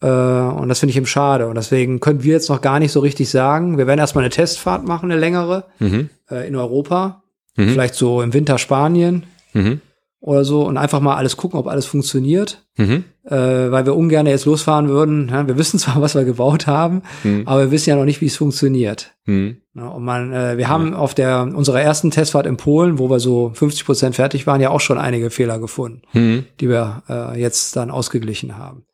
Äh, 0.01 0.07
und 0.07 0.67
das 0.69 0.79
finde 0.79 0.91
ich 0.91 0.97
eben 0.97 1.05
schade. 1.05 1.47
Und 1.47 1.55
deswegen 1.55 1.99
können 2.01 2.23
wir 2.23 2.33
jetzt 2.33 2.49
noch 2.49 2.61
gar 2.61 2.79
nicht 2.79 2.91
so 2.91 2.99
richtig 2.99 3.29
sagen. 3.29 3.77
Wir 3.77 3.87
werden 3.87 3.99
erstmal 3.99 4.23
eine 4.23 4.29
Testfahrt 4.29 4.85
machen, 4.85 5.09
eine 5.11 5.19
längere, 5.19 5.65
Mhm. 5.79 6.09
äh, 6.29 6.47
in 6.47 6.55
Europa. 6.55 7.23
Mhm. 7.55 7.69
Vielleicht 7.69 7.95
so 7.95 8.21
im 8.21 8.33
Winter 8.33 8.57
Spanien 8.57 9.23
Mhm. 9.53 9.79
Oder 10.25 10.43
so 10.43 10.63
und 10.65 10.77
einfach 10.77 11.01
mal 11.01 11.15
alles 11.15 11.37
gucken, 11.37 11.59
ob 11.59 11.67
alles 11.67 11.85
funktioniert. 11.85 12.65
Mhm. 12.77 13.03
Äh, 13.25 13.35
weil 13.71 13.85
wir 13.85 13.95
ungern 13.95 14.25
jetzt 14.25 14.45
losfahren 14.45 14.89
würden. 14.89 15.29
Ja, 15.29 15.47
wir 15.47 15.55
wissen 15.57 15.77
zwar, 15.77 16.01
was 16.01 16.15
wir 16.15 16.25
gebaut 16.25 16.65
haben, 16.65 17.03
aber 17.45 17.61
wir 17.61 17.71
wissen 17.71 17.91
ja 17.91 17.95
noch 17.95 18.05
nicht, 18.05 18.21
wie 18.21 18.25
es 18.25 18.35
funktioniert. 18.35 19.13
Mhm. 19.25 19.57
Ja, 19.75 19.87
und 19.89 20.03
man, 20.03 20.33
äh, 20.33 20.57
wir 20.57 20.67
haben 20.67 20.95
auf 20.95 21.13
der 21.13 21.43
unserer 21.53 21.79
ersten 21.81 22.09
Testfahrt 22.09 22.47
in 22.47 22.57
Polen, 22.57 22.97
wo 22.97 23.09
wir 23.09 23.19
so 23.19 23.51
50 23.53 23.85
Prozent 23.85 24.15
fertig 24.15 24.47
waren, 24.47 24.61
ja 24.61 24.71
auch 24.71 24.79
schon 24.81 24.97
einige 24.97 25.29
Fehler 25.29 25.59
gefunden, 25.59 26.01
Mhm. 26.13 26.45
die 26.59 26.69
wir 26.69 27.03
äh, 27.07 27.39
jetzt 27.39 27.75
dann 27.75 27.91
ausgeglichen 27.91 28.57
haben. 28.57 28.85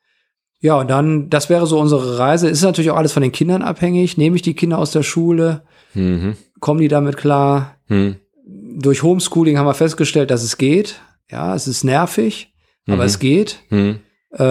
Ja, 0.59 0.75
und 0.75 0.89
dann, 0.89 1.29
das 1.29 1.49
wäre 1.49 1.65
so 1.65 1.79
unsere 1.79 2.19
Reise. 2.19 2.49
Ist 2.49 2.61
natürlich 2.61 2.91
auch 2.91 2.97
alles 2.97 3.13
von 3.13 3.23
den 3.23 3.31
Kindern 3.31 3.61
abhängig. 3.61 4.17
Nehme 4.17 4.35
ich 4.35 4.41
die 4.43 4.53
Kinder 4.53 4.77
aus 4.79 4.91
der 4.91 5.01
Schule? 5.03 5.63
Mhm. 5.93 6.35
Kommen 6.59 6.81
die 6.81 6.87
damit 6.89 7.15
klar? 7.17 7.77
Hm. 7.87 8.17
Durch 8.45 9.01
Homeschooling 9.01 9.57
haben 9.57 9.65
wir 9.65 9.73
festgestellt, 9.73 10.29
dass 10.29 10.43
es 10.43 10.57
geht. 10.57 11.01
Ja, 11.31 11.55
es 11.55 11.67
ist 11.67 11.83
nervig, 11.83 12.53
aber 12.87 12.97
Mhm. 12.97 13.01
es 13.03 13.19
geht. 13.19 13.59
Hm. 13.69 13.99
Äh, 14.33 14.43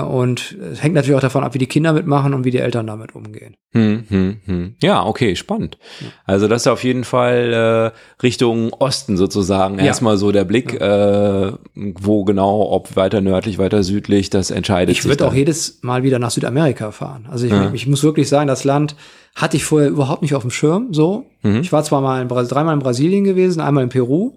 und 0.00 0.56
es 0.72 0.82
hängt 0.82 0.94
natürlich 0.94 1.14
auch 1.14 1.20
davon 1.20 1.44
ab, 1.44 1.52
wie 1.52 1.58
die 1.58 1.66
Kinder 1.66 1.92
mitmachen 1.92 2.32
und 2.32 2.44
wie 2.46 2.50
die 2.50 2.56
Eltern 2.56 2.86
damit 2.86 3.14
umgehen. 3.14 3.54
Hm, 3.72 4.04
hm. 4.08 4.76
Ja, 4.82 5.04
okay, 5.04 5.36
spannend. 5.36 5.76
Also 6.24 6.48
das 6.48 6.62
ist 6.62 6.68
auf 6.68 6.82
jeden 6.84 7.04
Fall 7.04 7.92
äh, 7.92 8.22
Richtung 8.22 8.72
Osten 8.72 9.18
sozusagen. 9.18 9.78
Ja. 9.78 9.84
Erstmal 9.84 10.16
so 10.16 10.32
der 10.32 10.44
Blick, 10.46 10.72
äh, 10.80 11.52
wo 11.74 12.24
genau, 12.24 12.70
ob 12.72 12.96
weiter 12.96 13.20
nördlich, 13.20 13.58
weiter 13.58 13.82
südlich, 13.82 14.30
das 14.30 14.50
entscheidet 14.50 14.96
Ich 14.96 15.02
sich 15.02 15.10
würde 15.10 15.26
auch 15.26 15.34
jedes 15.34 15.80
Mal 15.82 16.02
wieder 16.02 16.18
nach 16.18 16.30
Südamerika 16.30 16.90
fahren. 16.90 17.26
Also 17.30 17.44
ich, 17.44 17.52
Ja. 17.52 17.70
ich 17.74 17.86
muss 17.86 18.02
wirklich 18.02 18.30
sagen, 18.30 18.46
das 18.48 18.64
Land 18.64 18.96
hatte 19.34 19.58
ich 19.58 19.64
vorher 19.66 19.90
überhaupt 19.90 20.22
nicht 20.22 20.34
auf 20.34 20.42
dem 20.44 20.50
Schirm. 20.50 20.94
So, 20.94 21.26
Mhm. 21.42 21.60
ich 21.60 21.72
war 21.72 21.84
zwar 21.84 22.00
mal 22.00 22.22
in 22.22 22.28
dreimal 22.28 22.72
in 22.72 22.80
Brasilien 22.80 23.24
gewesen, 23.24 23.60
einmal 23.60 23.82
in 23.84 23.90
Peru, 23.90 24.32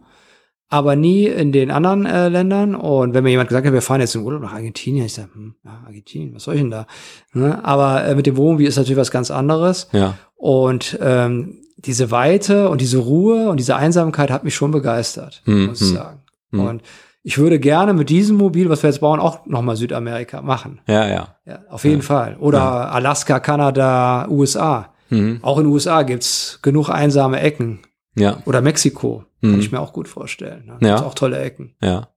aber 0.70 0.96
nie 0.96 1.26
in 1.26 1.52
den 1.52 1.72
anderen 1.72 2.06
äh, 2.06 2.30
Ländern. 2.30 2.76
Und 2.76 3.14
wenn 3.14 3.24
mir 3.24 3.32
jemand 3.32 3.50
gesagt 3.50 3.66
hat, 3.66 3.74
wir 3.74 3.82
fahren 3.82 4.02
jetzt 4.02 4.16
in 4.16 4.22
Urlaub 4.22 4.42
nach 4.44 4.54
Argentinien, 4.54 5.06
ich 5.06 5.14
sage, 5.14 5.30
hm, 5.34 5.56
ja, 5.66 5.82
Argentinien, 5.86 6.34
was 6.36 6.44
soll 6.44 6.56
ich 6.56 6.62
denn 6.62 6.72
da? 6.72 6.86
Ne? 7.34 7.64
Aber 7.66 8.06
äh, 8.06 8.16
mit 8.16 8.26
dem 8.28 8.38
Wohnmobil 8.38 8.68
ist 8.68 8.76
natürlich 8.78 8.98
was 8.98 9.12
ganz 9.12 9.32
anderes. 9.32 9.88
Ja, 9.92 10.16
Und 10.36 10.98
ähm, 11.02 11.58
diese 11.78 12.12
Weite 12.12 12.70
und 12.70 12.82
diese 12.82 12.98
Ruhe 13.00 13.50
und 13.50 13.58
diese 13.58 13.76
Einsamkeit 13.76 14.30
hat 14.32 14.44
mich 14.44 14.54
schon 14.56 14.72
begeistert, 14.72 15.42
Hm, 15.46 15.68
muss 15.68 15.82
ich 15.82 15.90
sagen. 15.90 16.20
hm. 16.52 16.60
Und 16.60 16.82
ich 17.24 17.38
würde 17.38 17.60
gerne 17.60 17.94
mit 17.94 18.10
diesem 18.10 18.38
Mobil, 18.38 18.70
was 18.70 18.82
wir 18.84 18.90
jetzt 18.90 19.00
bauen, 19.02 19.20
auch 19.20 19.46
nochmal 19.46 19.76
Südamerika 19.76 20.42
machen. 20.42 20.80
ja, 20.88 21.08
ja. 21.08 21.36
Ja, 21.46 21.60
auf 21.70 21.84
jeden 21.84 22.02
Fall. 22.02 22.38
Oder 22.40 22.92
Alaska, 22.92 23.40
Kanada, 23.40 24.28
USA. 24.30 24.94
Mhm. 25.10 25.40
Auch 25.42 25.58
in 25.58 25.64
den 25.66 25.74
USA 25.74 26.04
gibt's 26.04 26.60
genug 26.62 26.90
einsame 26.90 27.40
Ecken. 27.42 27.80
Ja, 28.16 28.38
Oder 28.46 28.62
Mexiko. 28.62 29.24
Mhm. 29.42 29.52
Kann 29.52 29.60
ich 29.60 29.72
mir 29.72 29.80
auch 29.80 29.94
gut 29.94 30.08
vorstellen. 30.08 30.66
Ne? 30.66 30.78
Ja. 30.82 30.96
Gibt's 30.96 31.04
auch 31.04 31.16
tolle 31.16 31.40
Ecken. 31.40 31.76
ja. 31.82 32.10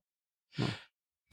Ja. 0.57 0.65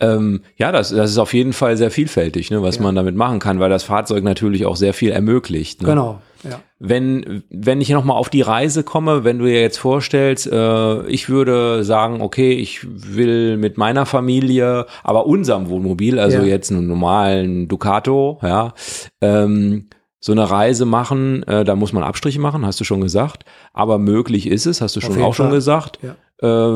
Ähm, 0.02 0.40
ja, 0.56 0.72
das, 0.72 0.88
das 0.88 1.10
ist 1.10 1.18
auf 1.18 1.34
jeden 1.34 1.52
Fall 1.52 1.76
sehr 1.76 1.90
vielfältig, 1.90 2.50
ne, 2.50 2.62
was 2.62 2.76
Ja. 2.76 2.82
man 2.84 2.94
damit 2.94 3.16
machen 3.16 3.38
kann, 3.38 3.60
weil 3.60 3.68
das 3.68 3.82
Fahrzeug 3.84 4.24
natürlich 4.24 4.64
auch 4.64 4.76
sehr 4.76 4.94
viel 4.94 5.10
ermöglicht. 5.10 5.82
Ne? 5.82 5.88
Genau. 5.88 6.22
Ja. 6.42 6.62
Wenn, 6.78 7.42
wenn 7.50 7.82
ich 7.82 7.90
nochmal 7.90 8.16
auf 8.16 8.30
die 8.30 8.40
Reise 8.40 8.82
komme, 8.82 9.24
wenn 9.24 9.38
du 9.38 9.44
dir 9.44 9.60
jetzt 9.60 9.76
vorstellst, 9.76 10.46
äh, 10.50 11.06
ich 11.06 11.28
würde 11.28 11.84
sagen, 11.84 12.22
okay, 12.22 12.52
ich 12.52 12.80
will 12.88 13.58
mit 13.58 13.76
meiner 13.76 14.06
Familie, 14.06 14.86
aber 15.04 15.26
unserem 15.26 15.68
Wohnmobil, 15.68 16.18
also 16.18 16.38
Ja. 16.38 16.44
jetzt 16.44 16.70
einen 16.70 16.86
normalen 16.86 17.68
Ducato, 17.68 18.38
ja, 18.42 18.72
ähm, 19.20 19.90
so 20.20 20.32
eine 20.32 20.50
Reise 20.50 20.84
machen, 20.84 21.42
äh, 21.44 21.64
da 21.64 21.74
muss 21.76 21.92
man 21.92 22.02
Abstriche 22.02 22.40
machen, 22.40 22.66
hast 22.66 22.78
du 22.80 22.84
schon 22.84 23.00
gesagt, 23.00 23.44
aber 23.72 23.98
möglich 23.98 24.46
ist 24.46 24.66
es, 24.66 24.80
hast 24.80 24.94
du 24.96 25.00
schon 25.00 25.20
auch 25.22 25.34
schon 25.34 25.46
Fall. 25.46 25.54
gesagt. 25.56 25.98
Ja. 26.02 26.14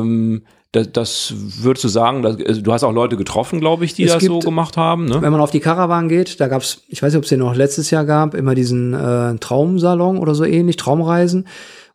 Ähm, 0.01 0.43
das, 0.71 0.91
das 0.91 1.33
würdest 1.37 1.83
du 1.85 1.87
sagen, 1.87 2.21
dass, 2.21 2.35
also 2.45 2.61
du 2.61 2.73
hast 2.73 2.83
auch 2.83 2.91
Leute 2.91 3.15
getroffen, 3.15 3.59
glaube 3.61 3.85
ich, 3.85 3.93
die 3.93 4.03
Es 4.03 4.13
das 4.13 4.23
so 4.23 4.33
gibt- 4.33 4.45
gemacht 4.45 4.75
haben, 4.77 5.05
ne? 5.05 5.21
Wenn 5.21 5.31
man 5.31 5.39
auf 5.41 5.51
die 5.51 5.61
Caravan 5.61 6.09
geht, 6.09 6.41
da 6.41 6.47
gab's, 6.49 6.81
ich 6.89 7.01
weiß 7.01 7.13
nicht, 7.13 7.17
ob 7.17 7.23
es 7.23 7.29
den 7.29 7.39
noch 7.39 7.55
letztes 7.55 7.91
Jahr 7.91 8.03
gab, 8.03 8.33
immer 8.33 8.55
diesen 8.55 8.93
äh, 8.93 9.35
Traumsalon 9.37 10.17
oder 10.17 10.35
so 10.35 10.43
ähnlich, 10.43 10.75
Traumreisen. 10.75 11.47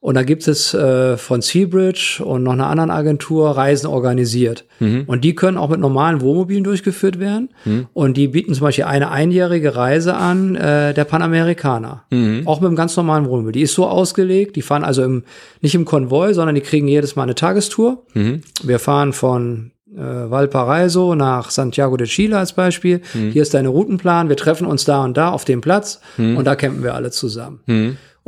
Und 0.03 0.15
da 0.15 0.23
gibt 0.23 0.49
es 0.49 0.73
äh, 0.73 1.19
von 1.19 1.43
Seabridge 1.43 2.23
und 2.25 2.43
noch 2.43 2.53
einer 2.53 2.69
anderen 2.69 2.91
Agentur 2.91 3.51
Reisen 3.51 3.87
organisiert. 3.87 4.65
Mhm. 4.79 5.05
Und 5.07 5.25
die 5.25 5.35
können 5.35 5.59
auch 5.59 5.69
mit 5.69 5.79
normalen 5.79 6.23
Wohnmobilen 6.23 6.65
durchgeführt 6.65 7.21
werden. 7.21 7.51
Und 7.93 8.17
die 8.17 8.29
bieten 8.29 8.55
zum 8.55 8.65
Beispiel 8.65 8.85
eine 8.85 9.11
einjährige 9.11 9.77
Reise 9.77 10.15
an 10.15 10.57
äh, 10.57 10.95
der 10.95 11.05
Panamerikaner. 11.05 12.05
Mhm. 12.11 12.43
Auch 12.47 12.61
mit 12.61 12.69
einem 12.69 12.77
ganz 12.77 12.97
normalen 12.97 13.27
Wohnmobil. 13.27 13.53
Die 13.53 13.61
ist 13.61 13.75
so 13.75 13.87
ausgelegt, 13.87 14.57
die 14.57 14.63
fahren 14.63 14.85
also 14.85 15.03
im, 15.03 15.25
nicht 15.61 15.75
im 15.75 15.85
Konvoi, 15.85 16.33
sondern 16.33 16.55
die 16.55 16.63
kriegen 16.63 16.89
jedes 16.89 17.15
Mal 17.15 17.25
eine 17.25 17.35
Tagestour. 17.35 18.03
Mhm. 18.15 18.41
Wir 18.63 18.79
fahren 18.79 19.13
von 19.13 19.73
äh, 19.95 20.01
Valparaiso 20.01 21.15
nach 21.15 21.51
Santiago 21.51 21.99
de 21.99 22.07
Chile 22.07 22.39
als 22.39 22.55
Beispiel. 22.55 23.03
Mhm. 23.13 23.33
Hier 23.33 23.43
ist 23.43 23.53
deine 23.53 23.69
Routenplan. 23.69 24.31
Wir 24.31 24.37
treffen 24.39 24.67
uns 24.67 24.87
da 24.87 25.05
und 25.05 25.19
da 25.19 25.29
auf 25.29 25.45
dem 25.45 25.61
Platz 25.61 26.01
und 26.17 26.45
da 26.47 26.57
campen 26.57 26.83
wir 26.83 26.95
alle 26.95 27.11
zusammen. 27.11 27.61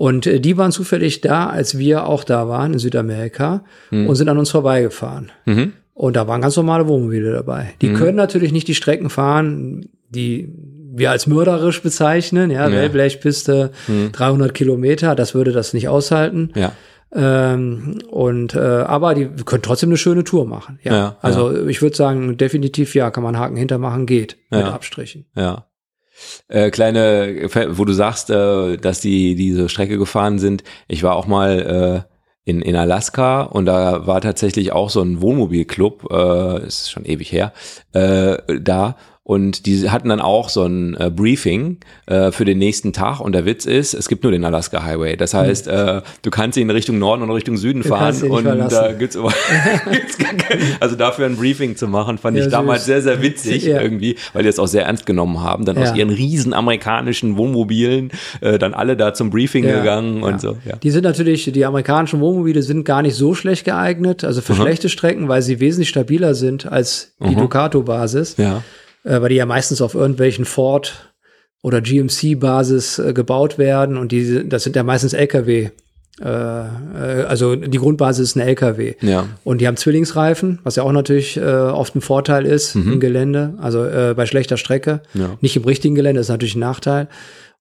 Mhm. 0.02 0.06
Und 0.06 0.26
äh, 0.26 0.40
die 0.40 0.56
waren 0.56 0.72
zufällig 0.72 1.20
da, 1.20 1.46
als 1.48 1.78
wir 1.78 2.06
auch 2.06 2.24
da 2.24 2.48
waren 2.48 2.72
in 2.72 2.78
Südamerika 2.78 3.64
und 3.90 4.14
sind 4.16 4.28
an 4.28 4.38
uns 4.38 4.50
vorbeigefahren. 4.50 5.30
Mhm. 5.46 5.72
Und 5.94 6.16
da 6.16 6.26
waren 6.26 6.40
ganz 6.40 6.56
normale 6.56 6.88
Wohnmobile 6.88 7.32
dabei. 7.32 7.74
Die 7.82 7.92
können 7.92 8.16
natürlich 8.16 8.50
nicht 8.52 8.66
die 8.66 8.74
Strecken 8.74 9.10
fahren, 9.10 9.88
die 10.08 10.48
wir 10.94 11.10
als 11.10 11.26
mörderisch 11.26 11.82
bezeichnen, 11.82 12.50
ja, 12.50 12.68
Ja. 12.68 12.72
Wellblechpiste, 12.74 13.70
300 14.12 14.52
Kilometer, 14.54 15.14
das 15.14 15.34
würde 15.34 15.52
das 15.52 15.72
nicht 15.74 15.88
aushalten. 15.88 16.50
Ja. 16.54 16.72
Ähm, 17.14 17.98
und 18.10 18.54
äh, 18.54 18.58
aber 18.58 19.14
die 19.14 19.28
können 19.44 19.62
trotzdem 19.62 19.90
eine 19.90 19.98
schöne 19.98 20.24
Tour 20.24 20.46
machen. 20.46 20.78
Ja. 20.82 20.92
Ja, 20.96 21.16
also 21.20 21.66
ich 21.66 21.82
würde 21.82 21.94
sagen, 21.96 22.36
definitiv 22.38 22.94
ja, 22.94 23.10
kann 23.10 23.22
man 23.22 23.38
Haken 23.38 23.56
hintermachen, 23.56 24.06
geht 24.06 24.38
mit 24.50 24.60
Ja. 24.60 24.72
Abstrichen. 24.72 25.26
Ja. 25.36 25.66
Äh, 26.48 26.70
kleine, 26.70 27.48
wo 27.70 27.84
du 27.84 27.92
sagst, 27.92 28.30
äh, 28.30 28.76
dass 28.76 29.00
die 29.00 29.34
diese 29.34 29.68
Strecke 29.68 29.98
gefahren 29.98 30.38
sind. 30.38 30.64
Ich 30.88 31.02
war 31.02 31.16
auch 31.16 31.26
mal 31.26 32.04
äh, 32.06 32.12
in, 32.44 32.60
in 32.62 32.76
Alaska 32.76 33.42
und 33.42 33.66
da 33.66 34.06
war 34.06 34.20
tatsächlich 34.20 34.72
auch 34.72 34.90
so 34.90 35.00
ein 35.00 35.22
Wohnmobilclub, 35.22 36.10
äh, 36.10 36.66
ist 36.66 36.90
schon 36.90 37.04
ewig 37.04 37.30
her, 37.32 37.52
äh, 37.92 38.38
da. 38.60 38.96
Und 39.24 39.66
die 39.66 39.88
hatten 39.88 40.08
dann 40.08 40.20
auch 40.20 40.48
so 40.48 40.64
ein 40.64 40.96
äh, 40.98 41.08
Briefing 41.08 41.76
äh, 42.06 42.32
für 42.32 42.44
den 42.44 42.58
nächsten 42.58 42.92
Tag. 42.92 43.20
Und 43.20 43.32
der 43.36 43.44
Witz 43.46 43.66
ist, 43.66 43.94
es 43.94 44.08
gibt 44.08 44.24
nur 44.24 44.32
den 44.32 44.44
Alaska 44.44 44.82
Highway. 44.84 45.16
Das 45.16 45.32
heißt, 45.32 45.68
äh, 45.68 46.02
du 46.22 46.30
kannst 46.30 46.58
in 46.58 46.68
Richtung 46.70 46.98
Norden 46.98 47.22
und 47.22 47.30
Richtung 47.30 47.56
Süden 47.56 47.84
fahren. 47.84 48.16
ihn 48.16 48.22
nicht 48.22 48.30
Und 48.32 48.44
da 48.72 48.92
gibt's 48.92 49.16
gibt's 49.90 50.18
also 50.80 50.96
dafür 50.96 51.26
ein 51.26 51.36
Briefing 51.36 51.76
zu 51.76 51.86
machen, 51.86 52.18
fand 52.18 52.36
Ja, 52.36 52.46
ich 52.46 52.50
damals 52.50 52.80
süß. 52.80 52.86
sehr, 52.86 53.02
sehr 53.02 53.22
witzig 53.22 53.62
Ja. 53.64 53.80
irgendwie, 53.80 54.16
weil 54.32 54.42
die 54.42 54.48
es 54.48 54.58
auch 54.58 54.66
sehr 54.66 54.86
ernst 54.86 55.06
genommen 55.06 55.40
haben. 55.40 55.64
Dann 55.66 55.78
aus 55.78 55.90
Ja. 55.90 55.94
ihren 55.94 56.10
riesen 56.10 56.52
amerikanischen 56.52 57.36
Wohnmobilen 57.36 58.10
äh, 58.40 58.58
dann 58.58 58.74
alle 58.74 58.96
da 58.96 59.14
zum 59.14 59.30
Briefing 59.30 59.62
gegangen 59.64 60.24
und 60.24 60.40
so. 60.40 60.56
Die 60.82 60.90
sind 60.90 61.04
natürlich, 61.04 61.44
die 61.52 61.64
amerikanischen 61.64 62.18
Wohnmobile 62.18 62.62
sind 62.62 62.84
gar 62.84 63.02
nicht 63.02 63.14
so 63.14 63.34
schlecht 63.34 63.64
geeignet, 63.66 64.24
also 64.24 64.40
für 64.40 64.54
schlechte 64.56 64.88
Strecken, 64.88 65.28
weil 65.28 65.42
sie 65.42 65.60
wesentlich 65.60 65.90
stabiler 65.90 66.34
sind 66.34 66.66
als 66.66 67.14
die 67.24 67.36
Ducato-Basis, 67.36 68.36
Ja. 68.36 68.62
Äh, 69.04 69.20
weil 69.20 69.30
die 69.30 69.36
ja 69.36 69.46
meistens 69.46 69.80
auf 69.80 69.94
irgendwelchen 69.94 70.44
Ford 70.44 71.14
oder 71.62 71.80
GMC-Basis 71.80 72.98
äh, 72.98 73.12
gebaut 73.12 73.58
werden 73.58 73.96
und 73.96 74.12
die, 74.12 74.48
das 74.48 74.64
sind 74.64 74.76
ja 74.76 74.82
meistens 74.82 75.12
LKW. 75.12 75.70
Äh, 76.20 76.28
äh, 76.28 77.24
also 77.24 77.56
die 77.56 77.78
Grundbasis 77.78 78.30
ist 78.30 78.36
ein 78.36 78.46
LKW. 78.46 78.94
Ja. 79.00 79.26
Und 79.44 79.60
die 79.60 79.66
haben 79.66 79.76
Zwillingsreifen, 79.76 80.58
was 80.62 80.76
ja 80.76 80.82
auch 80.82 80.92
natürlich 80.92 81.36
äh, 81.36 81.40
oft 81.40 81.94
ein 81.94 82.00
Vorteil 82.00 82.44
ist 82.44 82.74
im 82.74 83.00
Gelände, 83.00 83.54
also 83.58 83.84
äh, 83.84 84.14
bei 84.14 84.26
schlechter 84.26 84.56
Strecke. 84.56 85.00
Mhm. 85.14 85.20
Ja. 85.20 85.38
Nicht 85.40 85.56
im 85.56 85.64
richtigen 85.64 85.94
Gelände 85.94 86.20
ist 86.20 86.28
natürlich 86.28 86.54
ein 86.54 86.60
Nachteil. 86.60 87.08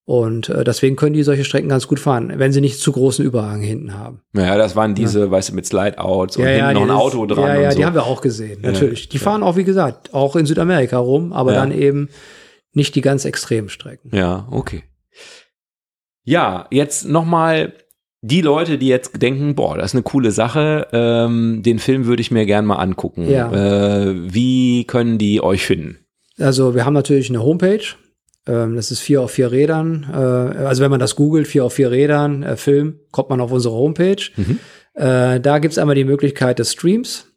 Und 0.04 0.48
äh, 0.48 0.64
deswegen 0.64 0.96
können 0.96 1.12
die 1.14 1.22
solche 1.22 1.44
Strecken 1.44 1.68
ganz 1.68 1.86
gut 1.86 2.00
fahren, 2.00 2.32
wenn 2.36 2.52
sie 2.52 2.60
nicht 2.60 2.80
zu 2.80 2.90
großen 2.90 3.24
Überhang 3.24 3.60
hinten 3.60 3.96
haben. 3.96 4.20
Ja, 4.34 4.56
das 4.56 4.74
waren 4.74 4.94
diese, 4.96 5.30
weißt 5.30 5.50
du, 5.50 5.54
mit 5.54 5.64
Slide-Outs 5.64 6.36
und 6.38 6.44
hinten 6.44 6.72
noch 6.74 6.82
ein 6.82 6.90
Auto 6.90 7.24
dran 7.26 7.44
Ja, 7.46 7.60
ja, 7.60 7.70
so. 7.70 7.78
die 7.78 7.84
haben 7.84 7.94
wir 7.94 8.04
auch 8.04 8.20
gesehen, 8.20 8.62
natürlich. 8.62 9.08
Die 9.08 9.18
fahren 9.18 9.42
auch, 9.44 9.56
wie 9.56 9.62
gesagt, 9.64 10.12
auch 10.12 10.34
in 10.34 10.44
Südamerika 10.44 10.98
rum, 10.98 11.32
aber 11.32 11.52
Ja. 11.52 11.60
dann 11.60 11.70
eben 11.70 12.08
nicht 12.72 12.94
die 12.96 13.00
ganz 13.00 13.24
extremen 13.24 13.68
Strecken. 13.68 14.10
Ja, 14.12 14.48
okay. 14.50 14.82
Ja, 16.24 16.66
jetzt 16.70 17.06
nochmal 17.06 17.72
die 18.22 18.40
Leute, 18.40 18.78
die 18.78 18.86
jetzt 18.88 19.20
denken, 19.20 19.54
boah, 19.54 19.76
das 19.76 19.86
ist 19.90 19.94
eine 19.94 20.02
coole 20.04 20.30
Sache, 20.30 20.86
ähm, 20.92 21.62
den 21.64 21.78
Film 21.78 22.06
würde 22.06 22.22
ich 22.22 22.30
mir 22.30 22.46
gern 22.46 22.64
mal 22.64 22.76
angucken. 22.76 23.28
Ja. 23.28 23.52
Äh, 23.52 24.32
wie 24.32 24.84
können 24.84 25.18
die 25.18 25.40
euch 25.42 25.64
finden? 25.66 25.98
Also 26.38 26.74
wir 26.74 26.84
haben 26.84 26.94
natürlich 26.94 27.28
eine 27.30 27.42
Homepage. 27.42 27.82
Ähm, 28.46 28.76
das 28.76 28.90
ist 28.90 29.00
vier 29.00 29.22
auf 29.22 29.30
vier 29.30 29.52
Rädern. 29.52 30.06
Äh, 30.12 30.16
also 30.16 30.82
wenn 30.82 30.90
man 30.90 31.00
das 31.00 31.16
googelt, 31.16 31.46
vier 31.46 31.64
auf 31.64 31.74
vier 31.74 31.90
Rädern, 31.90 32.42
äh, 32.42 32.56
Film, 32.56 33.00
kommt 33.10 33.30
man 33.30 33.40
auf 33.40 33.52
unsere 33.52 33.74
Homepage. 33.74 34.22
Mhm. 34.36 34.58
Äh, 34.94 35.40
da 35.40 35.58
gibt's 35.58 35.78
einmal 35.78 35.94
die 35.94 36.04
Möglichkeit 36.04 36.58
des 36.58 36.72
Streams. 36.72 37.28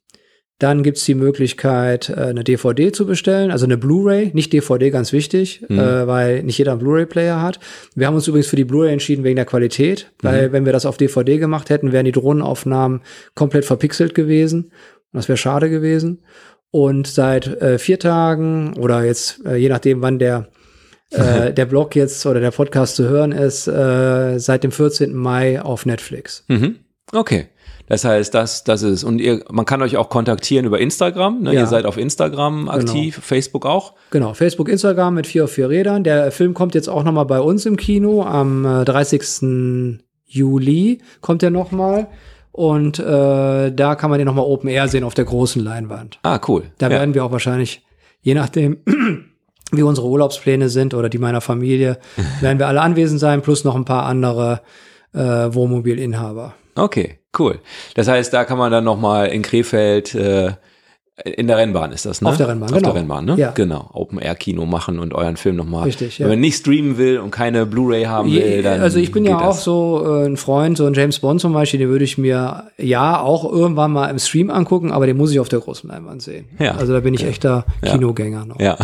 Dann 0.57 0.83
gibt's 0.83 1.03
die 1.03 1.15
Möglichkeit, 1.15 2.09
eine 2.17 2.45
DVD 2.45 2.93
zu 2.93 3.05
bestellen, 3.05 3.51
also 3.51 3.65
eine 3.65 3.77
Blu-ray, 3.77 4.31
nicht 4.33 4.53
DVD, 4.53 4.89
ganz 4.89 5.11
wichtig, 5.11 5.65
Mhm. 5.67 5.77
weil 5.77 6.43
nicht 6.43 6.57
jeder 6.57 6.71
einen 6.71 6.79
Blu-ray-Player 6.79 7.41
hat. 7.41 7.59
Wir 7.93 8.07
haben 8.07 8.15
uns 8.15 8.25
übrigens 8.29 8.47
für 8.47 8.55
die 8.55 8.63
Blu-ray 8.63 8.93
entschieden 8.93 9.25
wegen 9.25 9.35
der 9.35 9.43
Qualität, 9.43 10.11
Mhm. 10.23 10.27
weil 10.27 10.51
wenn 10.53 10.63
wir 10.65 10.71
das 10.71 10.85
auf 10.85 10.95
DVD 10.95 11.39
gemacht 11.39 11.69
hätten, 11.69 11.91
wären 11.91 12.05
die 12.05 12.13
Drohnenaufnahmen 12.13 13.01
komplett 13.35 13.65
verpixelt 13.65 14.15
gewesen. 14.15 14.71
Das 15.11 15.27
wäre 15.27 15.35
schade 15.37 15.69
gewesen. 15.69 16.21
Und 16.71 17.05
seit 17.07 17.47
äh, 17.61 17.77
vier 17.77 17.99
Tagen 17.99 18.75
oder 18.79 19.03
jetzt, 19.03 19.45
äh, 19.45 19.55
je 19.57 19.67
nachdem, 19.67 20.01
wann 20.01 20.19
der, 20.19 20.47
äh, 21.47 21.53
der 21.53 21.65
Blog 21.65 21.95
jetzt 21.95 22.25
oder 22.25 22.39
der 22.39 22.51
Podcast 22.51 22.95
zu 22.95 23.07
hören 23.07 23.31
ist, 23.31 23.67
äh, 23.67 24.37
seit 24.37 24.63
dem 24.63 24.71
14. 24.71 25.13
Mai 25.13 25.61
auf 25.61 25.85
Netflix. 25.85 26.43
Mhm. 26.47 26.77
Okay. 27.11 27.47
Das 27.87 28.03
heißt, 28.03 28.33
das, 28.33 28.63
das 28.63 28.81
ist, 28.81 29.03
und 29.03 29.19
ihr, 29.19 29.43
man 29.51 29.65
kann 29.65 29.81
euch 29.83 29.95
auch 29.97 30.09
kontaktieren 30.09 30.65
über 30.65 30.79
Instagram. 30.79 31.43
Ne? 31.43 31.53
Ja. 31.53 31.61
Ihr 31.61 31.67
seid 31.67 31.85
auf 31.85 31.97
Instagram 31.97 32.67
aktiv, 32.67 33.19
Facebook 33.21 33.65
auch. 33.65 33.93
Genau, 34.09 34.33
Facebook, 34.33 34.69
Instagram 34.69 35.13
mit 35.13 35.27
vier 35.27 35.43
auf 35.43 35.51
vier 35.51 35.69
Rädern. 35.69 36.03
Der 36.03 36.31
Film 36.31 36.55
kommt 36.55 36.73
jetzt 36.73 36.87
auch 36.87 37.03
noch 37.03 37.11
mal 37.11 37.25
bei 37.25 37.39
uns 37.39 37.65
im 37.67 37.77
Kino. 37.77 38.23
Am 38.23 38.65
äh, 38.65 38.85
30. 38.85 40.01
Juli 40.25 41.01
kommt 41.21 41.43
er 41.43 41.51
noch 41.51 41.71
mal. 41.71 42.07
Und 42.51 42.99
äh, 42.99 43.71
da 43.71 43.95
kann 43.95 44.09
man 44.09 44.17
den 44.17 44.25
noch 44.25 44.33
mal 44.33 44.41
Open 44.41 44.69
Air 44.69 44.87
sehen 44.87 45.03
auf 45.03 45.13
der 45.13 45.25
großen 45.25 45.61
Leinwand. 45.61 46.19
Ah, 46.23 46.39
cool. 46.47 46.63
Da 46.77 46.87
ja. 46.87 46.91
werden 46.91 47.13
wir 47.13 47.25
auch 47.25 47.31
wahrscheinlich, 47.31 47.85
je 48.21 48.33
nachdem, 48.33 48.77
wie 49.71 49.83
unsere 49.83 50.07
Urlaubspläne 50.07 50.69
sind 50.69 50.93
oder 50.93 51.09
die 51.09 51.17
meiner 51.17 51.41
Familie, 51.41 51.99
werden 52.41 52.59
wir 52.59 52.67
alle 52.67 52.81
anwesend 52.81 53.19
sein, 53.19 53.41
plus 53.41 53.63
noch 53.63 53.75
ein 53.75 53.85
paar 53.85 54.05
andere 54.05 54.61
äh, 55.13 55.19
Wohnmobilinhaber. 55.19 56.53
Okay, 56.75 57.19
cool. 57.39 57.59
Das 57.95 58.07
heißt, 58.07 58.33
da 58.33 58.43
kann 58.43 58.57
man 58.57 58.71
dann 58.71 58.83
nochmal 58.83 59.27
in 59.27 59.41
Krefeld 59.41 60.13
äh, 60.13 60.53
in 61.23 61.47
der 61.47 61.55
Rennbahn 61.57 61.93
ist 61.93 62.05
das, 62.05 62.21
ne? 62.21 62.27
Auf 62.27 62.35
der 62.35 62.49
Rennbahn, 62.49 62.69
Auf 62.69 62.75
genau. 62.75 62.91
der 62.91 62.99
Rennbahn, 62.99 63.23
ne? 63.23 63.35
Ja. 63.37 63.51
Genau. 63.51 63.89
Open-Air-Kino 63.93 64.65
machen 64.65 64.99
und 64.99 65.13
euren 65.13 65.37
Film 65.37 65.55
nochmal. 65.55 65.85
Richtig, 65.85 66.19
ja. 66.19 66.25
Wenn 66.25 66.33
man 66.33 66.41
nicht 66.41 66.57
streamen 66.57 66.97
will 66.97 67.19
und 67.19 67.31
keine 67.31 67.65
Blu-ray 67.65 68.03
haben 68.03 68.29
will, 68.29 68.61
dann. 68.61 68.81
also 68.81 68.99
ich 68.99 69.13
bin 69.13 69.23
ja 69.23 69.37
auch 69.39 69.47
das. 69.47 69.63
so 69.63 70.03
äh, 70.05 70.25
ein 70.25 70.35
Freund, 70.35 70.75
so 70.77 70.85
ein 70.85 70.93
James 70.93 71.19
Bond 71.19 71.39
zum 71.39 71.53
Beispiel, 71.53 71.79
den 71.79 71.87
würde 71.87 72.03
ich 72.03 72.17
mir 72.17 72.65
ja 72.77 73.21
auch 73.21 73.49
irgendwann 73.49 73.93
mal 73.93 74.09
im 74.09 74.19
Stream 74.19 74.49
angucken, 74.49 74.91
aber 74.91 75.05
den 75.05 75.15
muss 75.15 75.31
ich 75.31 75.39
auf 75.39 75.47
der 75.47 75.59
großen 75.59 75.89
Leinwand 75.89 76.21
sehen. 76.21 76.49
Ja. 76.59 76.75
Also 76.75 76.91
da 76.91 76.99
bin 76.99 77.13
ich 77.13 77.23
echter 77.25 77.65
Kinogänger 77.81 78.45
noch. 78.45 78.59
Ja. 78.59 78.77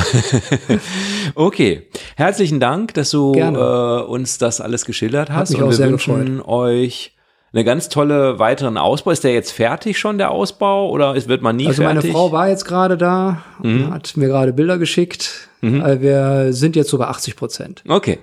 okay. 1.35 1.87
Herzlichen 2.15 2.61
Dank, 2.61 2.93
dass 2.93 3.11
du 3.11 3.33
äh, 3.33 4.03
uns 4.03 4.37
das 4.37 4.61
alles 4.61 4.85
geschildert 4.85 5.31
hast. 5.31 5.49
mich 5.49 5.59
und 5.59 5.65
auch 5.65 5.71
wir 5.71 5.75
sehr 5.75 5.89
wünschen 5.89 6.41
euch 6.41 7.11
eine 7.53 7.63
ganz 7.63 7.89
tolle 7.89 8.39
weiteren 8.39 8.77
Ausbau. 8.77 9.11
Ist 9.11 9.23
der 9.23 9.33
jetzt 9.33 9.51
fertig 9.51 9.99
schon, 9.99 10.17
der 10.17 10.31
Ausbau? 10.31 10.89
Oder 10.89 11.15
es 11.15 11.27
wird 11.27 11.41
man 11.41 11.55
nie 11.55 11.67
Also 11.67 11.83
meine 11.83 11.95
fertig? 11.95 12.11
Mhm. 12.11 12.15
Frau 12.15 12.31
war 12.31 12.49
jetzt 12.49 12.65
gerade 12.65 12.97
da, 12.97 13.43
und 13.61 13.91
hat 13.91 14.15
mir 14.15 14.27
gerade 14.27 14.53
Bilder 14.53 14.77
geschickt. 14.77 15.49
Äh, 15.61 15.99
Wir 16.01 16.53
sind 16.53 16.75
jetzt 16.75 16.89
so 16.89 16.97
bei 16.97 17.07
80 17.07 17.35
Prozent. 17.35 17.83
Okay. 17.87 18.19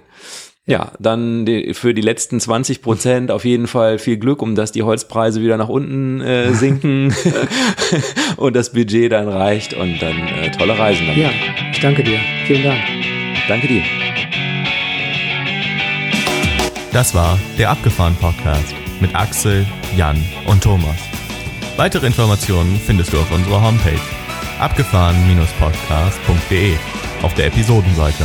Ja, 0.64 0.92
dann 0.98 1.46
die, 1.46 1.72
für 1.72 1.94
die 1.94 2.02
letzten 2.02 2.40
20 2.40 2.82
Prozent 2.82 3.30
auf 3.30 3.46
jeden 3.46 3.66
Fall 3.66 3.98
viel 3.98 4.18
Glück, 4.18 4.42
um 4.42 4.54
dass 4.54 4.70
die 4.70 4.82
Holzpreise 4.82 5.40
wieder 5.40 5.56
nach 5.56 5.70
unten 5.70 6.20
äh, 6.20 6.52
sinken 6.52 7.14
und 8.36 8.54
das 8.54 8.72
Budget 8.72 9.12
dann 9.12 9.28
reicht 9.28 9.72
und 9.72 9.98
dann 10.02 10.16
äh, 10.18 10.50
tolle 10.50 10.78
Reisen 10.78 11.06
dann. 11.06 11.18
Ja, 11.18 11.30
ich 11.72 11.80
danke 11.80 12.02
dir. 12.02 12.18
Vielen 12.46 12.64
Dank. 12.64 12.80
Danke 13.48 13.66
dir. 13.66 13.82
Das 16.92 17.14
war 17.14 17.38
der 17.58 17.70
Abgefahren 17.70 18.16
Podcast 18.16 18.74
mit 19.00 19.14
Axel, 19.14 19.66
Jan 19.96 20.22
und 20.46 20.62
Thomas. 20.62 20.96
Weitere 21.76 22.06
Informationen 22.06 22.80
findest 22.84 23.12
du 23.12 23.20
auf 23.20 23.30
unserer 23.30 23.62
Homepage 23.62 24.00
abgefahren-podcast.de 24.58 26.76
auf 27.22 27.34
der 27.34 27.46
Episodenseite. 27.46 28.24